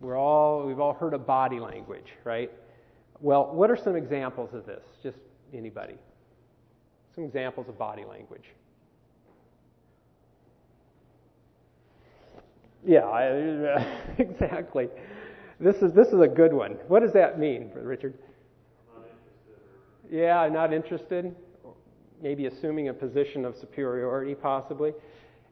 We're 0.00 0.16
all, 0.16 0.66
we've 0.66 0.80
all 0.80 0.94
heard 0.94 1.14
of 1.14 1.26
body 1.26 1.60
language, 1.60 2.12
right? 2.24 2.50
Well, 3.20 3.52
what 3.52 3.70
are 3.70 3.76
some 3.76 3.96
examples 3.96 4.54
of 4.54 4.66
this? 4.66 4.84
Just 5.02 5.18
anybody. 5.52 5.94
Some 7.14 7.24
examples 7.24 7.68
of 7.68 7.78
body 7.78 8.04
language. 8.04 8.44
Yeah, 12.86 13.04
I, 13.04 13.86
exactly. 14.18 14.88
This 15.60 15.76
is 15.76 15.92
this 15.92 16.08
is 16.08 16.20
a 16.20 16.28
good 16.28 16.52
one. 16.52 16.72
What 16.86 17.00
does 17.00 17.12
that 17.12 17.38
mean, 17.38 17.70
Richard? 17.74 18.14
Not 18.94 19.06
yeah, 20.10 20.48
not 20.48 20.72
interested 20.72 21.34
maybe 22.22 22.46
assuming 22.46 22.88
a 22.88 22.94
position 22.94 23.44
of 23.44 23.56
superiority, 23.56 24.34
possibly. 24.34 24.92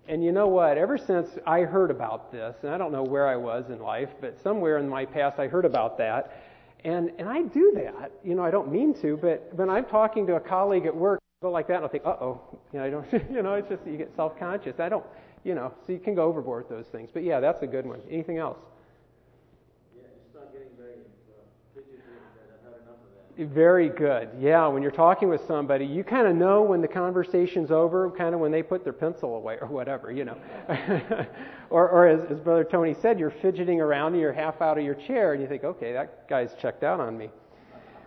And 0.08 0.24
you 0.24 0.32
know 0.32 0.46
what? 0.46 0.78
Ever 0.78 0.98
since 0.98 1.28
I 1.46 1.60
heard 1.60 1.90
about 1.90 2.30
this, 2.30 2.56
and 2.62 2.72
I 2.72 2.78
don't 2.78 2.92
know 2.92 3.02
where 3.02 3.26
I 3.26 3.36
was 3.36 3.70
in 3.70 3.80
life, 3.80 4.10
but 4.20 4.40
somewhere 4.40 4.78
in 4.78 4.88
my 4.88 5.04
past 5.04 5.38
I 5.38 5.48
heard 5.48 5.64
about 5.64 5.98
that. 5.98 6.44
And, 6.84 7.10
and 7.18 7.28
I 7.28 7.42
do 7.42 7.72
that. 7.74 8.12
You 8.24 8.34
know, 8.34 8.44
I 8.44 8.50
don't 8.50 8.70
mean 8.70 8.94
to, 9.02 9.16
but 9.16 9.48
when 9.52 9.68
I'm 9.68 9.84
talking 9.84 10.26
to 10.28 10.36
a 10.36 10.40
colleague 10.40 10.86
at 10.86 10.94
work, 10.94 11.20
I 11.42 11.46
go 11.46 11.50
like 11.50 11.66
that, 11.68 11.76
and 11.76 11.84
I'll 11.84 11.90
think, 11.90 12.06
uh 12.06 12.10
oh. 12.20 12.40
You 12.72 12.78
know, 12.78 12.84
I 12.84 12.90
don't, 12.90 13.12
you 13.32 13.42
know, 13.42 13.54
it's 13.54 13.68
just 13.68 13.82
you 13.86 13.96
get 13.96 14.14
self 14.14 14.38
conscious. 14.38 14.78
I 14.78 14.88
don't, 14.88 15.04
you 15.46 15.54
know, 15.54 15.72
so 15.86 15.92
you 15.92 16.00
can 16.00 16.16
go 16.16 16.24
overboard 16.24 16.68
with 16.68 16.76
those 16.76 16.90
things. 16.90 17.08
But 17.12 17.22
yeah, 17.22 17.38
that's 17.38 17.62
a 17.62 17.68
good 17.68 17.86
one. 17.86 18.00
Anything 18.10 18.38
else? 18.38 18.58
Very 23.38 23.90
good. 23.90 24.30
Yeah, 24.40 24.66
when 24.66 24.82
you're 24.82 24.90
talking 24.90 25.28
with 25.28 25.42
somebody, 25.46 25.84
you 25.84 26.02
kind 26.02 26.26
of 26.26 26.34
know 26.34 26.62
when 26.62 26.80
the 26.80 26.88
conversation's 26.88 27.70
over, 27.70 28.10
kind 28.10 28.34
of 28.34 28.40
when 28.40 28.50
they 28.50 28.62
put 28.62 28.82
their 28.82 28.94
pencil 28.94 29.36
away 29.36 29.58
or 29.60 29.68
whatever, 29.68 30.10
you 30.10 30.24
know. 30.24 30.38
or, 31.70 31.88
or 31.90 32.08
as, 32.08 32.24
as 32.30 32.40
Brother 32.40 32.64
Tony 32.64 32.94
said, 32.94 33.18
you're 33.18 33.30
fidgeting 33.30 33.78
around 33.78 34.14
and 34.14 34.22
you're 34.22 34.32
half 34.32 34.62
out 34.62 34.78
of 34.78 34.84
your 34.84 34.94
chair 34.94 35.34
and 35.34 35.42
you 35.42 35.48
think, 35.48 35.64
okay, 35.64 35.92
that 35.92 36.26
guy's 36.28 36.54
checked 36.54 36.82
out 36.82 36.98
on 36.98 37.16
me. 37.16 37.28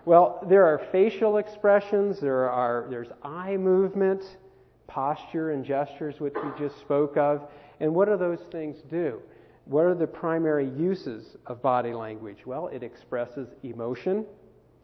Well, 0.04 0.44
there 0.50 0.66
are 0.66 0.82
facial 0.92 1.38
expressions, 1.38 2.20
there 2.20 2.50
are, 2.50 2.88
there's 2.90 3.10
eye 3.22 3.56
movement, 3.56 4.24
posture 4.90 5.52
and 5.52 5.64
gestures, 5.64 6.20
which 6.20 6.34
we 6.44 6.50
just 6.58 6.78
spoke 6.80 7.16
of. 7.16 7.48
And 7.80 7.94
what 7.94 8.10
do 8.10 8.18
those 8.18 8.42
things 8.52 8.78
do? 8.90 9.22
What 9.66 9.86
are 9.86 9.96
the 9.96 10.08
primary 10.08 10.68
uses 10.68 11.38
of 11.46 11.62
body 11.62 11.94
language? 11.94 12.40
Well, 12.46 12.68
it 12.68 12.82
expresses 12.82 13.48
emotion, 13.64 14.26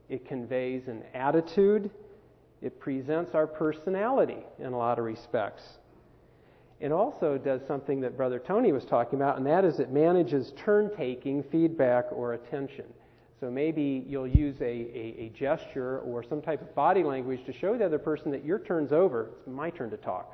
it 0.08 0.26
conveys 0.28 0.88
an 0.88 1.04
attitude, 1.16 1.90
it 2.62 2.80
presents 2.80 3.34
our 3.34 3.48
personality 3.48 4.46
in 4.60 4.74
a 4.74 4.78
lot 4.78 5.00
of 5.00 5.06
respects. 5.06 5.64
It 6.80 6.92
also 6.92 7.38
does 7.38 7.62
something 7.68 8.02
that 8.02 8.16
Brother 8.16 8.38
Tony 8.38 8.72
was 8.72 8.86
talking 8.86 9.20
about, 9.20 9.38
and 9.38 9.46
that 9.48 9.66
is 9.66 9.80
it 9.80 9.92
manages 9.92 10.54
turn 10.56 10.92
taking, 10.96 11.42
feedback, 11.44 12.06
or 12.12 12.34
attention. 12.34 12.86
So 13.40 13.52
maybe 13.52 14.06
you'll 14.08 14.28
use 14.28 14.56
a, 14.62 14.64
a, 14.64 15.16
a, 15.20 15.32
gesture 15.36 16.00
or 16.00 16.24
some 16.24 16.42
type 16.42 16.62
of 16.62 16.74
body 16.74 17.04
language 17.04 17.46
to 17.46 17.54
show 17.54 17.78
the 17.78 17.86
other 17.86 18.00
person 18.00 18.32
that 18.32 18.46
your 18.46 18.60
turn's 18.60 18.94
over. 18.94 19.32
It's 19.38 19.48
my 19.48 19.70
turn 19.70 19.90
to 19.90 19.98
talk. 19.98 20.34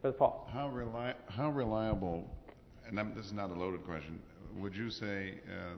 Brother 0.00 0.16
Paul. 0.16 0.48
How, 0.50 0.70
reli- 0.70 1.14
how 1.28 1.50
reliable, 1.50 2.24
and 2.86 2.98
I'm, 2.98 3.14
this 3.14 3.26
is 3.26 3.32
not 3.34 3.50
a 3.50 3.54
loaded 3.54 3.84
question, 3.84 4.18
would 4.56 4.74
you 4.74 4.88
say 4.88 5.34
uh, 5.46 5.74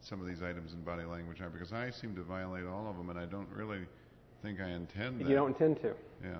some 0.00 0.20
of 0.20 0.26
these 0.26 0.42
items 0.42 0.72
in 0.72 0.82
body 0.82 1.04
language 1.04 1.40
are? 1.40 1.50
Because 1.50 1.72
I 1.72 1.90
seem 1.90 2.14
to 2.14 2.22
violate 2.22 2.66
all 2.66 2.88
of 2.88 2.96
them, 2.96 3.10
and 3.10 3.18
I 3.18 3.24
don't 3.24 3.48
really 3.48 3.80
think 4.42 4.60
I 4.60 4.68
intend 4.68 5.20
that. 5.20 5.28
You 5.28 5.34
don't 5.34 5.48
intend 5.48 5.80
to? 5.82 5.94
Yeah. 6.22 6.36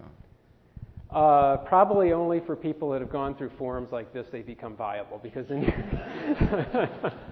Uh, 1.11 1.57
probably 1.59 2.13
only 2.13 2.41
for 2.41 2.55
people 2.55 2.91
that 2.91 3.01
have 3.01 3.11
gone 3.11 3.35
through 3.35 3.51
forums 3.59 3.91
like 3.91 4.13
this, 4.13 4.27
they 4.31 4.43
become 4.43 4.77
viable 4.77 5.19
because 5.23 5.47
then 5.49 5.63
you're, 5.63 6.91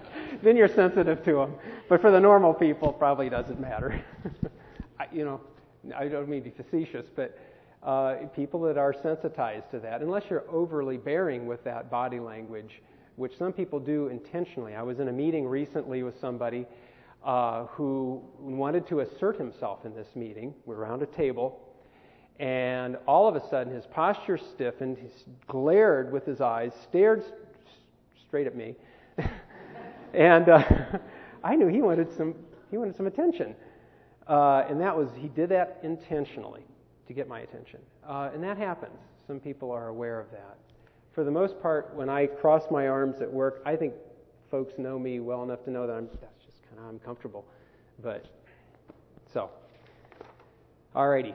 then 0.42 0.56
you're 0.56 0.68
sensitive 0.68 1.24
to 1.24 1.34
them. 1.34 1.54
But 1.88 2.00
for 2.00 2.10
the 2.10 2.20
normal 2.20 2.54
people, 2.54 2.92
probably 2.92 3.28
doesn't 3.28 3.60
matter. 3.60 4.02
I, 4.98 5.06
you 5.12 5.24
know, 5.24 5.40
I 5.96 6.08
don't 6.08 6.28
mean 6.28 6.42
to 6.44 6.50
be 6.50 6.62
facetious, 6.62 7.06
but 7.14 7.38
uh, 7.82 8.14
people 8.34 8.60
that 8.62 8.78
are 8.78 8.92
sensitized 8.92 9.70
to 9.72 9.80
that, 9.80 10.02
unless 10.02 10.24
you're 10.30 10.44
overly 10.50 10.96
bearing 10.96 11.46
with 11.46 11.64
that 11.64 11.90
body 11.90 12.20
language, 12.20 12.82
which 13.16 13.36
some 13.36 13.52
people 13.52 13.80
do 13.80 14.08
intentionally. 14.08 14.74
I 14.74 14.82
was 14.82 15.00
in 15.00 15.08
a 15.08 15.12
meeting 15.12 15.46
recently 15.46 16.02
with 16.02 16.18
somebody 16.20 16.66
uh, 17.24 17.66
who 17.66 18.22
wanted 18.38 18.86
to 18.88 19.00
assert 19.00 19.36
himself 19.36 19.84
in 19.84 19.94
this 19.94 20.08
meeting. 20.14 20.54
We're 20.64 20.76
around 20.76 21.02
a 21.02 21.06
table 21.06 21.60
and 22.42 22.96
all 23.06 23.28
of 23.28 23.36
a 23.36 23.48
sudden, 23.48 23.72
his 23.72 23.86
posture 23.86 24.36
stiffened. 24.36 24.98
He 24.98 25.08
glared 25.46 26.12
with 26.12 26.26
his 26.26 26.40
eyes, 26.40 26.72
stared 26.82 27.24
straight 28.26 28.46
at 28.46 28.56
me, 28.56 28.74
and 30.12 30.48
uh, 30.48 30.62
I 31.44 31.56
knew 31.56 31.68
he 31.68 31.82
wanted 31.82 32.12
some. 32.16 32.34
He 32.70 32.78
wanted 32.78 32.96
some 32.96 33.06
attention, 33.06 33.54
uh, 34.28 34.64
and 34.68 34.80
that 34.80 34.96
was 34.96 35.08
he 35.16 35.28
did 35.28 35.50
that 35.50 35.78
intentionally 35.82 36.62
to 37.06 37.12
get 37.12 37.28
my 37.28 37.40
attention, 37.40 37.80
uh, 38.06 38.30
and 38.32 38.42
that 38.42 38.56
happens. 38.56 38.98
Some 39.26 39.40
people 39.40 39.70
are 39.70 39.88
aware 39.88 40.20
of 40.20 40.30
that. 40.30 40.56
For 41.12 41.24
the 41.24 41.30
most 41.30 41.60
part, 41.60 41.94
when 41.94 42.08
I 42.08 42.26
cross 42.26 42.64
my 42.70 42.88
arms 42.88 43.20
at 43.20 43.30
work, 43.30 43.62
I 43.66 43.76
think 43.76 43.94
folks 44.50 44.74
know 44.78 44.98
me 44.98 45.20
well 45.20 45.42
enough 45.42 45.64
to 45.64 45.70
know 45.70 45.86
that 45.86 45.94
I'm 45.94 46.08
that's 46.20 46.44
just 46.44 46.62
kind 46.68 46.78
of 46.78 46.88
uncomfortable. 46.88 47.44
But 48.02 48.26
so, 49.32 49.50
alrighty 50.96 51.34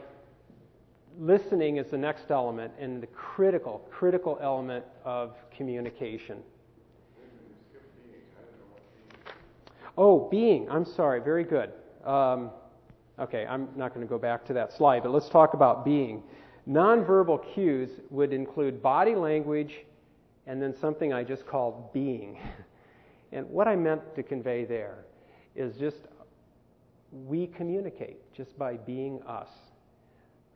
listening 1.20 1.78
is 1.78 1.90
the 1.90 1.98
next 1.98 2.32
element 2.32 2.72
and 2.80 3.02
the 3.02 3.08
critical, 3.08 3.86
critical 3.92 4.38
element 4.42 4.86
of 5.04 5.36
communication. 5.56 6.38
Oh, 9.98 10.28
being. 10.30 10.70
I'm 10.70 10.86
sorry. 10.86 11.20
Very 11.20 11.44
good. 11.44 11.72
Um, 12.06 12.52
okay, 13.20 13.46
I'm 13.48 13.68
not 13.76 13.94
going 13.94 14.06
to 14.06 14.10
go 14.10 14.20
back 14.20 14.46
to 14.46 14.54
that 14.54 14.72
slide, 14.74 15.04
but 15.04 15.12
let's 15.12 15.30
talk 15.30 15.54
about 15.54 15.84
being. 15.84 16.24
Nonverbal 16.70 17.54
cues 17.54 17.90
would 18.10 18.34
include 18.34 18.82
body 18.82 19.16
language 19.16 19.74
and 20.46 20.62
then 20.62 20.76
something 20.80 21.14
I 21.14 21.24
just 21.24 21.46
called 21.46 21.94
being. 21.94 22.40
And 23.32 23.50
what 23.50 23.68
I 23.68 23.76
meant 23.76 24.16
to 24.16 24.24
convey 24.24 24.64
there 24.64 25.06
is 25.54 25.76
just 25.76 25.98
we 27.12 27.48
communicate 27.48 28.34
just 28.34 28.58
by 28.58 28.76
being 28.76 29.22
us. 29.24 29.50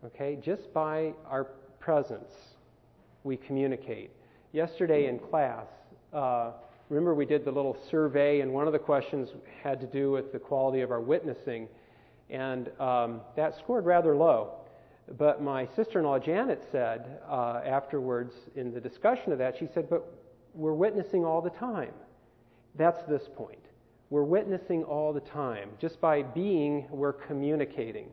Okay, 0.06 0.38
just 0.42 0.74
by 0.74 1.14
our 1.28 1.46
presence, 1.80 2.34
we 3.24 3.38
communicate. 3.38 4.12
Yesterday 4.52 5.08
in 5.08 5.20
class, 5.20 5.68
uh, 6.14 6.52
remember 6.92 7.16
we 7.16 7.26
did 7.26 7.46
the 7.46 7.52
little 7.52 7.78
survey, 7.90 8.42
and 8.42 8.52
one 8.52 8.68
of 8.68 8.74
the 8.74 8.80
questions 8.80 9.30
had 9.64 9.80
to 9.80 9.88
do 9.88 10.12
with 10.12 10.34
the 10.34 10.40
quality 10.40 10.82
of 10.82 10.92
our 10.92 11.00
witnessing, 11.00 11.70
and 12.30 12.70
um, 12.82 13.22
that 13.38 13.58
scored 13.58 13.86
rather 13.86 14.16
low. 14.16 14.56
But 15.18 15.42
my 15.42 15.68
sister 15.74 16.00
in 16.00 16.06
law 16.06 16.20
Janet 16.20 16.68
said 16.70 17.20
uh, 17.30 17.62
afterwards 17.66 18.34
in 18.56 18.74
the 18.74 18.82
discussion 18.82 19.32
of 19.32 19.38
that, 19.38 19.56
she 19.58 19.70
said, 19.74 19.90
But 19.90 20.06
we're 20.54 20.74
witnessing 20.74 21.24
all 21.24 21.42
the 21.42 21.50
time. 21.50 21.94
That's 22.76 23.02
this 23.08 23.24
point. 23.36 23.58
We're 24.10 24.24
witnessing 24.24 24.84
all 24.84 25.14
the 25.14 25.22
time. 25.22 25.70
Just 25.80 26.02
by 26.02 26.24
being, 26.24 26.88
we're 26.90 27.14
communicating. 27.14 28.10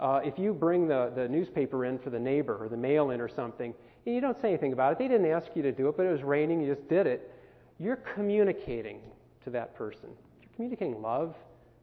Uh, 0.00 0.20
if 0.24 0.38
you 0.38 0.54
bring 0.54 0.88
the, 0.88 1.12
the 1.14 1.28
newspaper 1.28 1.84
in 1.84 1.98
for 1.98 2.08
the 2.08 2.18
neighbor 2.18 2.56
or 2.58 2.70
the 2.70 2.76
mail 2.78 3.10
in 3.10 3.20
or 3.20 3.28
something, 3.28 3.74
and 4.06 4.14
you 4.14 4.22
don't 4.22 4.40
say 4.40 4.48
anything 4.48 4.72
about 4.72 4.92
it, 4.92 4.98
they 4.98 5.08
didn't 5.08 5.30
ask 5.30 5.48
you 5.54 5.62
to 5.62 5.72
do 5.72 5.88
it, 5.88 5.98
but 5.98 6.06
it 6.06 6.12
was 6.12 6.22
raining, 6.22 6.62
you 6.62 6.74
just 6.74 6.88
did 6.88 7.06
it, 7.06 7.30
you're 7.78 7.96
communicating 7.96 9.00
to 9.44 9.50
that 9.50 9.74
person. 9.74 10.08
You're 10.40 10.50
communicating 10.54 11.02
love, 11.02 11.34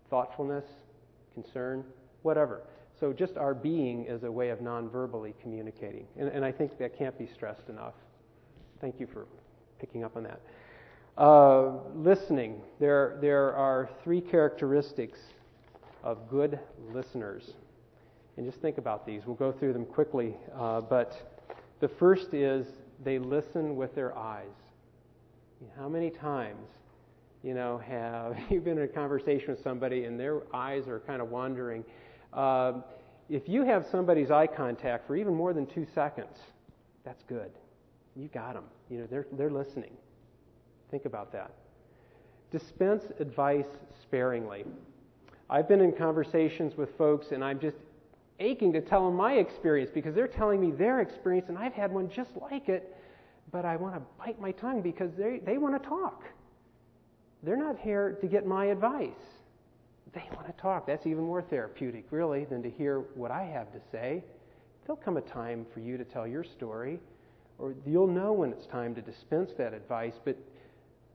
thoughtfulness, 0.09 0.65
concern, 1.33 1.83
whatever. 2.23 2.61
So 2.99 3.11
just 3.11 3.37
our 3.37 3.53
being 3.53 4.05
is 4.05 4.23
a 4.23 4.31
way 4.31 4.49
of 4.49 4.61
non-verbally 4.61 5.33
communicating. 5.41 6.05
And, 6.17 6.29
and 6.29 6.45
I 6.45 6.51
think 6.51 6.77
that 6.77 6.97
can't 6.97 7.17
be 7.17 7.27
stressed 7.27 7.69
enough. 7.69 7.95
Thank 8.81 8.99
you 8.99 9.07
for 9.07 9.27
picking 9.79 10.03
up 10.03 10.15
on 10.15 10.23
that. 10.23 10.41
Uh, 11.17 11.77
listening. 11.95 12.61
There, 12.79 13.17
there 13.21 13.53
are 13.53 13.89
three 14.03 14.21
characteristics 14.21 15.19
of 16.03 16.29
good 16.29 16.59
listeners. 16.91 17.51
And 18.37 18.45
just 18.45 18.61
think 18.61 18.77
about 18.77 19.05
these. 19.05 19.21
We'll 19.25 19.35
go 19.35 19.51
through 19.51 19.73
them 19.73 19.85
quickly. 19.85 20.35
Uh, 20.57 20.81
but 20.81 21.41
the 21.81 21.87
first 21.87 22.33
is 22.33 22.65
they 23.03 23.19
listen 23.19 23.75
with 23.75 23.93
their 23.95 24.17
eyes. 24.17 24.47
How 25.77 25.89
many 25.89 26.09
times, 26.09 26.67
you 27.43 27.53
know, 27.53 27.77
have 27.79 28.37
you 28.49 28.59
been 28.59 28.77
in 28.77 28.83
a 28.83 28.87
conversation 28.87 29.49
with 29.49 29.63
somebody 29.63 30.05
and 30.05 30.19
their 30.19 30.41
eyes 30.53 30.87
are 30.87 30.99
kind 30.99 31.21
of 31.21 31.29
wandering? 31.29 31.83
Uh, 32.31 32.73
if 33.29 33.47
you 33.47 33.63
have 33.63 33.85
somebody's 33.91 34.31
eye 34.31 34.47
contact 34.47 35.07
for 35.07 35.15
even 35.15 35.33
more 35.33 35.53
than 35.53 35.65
two 35.65 35.85
seconds, 35.93 36.37
that's 37.03 37.23
good. 37.23 37.51
You 38.15 38.27
got 38.27 38.53
them. 38.53 38.65
You 38.89 38.99
know, 38.99 39.07
they're, 39.09 39.27
they're 39.33 39.51
listening. 39.51 39.91
Think 40.91 41.05
about 41.05 41.31
that. 41.31 41.51
Dispense 42.51 43.05
advice 43.19 43.65
sparingly. 44.01 44.65
I've 45.49 45.67
been 45.67 45.81
in 45.81 45.91
conversations 45.91 46.77
with 46.77 46.95
folks 46.97 47.31
and 47.31 47.43
I'm 47.43 47.59
just 47.59 47.77
aching 48.39 48.73
to 48.73 48.81
tell 48.81 49.05
them 49.05 49.15
my 49.15 49.33
experience 49.33 49.89
because 49.93 50.13
they're 50.13 50.27
telling 50.27 50.61
me 50.61 50.71
their 50.71 51.01
experience 51.01 51.49
and 51.49 51.57
I've 51.57 51.73
had 51.73 51.91
one 51.91 52.09
just 52.09 52.31
like 52.37 52.69
it, 52.69 52.95
but 53.53 53.65
I 53.65 53.75
want 53.77 53.93
to 53.93 54.01
bite 54.17 54.41
my 54.41 54.51
tongue 54.51 54.81
because 54.81 55.11
they, 55.15 55.39
they 55.45 55.59
want 55.59 55.81
to 55.81 55.87
talk. 55.87 56.23
They're 57.43 57.55
not 57.55 57.77
here 57.79 58.17
to 58.19 58.27
get 58.27 58.47
my 58.47 58.65
advice. 58.65 59.11
They 60.13 60.27
want 60.33 60.47
to 60.47 60.61
talk. 60.61 60.87
That's 60.87 61.05
even 61.05 61.23
more 61.23 61.43
therapeutic, 61.43 62.05
really, 62.09 62.45
than 62.45 62.63
to 62.63 62.69
hear 62.69 62.99
what 63.13 63.29
I 63.29 63.43
have 63.43 63.71
to 63.73 63.79
say. 63.91 64.23
There'll 64.85 65.01
come 65.01 65.17
a 65.17 65.21
time 65.21 65.67
for 65.71 65.79
you 65.81 65.97
to 65.97 66.03
tell 66.03 66.27
your 66.27 66.43
story, 66.43 66.99
or 67.59 67.75
you'll 67.85 68.07
know 68.07 68.33
when 68.33 68.51
it's 68.51 68.65
time 68.65 68.95
to 68.95 69.01
dispense 69.01 69.51
that 69.59 69.73
advice, 69.73 70.15
but, 70.25 70.35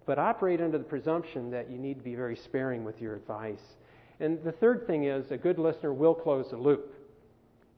but 0.07 0.19
operate 0.19 0.61
under 0.61 0.79
the 0.79 0.85
presumption 0.85 1.51
that 1.51 1.69
you 1.69 1.77
need 1.77 1.99
to 1.99 2.05
be 2.05 2.15
very 2.15 2.37
sparing 2.37 2.85
with 2.85 3.01
your 3.03 3.17
advice. 3.17 3.77
And 4.21 4.43
the 4.45 4.53
third 4.53 4.87
thing 4.87 5.05
is 5.05 5.31
a 5.33 5.37
good 5.37 5.59
listener 5.59 5.93
will 5.93 6.15
close 6.15 6.51
the 6.51 6.57
loop. 6.57 6.95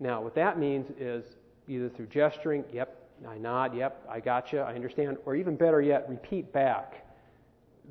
Now, 0.01 0.21
what 0.21 0.35
that 0.35 0.59
means 0.59 0.87
is 0.99 1.25
either 1.67 1.89
through 1.89 2.07
gesturing, 2.07 2.65
yep, 2.73 3.00
I 3.29 3.39
nod, 3.39 3.77
yep, 3.77 4.05
I 4.09 4.21
got 4.21 4.53
you, 4.53 4.61
I 4.61 4.75
understand, 4.75 5.19
or 5.27 5.37
even 5.37 5.57
better 5.57 5.81
yet, 5.81 6.09
repeat 6.09 6.53
back 6.53 7.07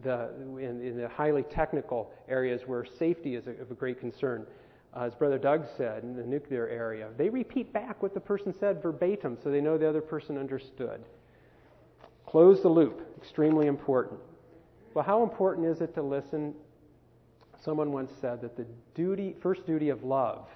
the, 0.02 0.30
in, 0.58 0.82
in 0.82 0.98
the 0.98 1.08
highly 1.08 1.44
technical 1.44 2.12
areas 2.28 2.62
where 2.66 2.86
safety 2.86 3.36
is 3.36 3.48
of 3.48 3.70
a 3.70 3.76
great 3.76 4.00
concern. 4.00 4.46
Uh, 4.96 5.02
as 5.02 5.14
Brother 5.14 5.38
Doug 5.38 5.66
said, 5.78 6.04
in 6.04 6.16
the 6.16 6.24
nuclear 6.24 6.68
area, 6.68 7.10
they 7.18 7.30
repeat 7.30 7.72
back 7.72 8.02
what 8.02 8.14
the 8.14 8.20
person 8.20 8.54
said 8.60 8.82
verbatim 8.82 9.38
so 9.44 9.52
they 9.52 9.62
know 9.62 9.78
the 9.78 9.88
other 9.88 10.02
person 10.02 10.38
understood. 10.38 11.04
Close 12.26 12.62
the 12.62 12.70
loop, 12.70 13.02
extremely 13.18 13.68
important. 13.68 14.20
Well, 14.94 15.06
how 15.06 15.22
important 15.24 15.68
is 15.68 15.82
it 15.82 15.94
to 15.96 16.02
listen? 16.02 16.56
Someone 17.64 17.92
once 17.92 18.12
said 18.20 18.42
that 18.42 18.58
the 18.58 18.66
duty, 18.96 19.36
first 19.42 19.66
duty 19.68 19.90
of 19.90 20.04
love 20.04 20.48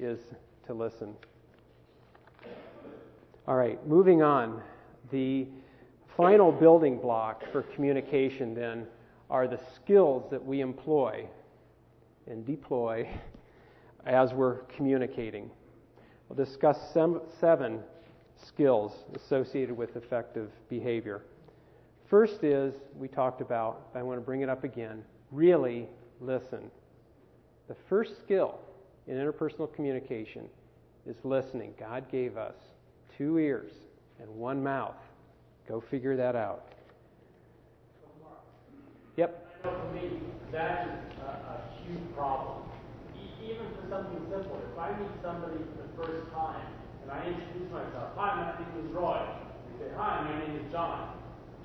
is 0.00 0.18
to 0.66 0.74
listen. 0.74 1.14
All 3.48 3.56
right, 3.56 3.84
moving 3.88 4.22
on. 4.22 4.62
The 5.10 5.48
final 6.16 6.52
building 6.52 6.98
block 6.98 7.42
for 7.50 7.62
communication 7.62 8.54
then 8.54 8.86
are 9.28 9.48
the 9.48 9.58
skills 9.74 10.30
that 10.30 10.44
we 10.44 10.60
employ 10.60 11.26
and 12.28 12.46
deploy 12.46 13.08
as 14.06 14.32
we're 14.32 14.58
communicating. 14.76 15.50
We'll 16.28 16.44
discuss 16.44 16.78
seven 16.92 17.80
skills 18.46 18.92
associated 19.16 19.76
with 19.76 19.96
effective 19.96 20.52
behavior. 20.68 21.22
First 22.08 22.44
is, 22.44 22.74
we 22.96 23.08
talked 23.08 23.40
about, 23.40 23.88
I 23.92 24.04
want 24.04 24.20
to 24.20 24.24
bring 24.24 24.42
it 24.42 24.48
up 24.48 24.62
again, 24.62 25.02
really 25.32 25.88
listen. 26.20 26.70
The 27.66 27.76
first 27.88 28.20
skill 28.20 28.60
in 29.08 29.16
interpersonal 29.16 29.74
communication 29.74 30.44
is 31.06 31.16
listening. 31.24 31.74
God 31.76 32.08
gave 32.08 32.36
us 32.36 32.54
two 33.16 33.38
ears 33.38 33.72
and 34.20 34.28
one 34.30 34.62
mouth. 34.62 34.96
Go 35.68 35.82
figure 35.90 36.16
that 36.16 36.36
out. 36.36 36.64
Yep. 39.16 39.46
I 39.64 39.66
know 39.68 39.74
for 39.78 39.92
me, 39.94 40.18
that 40.52 40.86
is 40.88 40.92
a, 41.20 41.28
a 41.28 41.56
huge 41.84 42.00
problem. 42.16 42.64
E- 43.16 43.52
even 43.52 43.66
for 43.76 43.84
something 43.90 44.18
simple, 44.30 44.58
if 44.72 44.78
I 44.78 44.88
meet 44.98 45.12
somebody 45.22 45.58
for 45.76 45.82
the 45.84 45.92
first 46.00 46.32
time 46.32 46.64
and 47.02 47.10
I 47.10 47.26
introduce 47.28 47.70
myself, 47.70 48.16
hi, 48.16 48.40
my 48.40 48.56
name 48.58 48.86
is 48.88 48.92
Roy. 48.94 49.20
And 49.20 49.80
they 49.80 49.84
say, 49.86 49.90
hi, 49.96 50.24
my 50.24 50.38
name 50.46 50.64
is 50.64 50.72
John. 50.72 51.18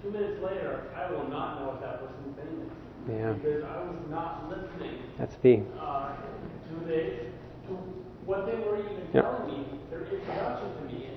Two 0.04 0.12
minutes 0.12 0.44
later, 0.44 0.84
I 0.96 1.10
will 1.12 1.28
not 1.30 1.60
know 1.60 1.68
what 1.72 1.82
that 1.82 2.04
person's 2.04 2.36
name 2.38 2.68
is. 2.68 2.72
Yeah. 3.08 3.32
Because 3.34 3.64
I 3.64 3.78
was 3.88 4.04
not 4.12 4.50
listening 4.52 5.00
That's 5.18 5.36
the. 5.42 5.64
uh, 5.80 6.12
to 6.68 6.76
the 6.86 7.32
to 7.72 7.74
what 8.28 8.46
they 8.46 8.60
were 8.60 8.78
even 8.80 9.08
Yep. 9.16 9.24
telling 9.24 9.48
me, 9.48 9.80
their 9.90 10.04
introduction 10.04 10.68
to 10.76 10.84
me. 10.94 11.08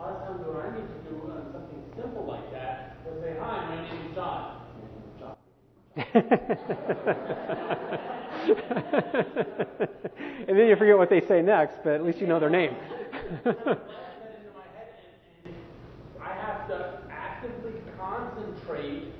And, 0.00 0.08
and 0.08 0.16
a 0.16 0.16
lot 0.16 0.16
of 0.16 0.26
times 0.26 0.40
what 0.46 0.64
I 0.64 0.68
need 0.74 0.88
to 0.88 0.94
do 1.10 1.14
on 1.30 1.52
something 1.52 1.82
simple 1.96 2.24
like 2.24 2.50
that 2.52 2.96
is 3.06 3.22
say, 3.22 3.36
hi, 3.38 3.68
my 3.68 3.76
name 3.82 4.06
is 4.06 4.14
John. 4.14 4.60
John. 5.18 5.36
and 10.48 10.58
then 10.58 10.68
you 10.68 10.76
forget 10.76 10.96
what 10.96 11.10
they 11.10 11.20
say 11.20 11.42
next, 11.42 11.78
but 11.84 11.94
at 11.94 12.04
least 12.04 12.18
you 12.18 12.26
know 12.26 12.40
their 12.40 12.50
name. 12.50 12.74
I 16.22 16.32
have 16.34 16.68
to 16.68 17.02
actively 17.10 17.72
concentrate 17.98 19.12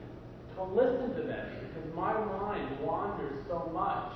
to 0.54 0.62
listen 0.64 1.14
to 1.14 1.22
them 1.22 1.46
because 1.68 1.94
my 1.94 2.12
mind 2.12 2.80
wanders 2.80 3.44
so 3.48 3.70
much 3.72 4.12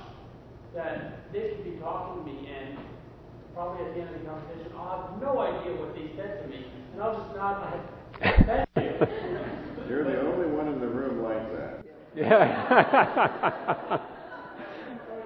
that 0.73 1.31
they 1.31 1.49
could 1.49 1.63
be 1.63 1.71
talking 1.79 2.23
to 2.23 2.31
me 2.31 2.49
and 2.49 2.77
probably 3.55 3.87
at 3.87 3.95
the 3.95 4.01
end 4.01 4.09
of 4.13 4.19
the 4.19 4.25
conversation 4.27 4.67
I'll 4.77 5.07
have 5.07 5.15
no 5.21 5.39
idea 5.39 5.71
what 5.79 5.95
they 5.95 6.11
said 6.15 6.43
to 6.43 6.47
me 6.49 6.65
and 6.93 7.01
I'll 7.01 7.15
just 7.15 7.33
nod 7.35 7.61
my 7.63 7.69
head. 7.71 7.81
Thank 8.75 8.77
you. 8.77 8.83
You're 9.89 10.03
the 10.03 10.21
only 10.21 10.47
one 10.47 10.67
in 10.67 10.79
the 10.79 10.87
room 10.87 11.23
like 11.23 11.51
that. 11.57 11.83
Yeah. 12.15 13.99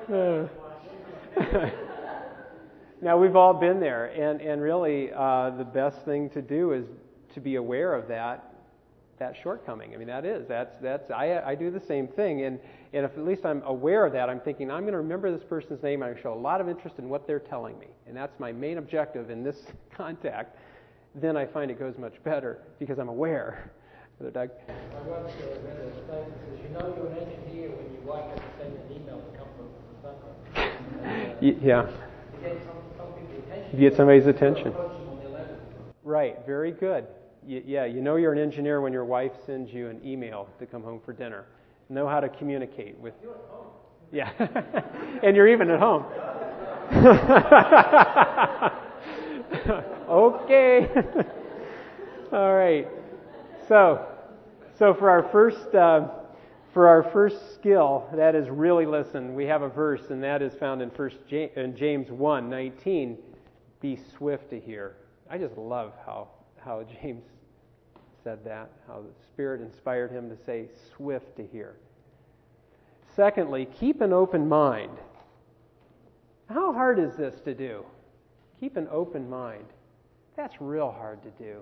now 3.01 3.17
we've 3.17 3.35
all 3.35 3.53
been 3.53 3.79
there, 3.79 4.05
and 4.07 4.41
and 4.41 4.59
really 4.61 5.11
uh, 5.13 5.51
the 5.51 5.63
best 5.63 6.03
thing 6.03 6.29
to 6.31 6.41
do 6.41 6.73
is 6.73 6.85
to 7.35 7.39
be 7.39 7.55
aware 7.55 7.93
of 7.93 8.07
that 8.07 8.48
that 9.19 9.35
shortcoming. 9.41 9.93
I 9.93 9.97
mean 9.97 10.07
that 10.07 10.25
is 10.25 10.47
that's 10.47 10.75
that's 10.81 11.11
I 11.11 11.41
I 11.45 11.55
do 11.55 11.69
the 11.69 11.79
same 11.79 12.07
thing, 12.07 12.43
and 12.43 12.59
and 12.93 13.05
if 13.05 13.11
at 13.11 13.25
least 13.25 13.45
I'm 13.45 13.61
aware 13.63 14.05
of 14.05 14.13
that, 14.13 14.29
I'm 14.29 14.39
thinking 14.39 14.71
I'm 14.71 14.81
going 14.81 14.93
to 14.93 14.99
remember 14.99 15.31
this 15.31 15.43
person's 15.47 15.83
name. 15.83 16.01
I 16.01 16.19
show 16.21 16.33
a 16.33 16.35
lot 16.35 16.61
of 16.61 16.69
interest 16.69 16.97
in 16.97 17.09
what 17.09 17.27
they're 17.27 17.39
telling 17.39 17.77
me, 17.79 17.87
and 18.07 18.15
that's 18.15 18.39
my 18.39 18.51
main 18.51 18.77
objective 18.77 19.29
in 19.29 19.43
this 19.43 19.57
contact. 19.95 20.57
Then 21.15 21.37
I 21.37 21.45
find 21.45 21.71
it 21.71 21.79
goes 21.79 21.97
much 21.97 22.15
better 22.23 22.59
because 22.79 22.99
I'm 22.99 23.09
aware. 23.09 23.71
Brother 24.19 24.33
Doug. 24.33 24.49
I 24.67 25.09
read 25.09 25.25
a 25.25 25.31
statement 25.31 26.07
that 26.07 26.11
says, 26.11 26.25
you 26.61 26.69
know 26.77 26.93
you're 26.97 27.07
an 27.07 27.17
engineer 27.17 27.69
when 27.69 27.89
wife 28.09 28.25
has 28.31 28.39
to 28.39 28.45
send 28.59 28.73
an 28.73 28.91
email 28.91 29.21
to 29.21 29.37
come 29.37 29.47
from. 29.55 29.69
And, 31.03 31.31
uh, 31.31 31.65
yeah. 31.65 31.87
You 31.87 32.41
get 32.41 32.57
some, 32.65 32.75
some 32.97 33.13
attention. 33.47 33.79
You 33.79 33.89
get 33.89 33.95
somebody's 33.95 34.27
attention. 34.27 34.67
Approach 34.69 34.91
them 34.91 35.09
on 35.09 35.19
their 35.19 35.29
level. 35.29 35.55
Right, 36.03 36.37
very 36.45 36.71
good. 36.71 37.07
Yeah, 37.47 37.85
you 37.85 38.01
know 38.01 38.17
you're 38.17 38.33
an 38.33 38.39
engineer 38.39 38.81
when 38.81 38.93
your 38.93 39.05
wife 39.05 39.31
sends 39.45 39.73
you 39.73 39.87
an 39.87 40.01
email 40.05 40.47
to 40.59 40.65
come 40.65 40.83
home 40.83 40.99
for 41.03 41.13
dinner. 41.13 41.45
Know 41.89 42.07
how 42.07 42.19
to 42.19 42.29
communicate 42.29 42.97
with. 42.99 43.13
You're 43.23 43.33
at 43.33 43.39
home. 43.49 43.67
Yeah, 44.11 44.31
and 45.23 45.35
you're 45.35 45.47
even 45.47 45.69
at 45.71 45.79
home. 45.79 46.05
okay. 50.09 50.89
All 52.31 52.53
right. 52.53 52.87
So, 53.67 54.05
so 54.77 54.93
for 54.93 55.09
our 55.09 55.23
first 55.31 55.73
uh, 55.73 56.07
for 56.73 56.87
our 56.87 57.03
first 57.11 57.55
skill, 57.55 58.07
that 58.13 58.35
is 58.35 58.47
really 58.49 58.85
listen. 58.85 59.33
We 59.33 59.45
have 59.45 59.63
a 59.63 59.69
verse, 59.69 60.09
and 60.09 60.21
that 60.23 60.41
is 60.41 60.53
found 60.55 60.81
in 60.81 60.91
First 60.91 61.17
Ja- 61.29 61.47
in 61.55 61.75
James 61.75 62.11
one 62.11 62.49
nineteen. 62.49 63.17
Be 63.81 63.97
swift 64.17 64.49
to 64.51 64.59
hear. 64.59 64.95
I 65.29 65.37
just 65.37 65.57
love 65.57 65.93
how 66.05 66.27
how 66.63 66.83
James 67.01 67.23
said 68.23 68.43
that. 68.45 68.71
How 68.87 69.01
the 69.01 69.13
Spirit 69.25 69.61
inspired 69.61 70.11
him 70.11 70.29
to 70.29 70.37
say 70.45 70.67
swift 70.95 71.35
to 71.37 71.45
hear. 71.45 71.75
Secondly, 73.15 73.67
keep 73.79 74.01
an 74.01 74.13
open 74.13 74.47
mind. 74.47 74.97
How 76.47 76.73
hard 76.73 76.99
is 76.99 77.15
this 77.15 77.39
to 77.41 77.53
do? 77.53 77.85
Keep 78.59 78.77
an 78.77 78.87
open 78.91 79.29
mind. 79.29 79.65
That's 80.35 80.59
real 80.59 80.91
hard 80.91 81.21
to 81.23 81.29
do. 81.31 81.61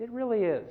It 0.00 0.10
really 0.10 0.44
is. 0.44 0.66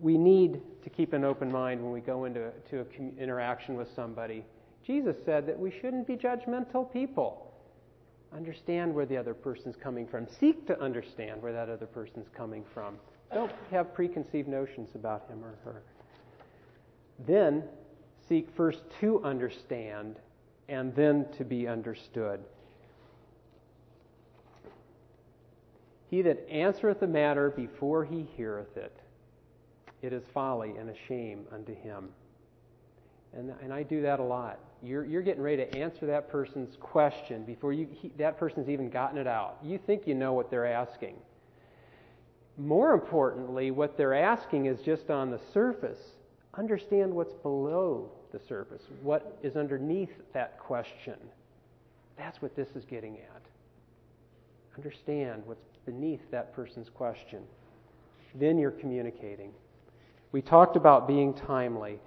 We 0.00 0.16
need 0.16 0.60
to 0.82 0.90
keep 0.90 1.12
an 1.12 1.24
open 1.24 1.50
mind 1.50 1.82
when 1.82 1.92
we 1.92 2.00
go 2.00 2.24
into 2.24 2.50
to 2.70 2.86
an 2.98 3.14
interaction 3.18 3.76
with 3.76 3.88
somebody. 3.94 4.44
Jesus 4.86 5.16
said 5.24 5.46
that 5.46 5.58
we 5.58 5.70
shouldn't 5.70 6.06
be 6.06 6.16
judgmental 6.16 6.90
people. 6.90 7.49
Understand 8.32 8.94
where 8.94 9.06
the 9.06 9.16
other 9.16 9.34
person's 9.34 9.76
coming 9.76 10.06
from. 10.06 10.26
Seek 10.38 10.66
to 10.66 10.80
understand 10.80 11.42
where 11.42 11.52
that 11.52 11.68
other 11.68 11.86
person's 11.86 12.28
coming 12.36 12.64
from. 12.72 12.96
Don't 13.32 13.52
have 13.70 13.92
preconceived 13.92 14.48
notions 14.48 14.90
about 14.94 15.28
him 15.28 15.44
or 15.44 15.54
her. 15.64 15.82
Then 17.26 17.64
seek 18.28 18.48
first 18.56 18.80
to 19.00 19.22
understand 19.24 20.16
and 20.68 20.94
then 20.94 21.26
to 21.36 21.44
be 21.44 21.66
understood. 21.66 22.40
He 26.08 26.22
that 26.22 26.48
answereth 26.48 27.02
a 27.02 27.06
matter 27.06 27.50
before 27.50 28.04
he 28.04 28.26
heareth 28.36 28.76
it, 28.76 28.96
it 30.02 30.12
is 30.12 30.22
folly 30.32 30.74
and 30.76 30.88
a 30.88 30.94
shame 31.06 31.44
unto 31.52 31.74
him. 31.74 32.08
And, 33.32 33.52
and 33.62 33.72
I 33.72 33.82
do 33.82 34.02
that 34.02 34.18
a 34.18 34.24
lot. 34.24 34.58
You're, 34.82 35.04
you're 35.04 35.22
getting 35.22 35.42
ready 35.42 35.58
to 35.58 35.76
answer 35.76 36.06
that 36.06 36.30
person's 36.30 36.76
question 36.80 37.44
before 37.44 37.72
you, 37.72 37.86
he, 37.92 38.10
that 38.18 38.38
person's 38.38 38.68
even 38.68 38.88
gotten 38.88 39.18
it 39.18 39.26
out. 39.26 39.58
You 39.62 39.78
think 39.78 40.06
you 40.06 40.14
know 40.14 40.32
what 40.32 40.50
they're 40.50 40.66
asking. 40.66 41.16
More 42.56 42.92
importantly, 42.92 43.70
what 43.70 43.96
they're 43.96 44.14
asking 44.14 44.66
is 44.66 44.80
just 44.80 45.10
on 45.10 45.30
the 45.30 45.40
surface. 45.52 45.98
Understand 46.54 47.12
what's 47.12 47.34
below 47.34 48.10
the 48.32 48.40
surface, 48.48 48.82
what 49.02 49.38
is 49.42 49.56
underneath 49.56 50.12
that 50.32 50.58
question. 50.58 51.16
That's 52.16 52.40
what 52.42 52.54
this 52.54 52.68
is 52.74 52.84
getting 52.84 53.16
at. 53.16 53.42
Understand 54.76 55.42
what's 55.46 55.64
beneath 55.84 56.20
that 56.30 56.54
person's 56.54 56.88
question. 56.88 57.40
Then 58.34 58.58
you're 58.58 58.70
communicating. 58.70 59.52
We 60.32 60.42
talked 60.42 60.76
about 60.76 61.08
being 61.08 61.34
timely, 61.34 61.98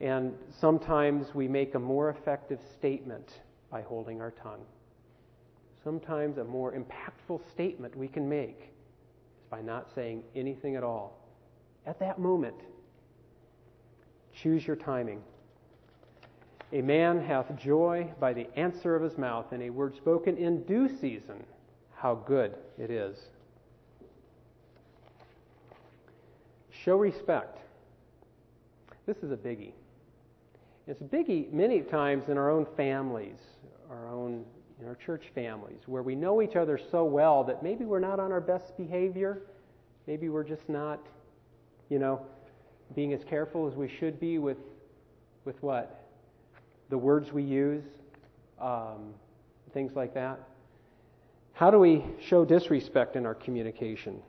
and 0.00 0.32
sometimes 0.60 1.34
we 1.34 1.48
make 1.48 1.74
a 1.74 1.78
more 1.78 2.10
effective 2.10 2.60
statement 2.78 3.40
by 3.70 3.82
holding 3.82 4.20
our 4.20 4.30
tongue. 4.30 4.64
Sometimes 5.82 6.38
a 6.38 6.44
more 6.44 6.72
impactful 6.72 7.40
statement 7.50 7.96
we 7.96 8.08
can 8.08 8.28
make 8.28 8.72
is 9.40 9.50
by 9.50 9.60
not 9.60 9.88
saying 9.94 10.22
anything 10.36 10.76
at 10.76 10.84
all. 10.84 11.18
At 11.86 11.98
that 12.00 12.18
moment, 12.18 12.56
choose 14.34 14.66
your 14.66 14.76
timing. 14.76 15.22
A 16.72 16.82
man 16.82 17.20
hath 17.20 17.56
joy 17.56 18.12
by 18.20 18.34
the 18.34 18.46
answer 18.56 18.94
of 18.94 19.02
his 19.02 19.16
mouth, 19.16 19.52
and 19.52 19.62
a 19.62 19.70
word 19.70 19.96
spoken 19.96 20.36
in 20.36 20.64
due 20.64 20.88
season. 20.88 21.42
How 21.94 22.14
good 22.14 22.54
it 22.78 22.90
is. 22.90 23.16
Show 26.70 26.96
respect. 26.96 27.58
This 29.06 29.16
is 29.22 29.32
a 29.32 29.36
biggie. 29.36 29.72
It's 30.88 31.02
a 31.02 31.04
biggie 31.04 31.52
many 31.52 31.82
times 31.82 32.30
in 32.30 32.38
our 32.38 32.50
own 32.50 32.66
families, 32.74 33.36
our 33.90 34.08
own 34.08 34.46
in 34.80 34.86
our 34.86 34.94
church 34.94 35.24
families, 35.34 35.80
where 35.84 36.02
we 36.02 36.14
know 36.14 36.40
each 36.40 36.56
other 36.56 36.80
so 36.90 37.04
well 37.04 37.44
that 37.44 37.62
maybe 37.62 37.84
we're 37.84 37.98
not 37.98 38.18
on 38.18 38.32
our 38.32 38.40
best 38.40 38.74
behavior. 38.78 39.42
Maybe 40.06 40.30
we're 40.30 40.44
just 40.44 40.66
not, 40.66 40.98
you 41.90 41.98
know, 41.98 42.24
being 42.94 43.12
as 43.12 43.22
careful 43.22 43.68
as 43.68 43.74
we 43.74 43.86
should 43.86 44.18
be 44.18 44.38
with, 44.38 44.56
with 45.44 45.62
what? 45.62 46.06
The 46.88 46.96
words 46.96 47.32
we 47.32 47.42
use, 47.42 47.84
um, 48.58 49.12
things 49.74 49.92
like 49.94 50.14
that. 50.14 50.40
How 51.52 51.70
do 51.70 51.78
we 51.78 52.02
show 52.18 52.46
disrespect 52.46 53.14
in 53.14 53.26
our 53.26 53.34
communication? 53.34 54.22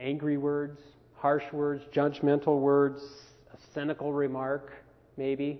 Angry 0.00 0.36
words, 0.36 0.80
harsh 1.24 1.50
words, 1.54 1.82
judgmental 1.90 2.60
words, 2.60 3.00
a 3.54 3.56
cynical 3.72 4.12
remark, 4.12 4.74
maybe. 5.16 5.58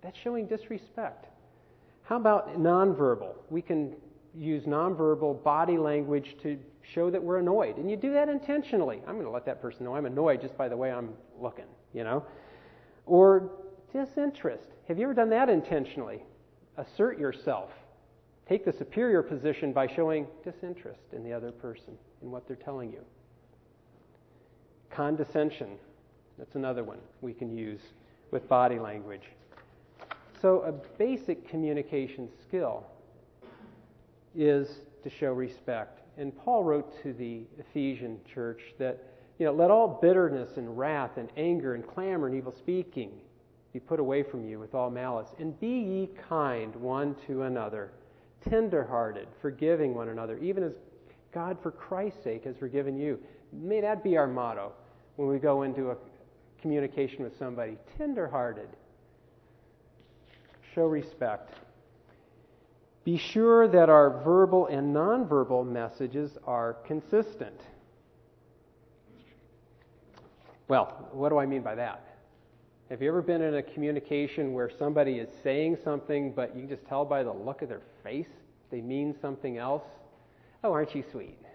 That's 0.00 0.16
showing 0.16 0.46
disrespect. 0.46 1.26
How 2.02 2.16
about 2.16 2.58
nonverbal? 2.58 3.34
We 3.50 3.60
can 3.60 3.94
use 4.34 4.64
nonverbal 4.64 5.44
body 5.44 5.76
language 5.76 6.34
to 6.44 6.58
show 6.94 7.10
that 7.10 7.22
we're 7.22 7.36
annoyed. 7.40 7.76
And 7.76 7.90
you 7.90 7.96
do 7.98 8.14
that 8.14 8.30
intentionally. 8.30 9.02
I'm 9.06 9.16
going 9.16 9.26
to 9.26 9.30
let 9.30 9.44
that 9.44 9.60
person 9.60 9.84
know 9.84 9.94
I'm 9.94 10.06
annoyed 10.06 10.40
just 10.40 10.56
by 10.56 10.66
the 10.66 10.78
way 10.78 10.90
I'm 10.90 11.10
looking, 11.38 11.66
you 11.92 12.02
know? 12.02 12.24
Or 13.04 13.50
disinterest. 13.92 14.64
Have 14.88 14.96
you 14.96 15.04
ever 15.04 15.12
done 15.12 15.28
that 15.28 15.50
intentionally? 15.50 16.22
Assert 16.78 17.18
yourself. 17.18 17.68
Take 18.48 18.64
the 18.64 18.72
superior 18.72 19.22
position 19.22 19.74
by 19.74 19.88
showing 19.94 20.26
disinterest 20.42 21.12
in 21.12 21.22
the 21.22 21.34
other 21.34 21.52
person, 21.52 21.98
in 22.22 22.30
what 22.30 22.46
they're 22.46 22.56
telling 22.56 22.90
you. 22.90 23.04
Condescension. 24.90 25.76
That's 26.38 26.54
another 26.54 26.84
one 26.84 26.98
we 27.20 27.32
can 27.32 27.56
use 27.56 27.80
with 28.30 28.48
body 28.48 28.78
language. 28.78 29.24
So, 30.40 30.60
a 30.62 30.72
basic 30.72 31.48
communication 31.48 32.28
skill 32.42 32.86
is 34.34 34.80
to 35.02 35.10
show 35.10 35.32
respect. 35.32 36.00
And 36.16 36.36
Paul 36.36 36.64
wrote 36.64 37.02
to 37.02 37.12
the 37.12 37.42
Ephesian 37.58 38.18
church 38.32 38.60
that, 38.78 39.02
you 39.38 39.46
know, 39.46 39.52
let 39.52 39.70
all 39.70 39.98
bitterness 40.00 40.56
and 40.56 40.78
wrath 40.78 41.16
and 41.16 41.28
anger 41.36 41.74
and 41.74 41.86
clamor 41.86 42.26
and 42.26 42.36
evil 42.36 42.52
speaking 42.52 43.10
be 43.72 43.80
put 43.80 44.00
away 44.00 44.22
from 44.22 44.48
you 44.48 44.58
with 44.58 44.74
all 44.74 44.90
malice. 44.90 45.28
And 45.38 45.58
be 45.60 45.66
ye 45.66 46.10
kind 46.28 46.74
one 46.76 47.16
to 47.26 47.42
another, 47.42 47.92
tenderhearted, 48.48 49.28
forgiving 49.40 49.94
one 49.94 50.08
another, 50.08 50.38
even 50.38 50.62
as 50.62 50.72
God, 51.32 51.58
for 51.62 51.70
Christ's 51.70 52.24
sake, 52.24 52.44
has 52.44 52.56
forgiven 52.56 52.96
you. 52.98 53.18
May 53.52 53.80
that 53.80 54.02
be 54.02 54.16
our 54.16 54.26
motto 54.26 54.72
when 55.20 55.28
we 55.28 55.38
go 55.38 55.64
into 55.64 55.90
a 55.90 55.96
communication 56.62 57.22
with 57.22 57.38
somebody 57.38 57.76
tenderhearted. 57.98 58.70
Show 60.74 60.86
respect. 60.86 61.52
Be 63.04 63.18
sure 63.18 63.68
that 63.68 63.90
our 63.90 64.22
verbal 64.24 64.68
and 64.68 64.96
nonverbal 64.96 65.70
messages 65.70 66.38
are 66.46 66.78
consistent. 66.86 67.60
Well, 70.68 71.10
what 71.12 71.28
do 71.28 71.36
I 71.36 71.44
mean 71.44 71.60
by 71.60 71.74
that? 71.74 72.02
Have 72.88 73.02
you 73.02 73.08
ever 73.10 73.20
been 73.20 73.42
in 73.42 73.56
a 73.56 73.62
communication 73.62 74.54
where 74.54 74.70
somebody 74.70 75.18
is 75.18 75.28
saying 75.42 75.76
something, 75.84 76.32
but 76.32 76.56
you 76.56 76.62
can 76.62 76.70
just 76.70 76.86
tell 76.86 77.04
by 77.04 77.22
the 77.24 77.32
look 77.32 77.60
of 77.60 77.68
their 77.68 77.82
face 78.02 78.30
they 78.70 78.80
mean 78.80 79.14
something 79.20 79.58
else? 79.58 79.84
Oh, 80.64 80.72
aren't 80.72 80.94
you 80.94 81.04
sweet? 81.12 81.36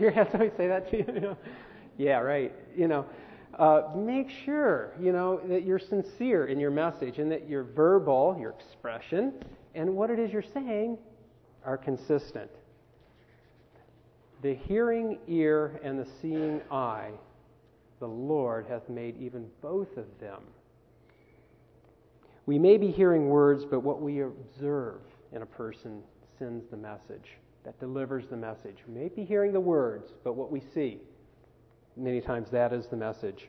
You 0.00 0.06
ever 0.06 0.10
had 0.12 0.30
somebody 0.30 0.50
say 0.56 0.66
that 0.66 0.90
to 0.92 0.96
you? 0.96 1.36
Yeah, 1.96 2.18
right. 2.18 2.52
You 2.76 2.88
know, 2.88 3.06
uh, 3.58 3.82
make 3.96 4.30
sure, 4.30 4.92
you 5.00 5.12
know, 5.12 5.40
that 5.46 5.64
you're 5.64 5.78
sincere 5.78 6.46
in 6.46 6.58
your 6.58 6.70
message 6.70 7.18
and 7.18 7.30
that 7.30 7.48
your 7.48 7.62
verbal, 7.62 8.36
your 8.38 8.50
expression, 8.50 9.32
and 9.74 9.94
what 9.94 10.10
it 10.10 10.18
is 10.18 10.32
you're 10.32 10.42
saying 10.42 10.98
are 11.64 11.76
consistent. 11.76 12.50
The 14.42 14.54
hearing 14.54 15.18
ear 15.28 15.80
and 15.82 15.98
the 15.98 16.06
seeing 16.20 16.60
eye, 16.70 17.10
the 18.00 18.08
Lord 18.08 18.66
hath 18.68 18.88
made 18.88 19.20
even 19.20 19.46
both 19.62 19.96
of 19.96 20.06
them. 20.20 20.42
We 22.46 22.58
may 22.58 22.76
be 22.76 22.90
hearing 22.90 23.28
words, 23.28 23.64
but 23.64 23.80
what 23.80 24.02
we 24.02 24.20
observe 24.20 25.00
in 25.32 25.42
a 25.42 25.46
person 25.46 26.02
sends 26.38 26.68
the 26.70 26.76
message, 26.76 27.38
that 27.64 27.78
delivers 27.80 28.26
the 28.28 28.36
message. 28.36 28.78
We 28.86 29.00
may 29.00 29.08
be 29.08 29.24
hearing 29.24 29.52
the 29.52 29.60
words, 29.60 30.12
but 30.22 30.34
what 30.34 30.50
we 30.50 30.60
see 30.74 31.00
Many 31.96 32.20
times 32.20 32.50
that 32.50 32.72
is 32.72 32.86
the 32.86 32.96
message. 32.96 33.48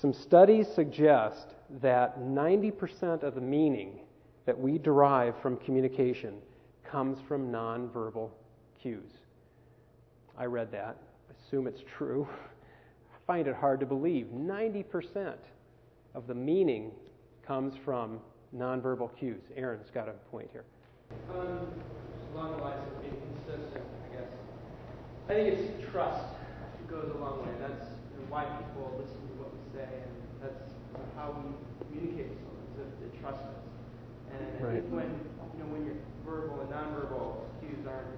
Some 0.00 0.12
studies 0.12 0.66
suggest 0.74 1.54
that 1.82 2.20
90% 2.20 3.22
of 3.22 3.34
the 3.34 3.40
meaning 3.40 4.00
that 4.46 4.58
we 4.58 4.78
derive 4.78 5.34
from 5.42 5.56
communication 5.58 6.34
comes 6.84 7.18
from 7.26 7.50
nonverbal 7.50 8.30
cues. 8.80 9.10
I 10.38 10.44
read 10.44 10.70
that. 10.72 10.96
Assume 11.30 11.66
it's 11.66 11.82
true. 11.96 12.26
I 12.30 13.18
find 13.26 13.48
it 13.48 13.54
hard 13.54 13.80
to 13.80 13.86
believe. 13.86 14.26
90% 14.34 15.34
of 16.14 16.26
the 16.26 16.34
meaning 16.34 16.90
comes 17.46 17.74
from 17.84 18.20
nonverbal 18.56 19.10
cues. 19.18 19.42
Aaron's 19.56 19.90
got 19.90 20.08
a 20.08 20.12
point 20.30 20.48
here. 20.52 20.64
Um, 21.30 21.68
along 22.34 22.56
the 22.56 22.62
lines 22.62 22.80
of 22.92 23.02
being 23.02 23.16
consistent, 23.44 23.84
I 24.10 24.14
guess. 24.14 24.28
I 25.28 25.32
think 25.34 25.58
it's 25.58 25.90
trust 25.90 26.24
goes 26.88 27.10
a 27.14 27.18
long 27.18 27.42
way. 27.42 27.52
That's 27.60 27.86
you 28.14 28.22
know, 28.22 28.26
why 28.30 28.46
people 28.58 28.94
listen 28.98 29.18
to 29.18 29.34
what 29.42 29.50
we 29.50 29.62
say, 29.74 29.86
and 29.86 30.14
that's 30.42 30.62
how 31.18 31.34
we 31.34 31.50
communicate 31.86 32.30
with 32.30 32.40
someone, 32.46 32.66
is 32.74 32.86
if 32.86 32.90
they 33.02 33.10
trust 33.20 33.42
us. 33.42 33.62
And 34.32 34.62
right. 34.62 34.70
I 34.70 34.80
think 34.80 34.90
when 34.90 35.10
you 35.54 35.58
know 35.62 35.70
when 35.70 35.82
your 35.86 35.98
verbal 36.22 36.62
and 36.62 36.70
nonverbal 36.70 37.46
cues 37.60 37.86
aren't 37.86 38.14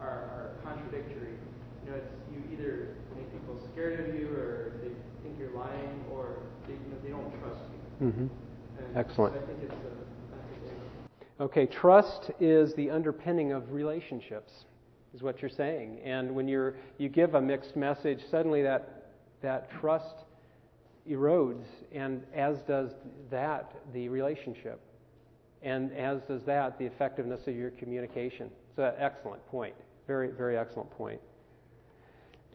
are, 0.00 0.28
are 0.32 0.46
contradictory, 0.62 1.40
you 1.84 1.90
know, 1.90 1.96
it's 1.96 2.12
you 2.28 2.40
either 2.52 2.96
make 3.16 3.28
people 3.32 3.56
scared 3.72 4.00
of 4.00 4.14
you, 4.14 4.28
or 4.36 4.76
they 4.84 4.92
think 5.24 5.36
you're 5.40 5.56
lying, 5.56 6.04
or 6.12 6.40
they 6.68 6.74
you 6.74 6.88
know 6.92 7.00
they 7.02 7.12
don't 7.12 7.32
trust 7.40 7.64
you. 7.72 8.08
Mm-hmm. 8.08 8.26
Excellent. 8.96 9.34
So 9.34 9.40
I 9.40 9.46
think 9.46 9.58
it's 9.64 9.72
a, 9.72 9.96
Okay, 11.38 11.66
trust 11.66 12.30
is 12.40 12.72
the 12.74 12.90
underpinning 12.90 13.52
of 13.52 13.70
relationships 13.72 14.64
is 15.16 15.22
what 15.22 15.40
you're 15.40 15.48
saying. 15.48 15.98
And 16.04 16.34
when 16.34 16.46
you're, 16.46 16.74
you 16.98 17.08
give 17.08 17.34
a 17.34 17.40
mixed 17.40 17.74
message, 17.74 18.20
suddenly 18.30 18.62
that, 18.62 19.06
that 19.40 19.70
trust 19.80 20.24
erodes, 21.08 21.64
and 21.92 22.22
as 22.34 22.58
does 22.62 22.90
that 23.30 23.72
the 23.94 24.08
relationship. 24.10 24.78
And 25.62 25.90
as 25.94 26.20
does 26.22 26.42
that 26.42 26.78
the 26.78 26.84
effectiveness 26.84 27.46
of 27.46 27.56
your 27.56 27.70
communication. 27.70 28.50
So, 28.76 28.94
excellent 28.98 29.44
point. 29.48 29.74
Very, 30.06 30.30
very 30.30 30.58
excellent 30.58 30.90
point. 30.90 31.20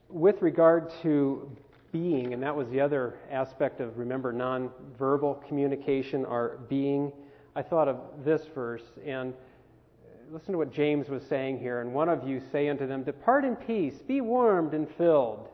With 0.08 0.42
regard 0.42 0.92
to 1.02 1.50
being, 1.92 2.34
and 2.34 2.44
that 2.44 2.56
was 2.56 2.70
the 2.70 2.80
other 2.80 3.18
aspect 3.32 3.82
of, 3.82 3.98
remember, 3.98 4.32
nonverbal 4.32 5.46
communication, 5.48 6.26
our 6.26 6.60
being, 6.70 7.12
I 7.56 7.64
thought 7.64 7.88
of 7.88 7.98
this 8.24 8.44
verse, 8.54 8.84
and 9.04 9.34
listen 10.32 10.54
to 10.54 10.58
what 10.58 10.72
James 10.72 11.10
was 11.10 11.24
saying 11.24 11.60
here. 11.60 11.82
And 11.82 11.94
one 11.94 12.08
of 12.08 12.28
you 12.28 12.42
say 12.52 12.70
unto 12.70 12.88
them, 12.88 13.04
Depart 13.04 13.44
in 13.44 13.56
peace, 13.56 13.96
be 14.08 14.22
warmed 14.22 14.74
and 14.74 14.90
filled. 14.98 15.50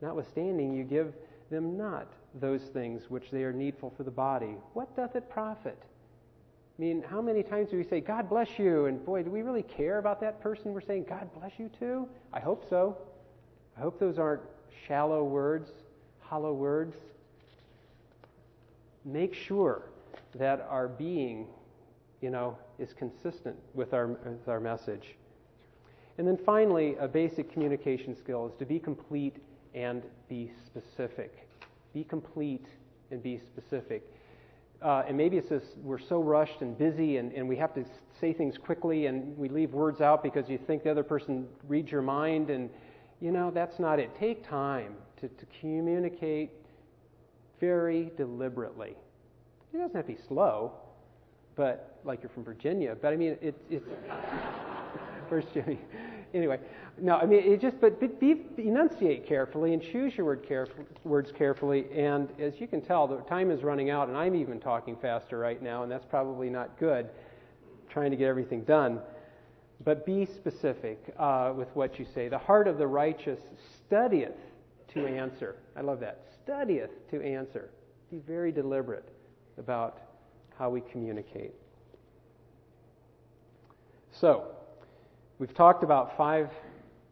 Notwithstanding, 0.00 0.72
you 0.72 0.84
give 0.84 1.12
them 1.50 1.76
not 1.76 2.06
those 2.40 2.62
things 2.62 3.10
which 3.10 3.30
they 3.30 3.42
are 3.42 3.52
needful 3.52 3.92
for 3.96 4.04
the 4.04 4.10
body. 4.10 4.56
What 4.74 4.94
doth 4.96 5.16
it 5.16 5.28
profit? 5.28 5.78
I 5.82 6.82
mean, 6.82 7.04
how 7.08 7.20
many 7.20 7.42
times 7.42 7.70
do 7.70 7.76
we 7.76 7.84
say, 7.84 8.00
God 8.00 8.28
bless 8.28 8.58
you? 8.58 8.86
And 8.86 9.04
boy, 9.04 9.24
do 9.24 9.30
we 9.30 9.42
really 9.42 9.62
care 9.62 9.98
about 9.98 10.20
that 10.20 10.40
person 10.40 10.72
we're 10.72 10.80
saying, 10.80 11.06
God 11.08 11.28
bless 11.38 11.52
you 11.58 11.70
too? 11.78 12.08
I 12.32 12.40
hope 12.40 12.68
so. 12.70 12.96
I 13.76 13.80
hope 13.80 13.98
those 13.98 14.18
aren't 14.18 14.42
shallow 14.86 15.24
words, 15.24 15.70
hollow 16.20 16.52
words. 16.52 16.96
Make 19.04 19.34
sure 19.34 19.82
that 20.36 20.66
our 20.70 20.88
being 20.88 21.48
you 22.22 22.30
know, 22.30 22.56
is 22.78 22.94
consistent 22.94 23.56
with 23.74 23.92
our, 23.92 24.06
with 24.06 24.48
our 24.48 24.60
message. 24.60 25.16
And 26.16 26.26
then 26.26 26.38
finally, 26.46 26.96
a 27.00 27.08
basic 27.08 27.52
communication 27.52 28.16
skill 28.16 28.46
is 28.46 28.54
to 28.58 28.64
be 28.64 28.78
complete 28.78 29.36
and 29.74 30.02
be 30.28 30.52
specific. 30.64 31.48
Be 31.92 32.04
complete 32.04 32.66
and 33.10 33.22
be 33.22 33.38
specific. 33.38 34.02
Uh, 34.80 35.04
and 35.06 35.16
maybe 35.16 35.36
it's 35.36 35.48
this 35.48 35.62
we're 35.82 35.98
so 35.98 36.20
rushed 36.20 36.60
and 36.60 36.76
busy 36.76 37.16
and, 37.16 37.32
and 37.32 37.48
we 37.48 37.56
have 37.56 37.72
to 37.74 37.84
say 38.20 38.32
things 38.32 38.58
quickly 38.58 39.06
and 39.06 39.36
we 39.38 39.48
leave 39.48 39.72
words 39.72 40.00
out 40.00 40.22
because 40.22 40.48
you 40.48 40.58
think 40.58 40.82
the 40.82 40.90
other 40.90 41.04
person 41.04 41.46
reads 41.68 41.90
your 41.90 42.02
mind 42.02 42.50
and 42.50 42.68
you 43.20 43.30
know 43.30 43.52
that's 43.52 43.78
not 43.78 44.00
it 44.00 44.10
take 44.18 44.46
time 44.48 44.94
to, 45.20 45.28
to 45.28 45.46
communicate 45.60 46.50
very 47.60 48.10
deliberately 48.16 48.96
it 49.72 49.78
doesn't 49.78 49.94
have 49.94 50.04
to 50.04 50.14
be 50.14 50.18
slow 50.26 50.72
but 51.56 52.00
like 52.04 52.22
you're 52.22 52.30
from 52.30 52.44
Virginia. 52.44 52.96
But 53.00 53.12
I 53.12 53.16
mean, 53.16 53.36
it, 53.40 53.54
it's 53.70 53.88
where's 55.28 55.44
Jimmy? 55.54 55.78
Anyway, 56.34 56.58
no, 57.00 57.16
I 57.16 57.26
mean 57.26 57.40
it 57.40 57.60
just 57.60 57.80
but, 57.80 58.00
but 58.00 58.18
be, 58.18 58.42
enunciate 58.58 59.26
carefully 59.26 59.72
and 59.74 59.82
choose 59.82 60.16
your 60.16 60.26
word 60.26 60.46
caref- 60.46 60.86
words 61.04 61.32
carefully. 61.32 61.86
And 61.94 62.28
as 62.40 62.60
you 62.60 62.66
can 62.66 62.80
tell, 62.80 63.06
the 63.06 63.16
time 63.22 63.50
is 63.50 63.62
running 63.62 63.90
out, 63.90 64.08
and 64.08 64.16
I'm 64.16 64.34
even 64.34 64.60
talking 64.60 64.96
faster 64.96 65.38
right 65.38 65.62
now, 65.62 65.82
and 65.82 65.92
that's 65.92 66.06
probably 66.06 66.50
not 66.50 66.78
good. 66.78 67.08
Trying 67.88 68.10
to 68.10 68.16
get 68.16 68.28
everything 68.28 68.64
done. 68.64 69.00
But 69.84 70.06
be 70.06 70.24
specific 70.24 71.12
uh, 71.18 71.52
with 71.56 71.68
what 71.74 71.98
you 71.98 72.06
say. 72.14 72.28
The 72.28 72.38
heart 72.38 72.68
of 72.68 72.78
the 72.78 72.86
righteous 72.86 73.40
studieth 73.84 74.36
to 74.94 75.06
answer. 75.06 75.56
I 75.76 75.80
love 75.80 76.00
that. 76.00 76.24
Studieth 76.44 76.90
to 77.10 77.20
answer. 77.22 77.70
Be 78.10 78.18
very 78.18 78.52
deliberate 78.52 79.08
about 79.58 79.98
how 80.58 80.70
we 80.70 80.80
communicate. 80.80 81.52
So, 84.12 84.48
we've 85.38 85.54
talked 85.54 85.82
about 85.82 86.16
five 86.16 86.50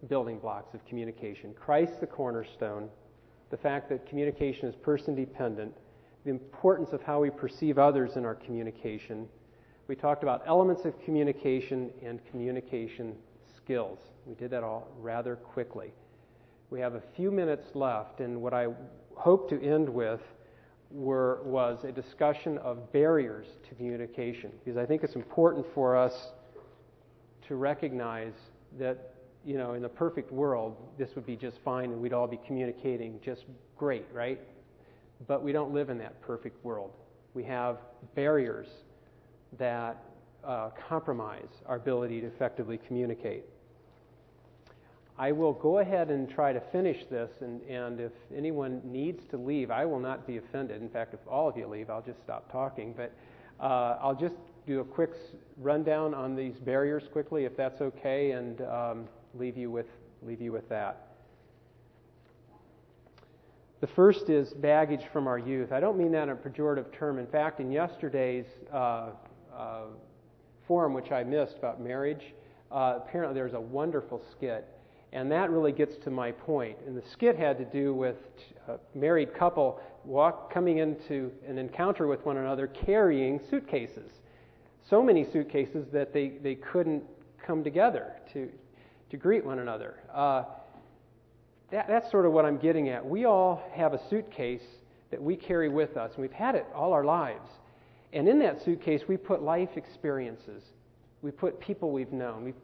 building 0.08 0.38
blocks 0.38 0.74
of 0.74 0.84
communication 0.86 1.54
Christ, 1.54 2.00
the 2.00 2.06
cornerstone, 2.06 2.88
the 3.50 3.56
fact 3.56 3.88
that 3.88 4.06
communication 4.06 4.68
is 4.68 4.74
person 4.76 5.14
dependent, 5.14 5.74
the 6.24 6.30
importance 6.30 6.92
of 6.92 7.02
how 7.02 7.20
we 7.20 7.30
perceive 7.30 7.78
others 7.78 8.16
in 8.16 8.24
our 8.24 8.34
communication. 8.34 9.26
We 9.88 9.96
talked 9.96 10.22
about 10.22 10.42
elements 10.46 10.84
of 10.84 10.98
communication 11.02 11.90
and 12.02 12.20
communication 12.30 13.16
skills. 13.56 13.98
We 14.26 14.34
did 14.34 14.50
that 14.50 14.62
all 14.62 14.88
rather 15.00 15.36
quickly. 15.36 15.92
We 16.70 16.78
have 16.80 16.94
a 16.94 17.02
few 17.16 17.30
minutes 17.32 17.74
left, 17.74 18.20
and 18.20 18.40
what 18.40 18.54
I 18.54 18.68
hope 19.16 19.48
to 19.50 19.60
end 19.60 19.88
with 19.88 20.20
were, 20.90 21.40
was 21.44 21.84
a 21.84 21.92
discussion 21.92 22.58
of 22.58 22.92
barriers 22.92 23.46
to 23.68 23.74
communication, 23.74 24.50
because 24.64 24.76
I 24.76 24.86
think 24.86 25.04
it's 25.04 25.14
important 25.14 25.66
for 25.74 25.96
us 25.96 26.28
to 27.48 27.54
recognize 27.56 28.32
that, 28.78 29.14
you 29.44 29.56
know, 29.56 29.74
in 29.74 29.82
the 29.82 29.88
perfect 29.88 30.32
world, 30.32 30.76
this 30.98 31.14
would 31.14 31.26
be 31.26 31.36
just 31.36 31.58
fine 31.64 31.92
and 31.92 32.00
we'd 32.00 32.12
all 32.12 32.26
be 32.26 32.40
communicating 32.46 33.20
just 33.24 33.44
great, 33.76 34.06
right? 34.12 34.40
But 35.26 35.42
we 35.42 35.52
don't 35.52 35.72
live 35.72 35.90
in 35.90 35.98
that 35.98 36.20
perfect 36.20 36.64
world. 36.64 36.92
We 37.34 37.44
have 37.44 37.78
barriers 38.14 38.68
that 39.58 40.02
uh, 40.44 40.70
compromise 40.88 41.48
our 41.66 41.76
ability 41.76 42.20
to 42.20 42.26
effectively 42.26 42.78
communicate. 42.86 43.44
I 45.18 45.32
will 45.32 45.52
go 45.52 45.78
ahead 45.78 46.10
and 46.10 46.30
try 46.30 46.52
to 46.52 46.60
finish 46.72 47.04
this, 47.10 47.30
and, 47.40 47.60
and 47.62 48.00
if 48.00 48.12
anyone 48.34 48.80
needs 48.84 49.24
to 49.26 49.36
leave, 49.36 49.70
I 49.70 49.84
will 49.84 50.00
not 50.00 50.26
be 50.26 50.38
offended. 50.38 50.80
In 50.80 50.88
fact, 50.88 51.12
if 51.14 51.20
all 51.28 51.48
of 51.48 51.56
you 51.56 51.66
leave, 51.66 51.90
I'll 51.90 52.02
just 52.02 52.22
stop 52.22 52.50
talking. 52.50 52.94
But 52.96 53.12
uh, 53.60 53.98
I'll 54.00 54.14
just 54.14 54.36
do 54.66 54.80
a 54.80 54.84
quick 54.84 55.10
rundown 55.58 56.14
on 56.14 56.34
these 56.36 56.54
barriers 56.58 57.04
quickly, 57.12 57.44
if 57.44 57.56
that's 57.56 57.80
okay, 57.80 58.32
and 58.32 58.62
um, 58.62 59.08
leave 59.34 59.56
you 59.56 59.70
with 59.70 59.86
leave 60.22 60.40
you 60.40 60.52
with 60.52 60.68
that. 60.68 61.06
The 63.80 63.86
first 63.86 64.28
is 64.28 64.52
baggage 64.52 65.04
from 65.12 65.26
our 65.26 65.38
youth. 65.38 65.72
I 65.72 65.80
don't 65.80 65.96
mean 65.96 66.12
that 66.12 66.24
in 66.24 66.30
a 66.30 66.36
pejorative 66.36 66.92
term. 66.92 67.18
In 67.18 67.26
fact, 67.26 67.60
in 67.60 67.72
yesterday's 67.72 68.44
uh, 68.70 69.10
uh, 69.56 69.82
forum, 70.68 70.92
which 70.92 71.10
I 71.10 71.24
missed 71.24 71.56
about 71.56 71.80
marriage, 71.80 72.34
uh, 72.70 72.98
apparently 72.98 73.34
there's 73.34 73.54
a 73.54 73.60
wonderful 73.60 74.22
skit 74.32 74.68
and 75.12 75.30
that 75.32 75.50
really 75.50 75.72
gets 75.72 75.96
to 76.04 76.10
my 76.10 76.30
point. 76.30 76.78
And 76.86 76.96
the 76.96 77.02
skit 77.12 77.36
had 77.36 77.58
to 77.58 77.64
do 77.64 77.94
with 77.94 78.16
a 78.68 78.78
married 78.94 79.34
couple 79.34 79.80
walk, 80.04 80.52
coming 80.52 80.78
into 80.78 81.32
an 81.46 81.58
encounter 81.58 82.06
with 82.06 82.24
one 82.24 82.36
another 82.36 82.68
carrying 82.68 83.40
suitcases. 83.50 84.10
So 84.88 85.02
many 85.02 85.26
suitcases 85.30 85.86
that 85.92 86.12
they, 86.12 86.28
they 86.42 86.54
couldn't 86.54 87.02
come 87.44 87.64
together 87.64 88.12
to, 88.32 88.48
to 89.10 89.16
greet 89.16 89.44
one 89.44 89.58
another. 89.58 89.96
Uh, 90.12 90.44
that, 91.70 91.86
that's 91.88 92.10
sort 92.10 92.24
of 92.24 92.32
what 92.32 92.44
I'm 92.44 92.58
getting 92.58 92.88
at. 92.88 93.04
We 93.04 93.24
all 93.24 93.62
have 93.72 93.94
a 93.94 94.00
suitcase 94.08 94.62
that 95.10 95.20
we 95.20 95.36
carry 95.36 95.68
with 95.68 95.96
us, 95.96 96.12
and 96.14 96.22
we've 96.22 96.32
had 96.32 96.54
it 96.54 96.66
all 96.74 96.92
our 96.92 97.04
lives. 97.04 97.48
And 98.12 98.28
in 98.28 98.38
that 98.40 98.62
suitcase, 98.64 99.02
we 99.08 99.16
put 99.16 99.42
life 99.42 99.70
experiences. 99.76 100.62
We 101.22 101.30
put 101.30 101.60
people 101.60 101.90
we've 101.90 102.12
known, 102.12 102.44
we 102.44 102.54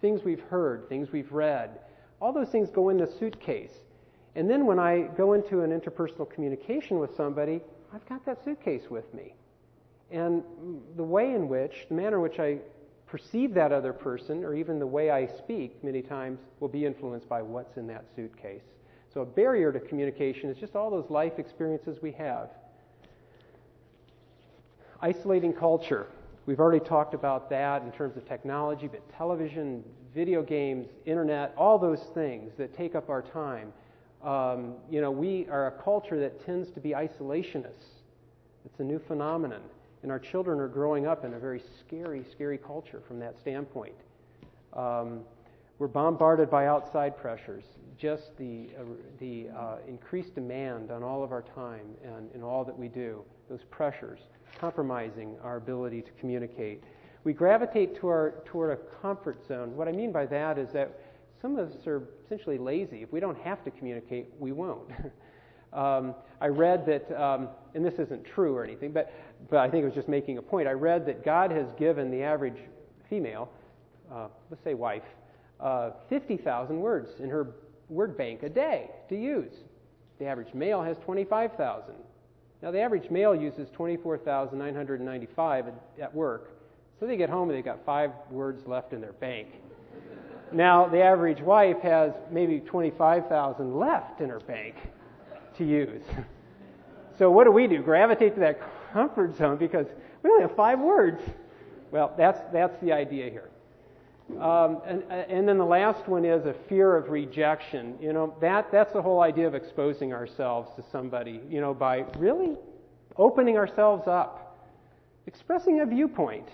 things 0.00 0.22
we've 0.24 0.40
heard, 0.40 0.88
things 0.88 1.08
we've 1.12 1.30
read, 1.30 1.78
all 2.20 2.32
those 2.32 2.48
things 2.48 2.70
go 2.70 2.88
in 2.88 2.98
the 2.98 3.06
suitcase. 3.18 3.72
And 4.34 4.48
then 4.48 4.66
when 4.66 4.78
I 4.78 5.08
go 5.16 5.32
into 5.32 5.62
an 5.62 5.70
interpersonal 5.70 6.28
communication 6.28 6.98
with 6.98 7.14
somebody, 7.16 7.60
I've 7.92 8.06
got 8.08 8.24
that 8.26 8.44
suitcase 8.44 8.84
with 8.90 9.12
me. 9.14 9.34
And 10.10 10.42
the 10.96 11.04
way 11.04 11.34
in 11.34 11.48
which, 11.48 11.86
the 11.88 11.94
manner 11.94 12.16
in 12.16 12.22
which 12.22 12.38
I 12.38 12.58
perceive 13.06 13.54
that 13.54 13.72
other 13.72 13.92
person, 13.92 14.44
or 14.44 14.54
even 14.54 14.78
the 14.78 14.86
way 14.86 15.10
I 15.10 15.26
speak 15.26 15.82
many 15.82 16.02
times, 16.02 16.40
will 16.60 16.68
be 16.68 16.84
influenced 16.84 17.28
by 17.28 17.42
what's 17.42 17.76
in 17.76 17.86
that 17.88 18.04
suitcase. 18.14 18.62
So 19.12 19.22
a 19.22 19.26
barrier 19.26 19.72
to 19.72 19.80
communication 19.80 20.50
is 20.50 20.56
just 20.58 20.76
all 20.76 20.90
those 20.90 21.08
life 21.10 21.38
experiences 21.38 21.98
we 22.02 22.12
have. 22.12 22.50
Isolating 25.00 25.52
culture. 25.52 26.06
We've 26.46 26.60
already 26.60 26.84
talked 26.84 27.14
about 27.14 27.48
that 27.50 27.82
in 27.82 27.92
terms 27.92 28.16
of 28.16 28.28
technology, 28.28 28.88
but 28.88 29.02
television, 29.16 29.84
video 30.14 30.42
games, 30.42 30.88
internet, 31.06 31.54
all 31.56 31.78
those 31.78 32.02
things 32.14 32.52
that 32.56 32.74
take 32.76 32.94
up 32.94 33.08
our 33.08 33.22
time. 33.22 33.72
Um, 34.22 34.74
you 34.90 35.00
know, 35.00 35.10
we 35.10 35.46
are 35.48 35.68
a 35.68 35.82
culture 35.82 36.18
that 36.20 36.44
tends 36.44 36.70
to 36.72 36.80
be 36.80 36.90
isolationists. 36.90 38.02
It's 38.64 38.80
a 38.80 38.84
new 38.84 38.98
phenomenon. 38.98 39.62
And 40.02 40.12
our 40.12 40.18
children 40.18 40.60
are 40.60 40.68
growing 40.68 41.06
up 41.06 41.24
in 41.24 41.34
a 41.34 41.38
very 41.38 41.62
scary, 41.80 42.24
scary 42.30 42.58
culture 42.58 43.02
from 43.06 43.18
that 43.20 43.38
standpoint. 43.38 43.96
Um, 44.72 45.20
we're 45.78 45.88
bombarded 45.88 46.50
by 46.50 46.66
outside 46.66 47.16
pressures, 47.16 47.64
just 47.96 48.36
the, 48.36 48.70
uh, 48.78 48.82
the 49.18 49.48
uh, 49.56 49.76
increased 49.86 50.34
demand 50.34 50.90
on 50.90 51.02
all 51.02 51.22
of 51.22 51.30
our 51.30 51.42
time 51.42 51.86
and 52.04 52.30
in 52.34 52.42
all 52.42 52.64
that 52.64 52.76
we 52.76 52.88
do, 52.88 53.22
those 53.48 53.62
pressures 53.70 54.20
compromising 54.58 55.36
our 55.42 55.56
ability 55.56 56.02
to 56.02 56.10
communicate. 56.18 56.82
We 57.24 57.32
gravitate 57.32 57.98
to 58.00 58.08
our, 58.08 58.42
toward 58.44 58.70
a 58.70 59.00
comfort 59.02 59.46
zone. 59.46 59.76
What 59.76 59.88
I 59.88 59.92
mean 59.92 60.12
by 60.12 60.26
that 60.26 60.58
is 60.58 60.72
that 60.72 60.98
some 61.40 61.56
of 61.56 61.70
us 61.70 61.86
are 61.86 62.02
essentially 62.24 62.58
lazy. 62.58 63.02
If 63.02 63.12
we 63.12 63.20
don't 63.20 63.38
have 63.38 63.62
to 63.64 63.70
communicate, 63.70 64.28
we 64.38 64.52
won't. 64.52 64.90
um, 65.72 66.14
I 66.40 66.48
read 66.48 66.86
that, 66.86 67.10
um, 67.20 67.48
and 67.74 67.84
this 67.84 67.94
isn't 67.98 68.24
true 68.24 68.56
or 68.56 68.64
anything, 68.64 68.92
but, 68.92 69.12
but 69.50 69.58
I 69.58 69.68
think 69.68 69.82
it 69.82 69.86
was 69.86 69.94
just 69.94 70.08
making 70.08 70.38
a 70.38 70.42
point. 70.42 70.68
I 70.68 70.72
read 70.72 71.06
that 71.06 71.24
God 71.24 71.50
has 71.50 71.66
given 71.78 72.10
the 72.10 72.22
average 72.22 72.58
female, 73.08 73.50
uh, 74.12 74.28
let's 74.50 74.64
say 74.64 74.74
wife, 74.74 75.02
uh, 75.60 75.90
50,000 76.08 76.78
words 76.78 77.10
in 77.20 77.28
her 77.30 77.54
word 77.88 78.16
bank 78.16 78.42
a 78.42 78.48
day 78.48 78.90
to 79.08 79.16
use. 79.16 79.52
The 80.18 80.26
average 80.26 80.54
male 80.54 80.82
has 80.82 80.98
25,000. 80.98 81.94
Now, 82.62 82.70
the 82.72 82.80
average 82.80 83.10
male 83.10 83.34
uses 83.34 83.68
24,995 83.70 85.66
at 86.00 86.14
work, 86.14 86.57
so 86.98 87.06
they 87.06 87.16
get 87.16 87.30
home 87.30 87.48
and 87.48 87.56
they've 87.56 87.64
got 87.64 87.84
five 87.84 88.10
words 88.30 88.66
left 88.66 88.92
in 88.92 89.00
their 89.00 89.12
bank. 89.12 89.48
now, 90.52 90.86
the 90.86 91.02
average 91.02 91.40
wife 91.40 91.78
has 91.80 92.12
maybe 92.30 92.60
25,000 92.60 93.78
left 93.78 94.20
in 94.20 94.28
her 94.28 94.40
bank 94.40 94.74
to 95.56 95.64
use. 95.64 96.02
so, 97.18 97.30
what 97.30 97.44
do 97.44 97.52
we 97.52 97.66
do? 97.66 97.82
Gravitate 97.82 98.34
to 98.34 98.40
that 98.40 98.60
comfort 98.92 99.36
zone 99.36 99.56
because 99.56 99.86
we 100.22 100.30
only 100.30 100.42
have 100.42 100.56
five 100.56 100.80
words. 100.80 101.22
Well, 101.90 102.12
that's, 102.16 102.40
that's 102.52 102.76
the 102.82 102.92
idea 102.92 103.30
here. 103.30 103.50
Um, 104.40 104.82
and, 104.86 105.02
and, 105.10 105.48
then 105.48 105.56
the 105.56 105.64
last 105.64 106.06
one 106.06 106.26
is 106.26 106.44
a 106.44 106.52
fear 106.68 106.96
of 106.96 107.08
rejection. 107.08 107.96
You 107.98 108.12
know, 108.12 108.36
that, 108.42 108.70
that's 108.70 108.92
the 108.92 109.00
whole 109.00 109.22
idea 109.22 109.46
of 109.46 109.54
exposing 109.54 110.12
ourselves 110.12 110.74
to 110.76 110.84
somebody, 110.92 111.40
you 111.48 111.62
know, 111.62 111.72
by 111.72 112.04
really 112.18 112.54
opening 113.16 113.56
ourselves 113.56 114.06
up, 114.06 114.68
expressing 115.26 115.80
a 115.80 115.86
viewpoint, 115.86 116.46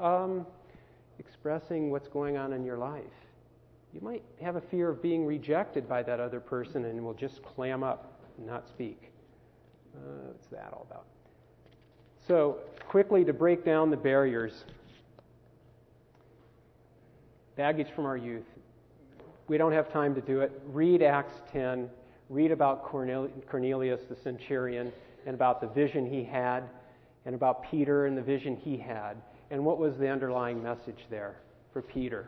um, 0.00 0.46
expressing 1.18 1.90
what's 1.90 2.08
going 2.08 2.36
on 2.36 2.52
in 2.52 2.64
your 2.64 2.76
life. 2.76 3.02
You 3.92 4.00
might 4.00 4.22
have 4.42 4.56
a 4.56 4.60
fear 4.60 4.90
of 4.90 5.00
being 5.00 5.24
rejected 5.24 5.88
by 5.88 6.02
that 6.02 6.18
other 6.18 6.40
person 6.40 6.84
and 6.84 7.04
will 7.04 7.14
just 7.14 7.42
clam 7.42 7.82
up 7.82 8.20
and 8.38 8.46
not 8.46 8.68
speak. 8.68 9.12
Uh, 9.94 10.28
what's 10.28 10.48
that 10.48 10.70
all 10.72 10.86
about? 10.90 11.04
So, 12.26 12.58
quickly 12.88 13.24
to 13.24 13.32
break 13.32 13.64
down 13.64 13.90
the 13.90 13.96
barriers 13.96 14.64
baggage 17.56 17.88
from 17.94 18.06
our 18.06 18.16
youth. 18.16 18.46
We 19.46 19.58
don't 19.58 19.72
have 19.72 19.92
time 19.92 20.14
to 20.14 20.20
do 20.20 20.40
it. 20.40 20.60
Read 20.66 21.02
Acts 21.02 21.42
10. 21.52 21.88
Read 22.30 22.50
about 22.50 22.84
Cornelius 22.84 24.00
the 24.08 24.16
centurion 24.16 24.92
and 25.26 25.34
about 25.34 25.60
the 25.60 25.68
vision 25.68 26.06
he 26.06 26.24
had, 26.24 26.64
and 27.26 27.34
about 27.34 27.70
Peter 27.70 28.06
and 28.06 28.16
the 28.16 28.22
vision 28.22 28.56
he 28.56 28.76
had. 28.76 29.16
And 29.54 29.64
what 29.64 29.78
was 29.78 29.96
the 29.96 30.08
underlying 30.08 30.60
message 30.60 31.06
there 31.10 31.36
for 31.72 31.80
Peter? 31.80 32.26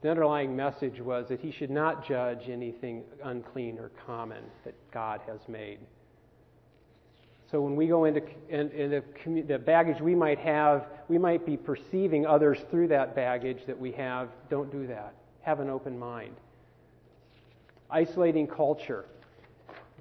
The 0.00 0.08
underlying 0.08 0.56
message 0.56 0.98
was 0.98 1.28
that 1.28 1.40
he 1.40 1.50
should 1.50 1.68
not 1.68 2.08
judge 2.08 2.48
anything 2.48 3.04
unclean 3.22 3.78
or 3.78 3.90
common 4.06 4.42
that 4.64 4.72
God 4.90 5.20
has 5.26 5.40
made. 5.46 5.78
So 7.50 7.60
when 7.60 7.76
we 7.76 7.86
go 7.86 8.06
into 8.06 8.22
in, 8.48 8.70
in 8.70 9.46
the, 9.46 9.58
baggage 9.58 10.00
we 10.00 10.14
might 10.14 10.38
have, 10.38 10.86
we 11.08 11.18
might 11.18 11.44
be 11.44 11.54
perceiving 11.54 12.24
others 12.24 12.56
through 12.70 12.88
that 12.88 13.14
baggage 13.14 13.66
that 13.66 13.78
we 13.78 13.92
have. 13.92 14.30
Don't 14.48 14.72
do 14.72 14.86
that. 14.86 15.12
Have 15.42 15.60
an 15.60 15.68
open 15.68 15.98
mind. 15.98 16.34
Isolating 17.90 18.46
culture. 18.46 19.04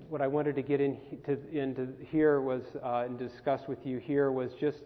What 0.07 0.21
I 0.21 0.27
wanted 0.27 0.55
to 0.55 0.61
get 0.61 0.79
into, 0.79 1.37
into 1.51 1.89
here 2.09 2.39
was 2.39 2.61
uh, 2.81 3.03
and 3.05 3.19
discuss 3.19 3.67
with 3.67 3.85
you 3.85 3.97
here 3.97 4.31
was 4.31 4.53
just 4.53 4.77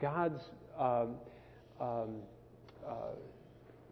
God's 0.00 0.42
um, 0.78 1.14
um, 1.80 2.16
uh, 2.86 2.92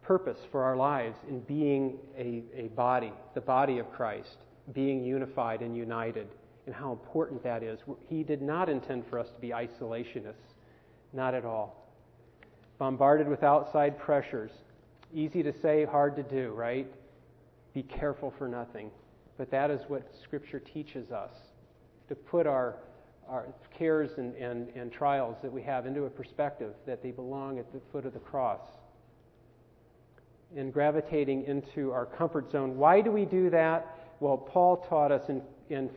purpose 0.03 0.39
for 0.51 0.63
our 0.63 0.77
lives 0.77 1.19
in 1.29 1.41
being 1.41 1.99
a, 2.17 2.43
a 2.55 2.69
body, 2.69 3.13
the 3.35 3.41
body 3.41 3.79
of 3.79 3.91
Christ, 3.93 4.37
being 4.73 5.05
unified 5.05 5.61
and 5.63 5.77
united 5.77 6.29
and 6.67 6.75
how 6.75 6.93
important 6.93 7.43
that 7.43 7.63
is. 7.63 7.79
He 8.09 8.23
did 8.23 8.41
not 8.41 8.69
intend 8.69 9.05
for 9.09 9.19
us 9.19 9.29
to 9.35 9.41
be 9.41 9.49
isolationists, 9.49 10.55
not 11.13 11.35
at 11.35 11.45
all. 11.45 11.91
Bombarded 12.79 13.29
with 13.29 13.43
outside 13.43 13.99
pressures. 13.99 14.51
Easy 15.15 15.43
to 15.43 15.53
say, 15.61 15.85
hard 15.85 16.17
to 16.17 16.23
do, 16.23 16.53
right? 16.53 16.87
Be 17.75 17.83
careful 17.83 18.33
for 18.39 18.49
nothing. 18.49 18.91
But 19.37 19.51
that 19.51 19.71
is 19.71 19.81
what 19.89 20.03
Scripture 20.23 20.61
teaches 20.61 21.11
us. 21.11 21.33
to 22.09 22.15
put 22.15 22.47
our, 22.47 22.77
our 23.29 23.47
cares 23.77 24.19
and, 24.19 24.35
and, 24.37 24.69
and 24.75 24.93
trials 24.93 25.37
that 25.43 25.53
we 25.53 25.63
have 25.63 25.87
into 25.87 26.05
a 26.05 26.11
perspective 26.11 26.75
that 26.87 27.03
they 27.03 27.11
belong 27.11 27.59
at 27.59 27.73
the 27.73 27.81
foot 27.93 28.07
of 28.07 28.13
the 28.13 28.19
cross. 28.19 28.61
And 30.57 30.73
gravitating 30.73 31.45
into 31.45 31.91
our 31.91 32.07
comfort 32.07 32.51
zone. 32.51 32.77
Why 32.77 33.01
do 33.01 33.11
we 33.11 33.25
do 33.25 33.51
that? 33.51 33.99
Well, 34.21 34.37
Paul 34.37 34.77
taught 34.77 35.11
us 35.11 35.29
in, 35.29 35.43
in, 35.69 35.91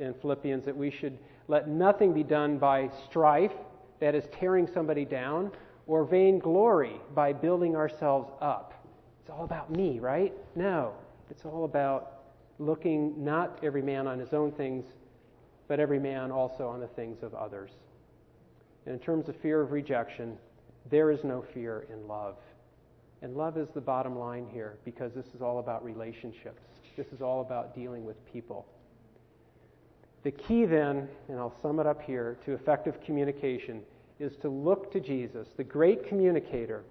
in 0.00 0.14
Philippians 0.14 0.64
that 0.64 0.76
we 0.76 0.90
should 0.90 1.16
let 1.48 1.68
nothing 1.68 2.12
be 2.12 2.24
done 2.24 2.58
by 2.58 2.90
strife, 3.08 3.52
that 4.00 4.14
is, 4.14 4.24
tearing 4.32 4.66
somebody 4.66 5.04
down, 5.04 5.52
or 5.86 6.04
vainglory 6.04 7.00
by 7.14 7.32
building 7.32 7.76
ourselves 7.76 8.30
up. 8.40 8.86
It's 9.20 9.30
all 9.30 9.44
about 9.44 9.70
me, 9.70 9.98
right? 10.00 10.32
No. 10.56 10.92
It's 11.30 11.44
all 11.44 11.64
about 11.64 12.20
looking 12.58 13.24
not 13.24 13.58
every 13.62 13.82
man 13.82 14.06
on 14.06 14.18
his 14.18 14.32
own 14.32 14.52
things, 14.52 14.84
but 15.70 15.78
every 15.78 16.00
man 16.00 16.32
also 16.32 16.66
on 16.66 16.80
the 16.80 16.88
things 16.88 17.22
of 17.22 17.32
others. 17.32 17.70
And 18.86 18.92
in 18.92 19.00
terms 19.00 19.28
of 19.28 19.36
fear 19.36 19.60
of 19.60 19.70
rejection, 19.70 20.36
there 20.90 21.12
is 21.12 21.22
no 21.22 21.44
fear 21.54 21.86
in 21.92 22.08
love. 22.08 22.34
And 23.22 23.36
love 23.36 23.56
is 23.56 23.68
the 23.72 23.80
bottom 23.80 24.18
line 24.18 24.48
here 24.52 24.78
because 24.84 25.12
this 25.14 25.26
is 25.32 25.40
all 25.40 25.60
about 25.60 25.84
relationships. 25.84 26.60
This 26.96 27.06
is 27.12 27.22
all 27.22 27.40
about 27.40 27.72
dealing 27.72 28.04
with 28.04 28.16
people. 28.32 28.66
The 30.24 30.32
key 30.32 30.64
then, 30.64 31.08
and 31.28 31.38
I'll 31.38 31.54
sum 31.62 31.78
it 31.78 31.86
up 31.86 32.02
here, 32.02 32.36
to 32.46 32.52
effective 32.52 33.00
communication 33.06 33.82
is 34.18 34.36
to 34.38 34.48
look 34.48 34.90
to 34.90 34.98
Jesus, 34.98 35.50
the 35.56 35.62
great 35.62 36.04
communicator, 36.08 36.82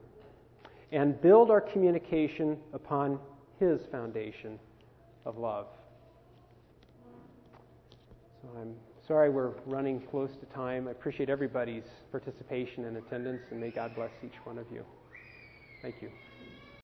and 0.93 1.21
build 1.21 1.51
our 1.51 1.59
communication 1.59 2.57
upon 2.71 3.19
his 3.59 3.81
foundation 3.91 4.57
of 5.25 5.37
love. 5.37 5.67
So 8.41 8.47
I'm 8.59 8.75
sorry 9.05 9.29
we're 9.29 9.51
running 9.65 9.99
close 9.99 10.31
to 10.37 10.45
time. 10.45 10.87
I 10.87 10.91
appreciate 10.91 11.29
everybody's 11.29 11.83
participation 12.11 12.85
and 12.85 12.97
attendance, 12.97 13.41
and 13.51 13.59
may 13.59 13.69
God 13.69 13.95
bless 13.95 14.11
each 14.23 14.45
one 14.45 14.57
of 14.57 14.65
you. 14.71 14.85
Thank 15.81 15.95
you. 16.01 16.09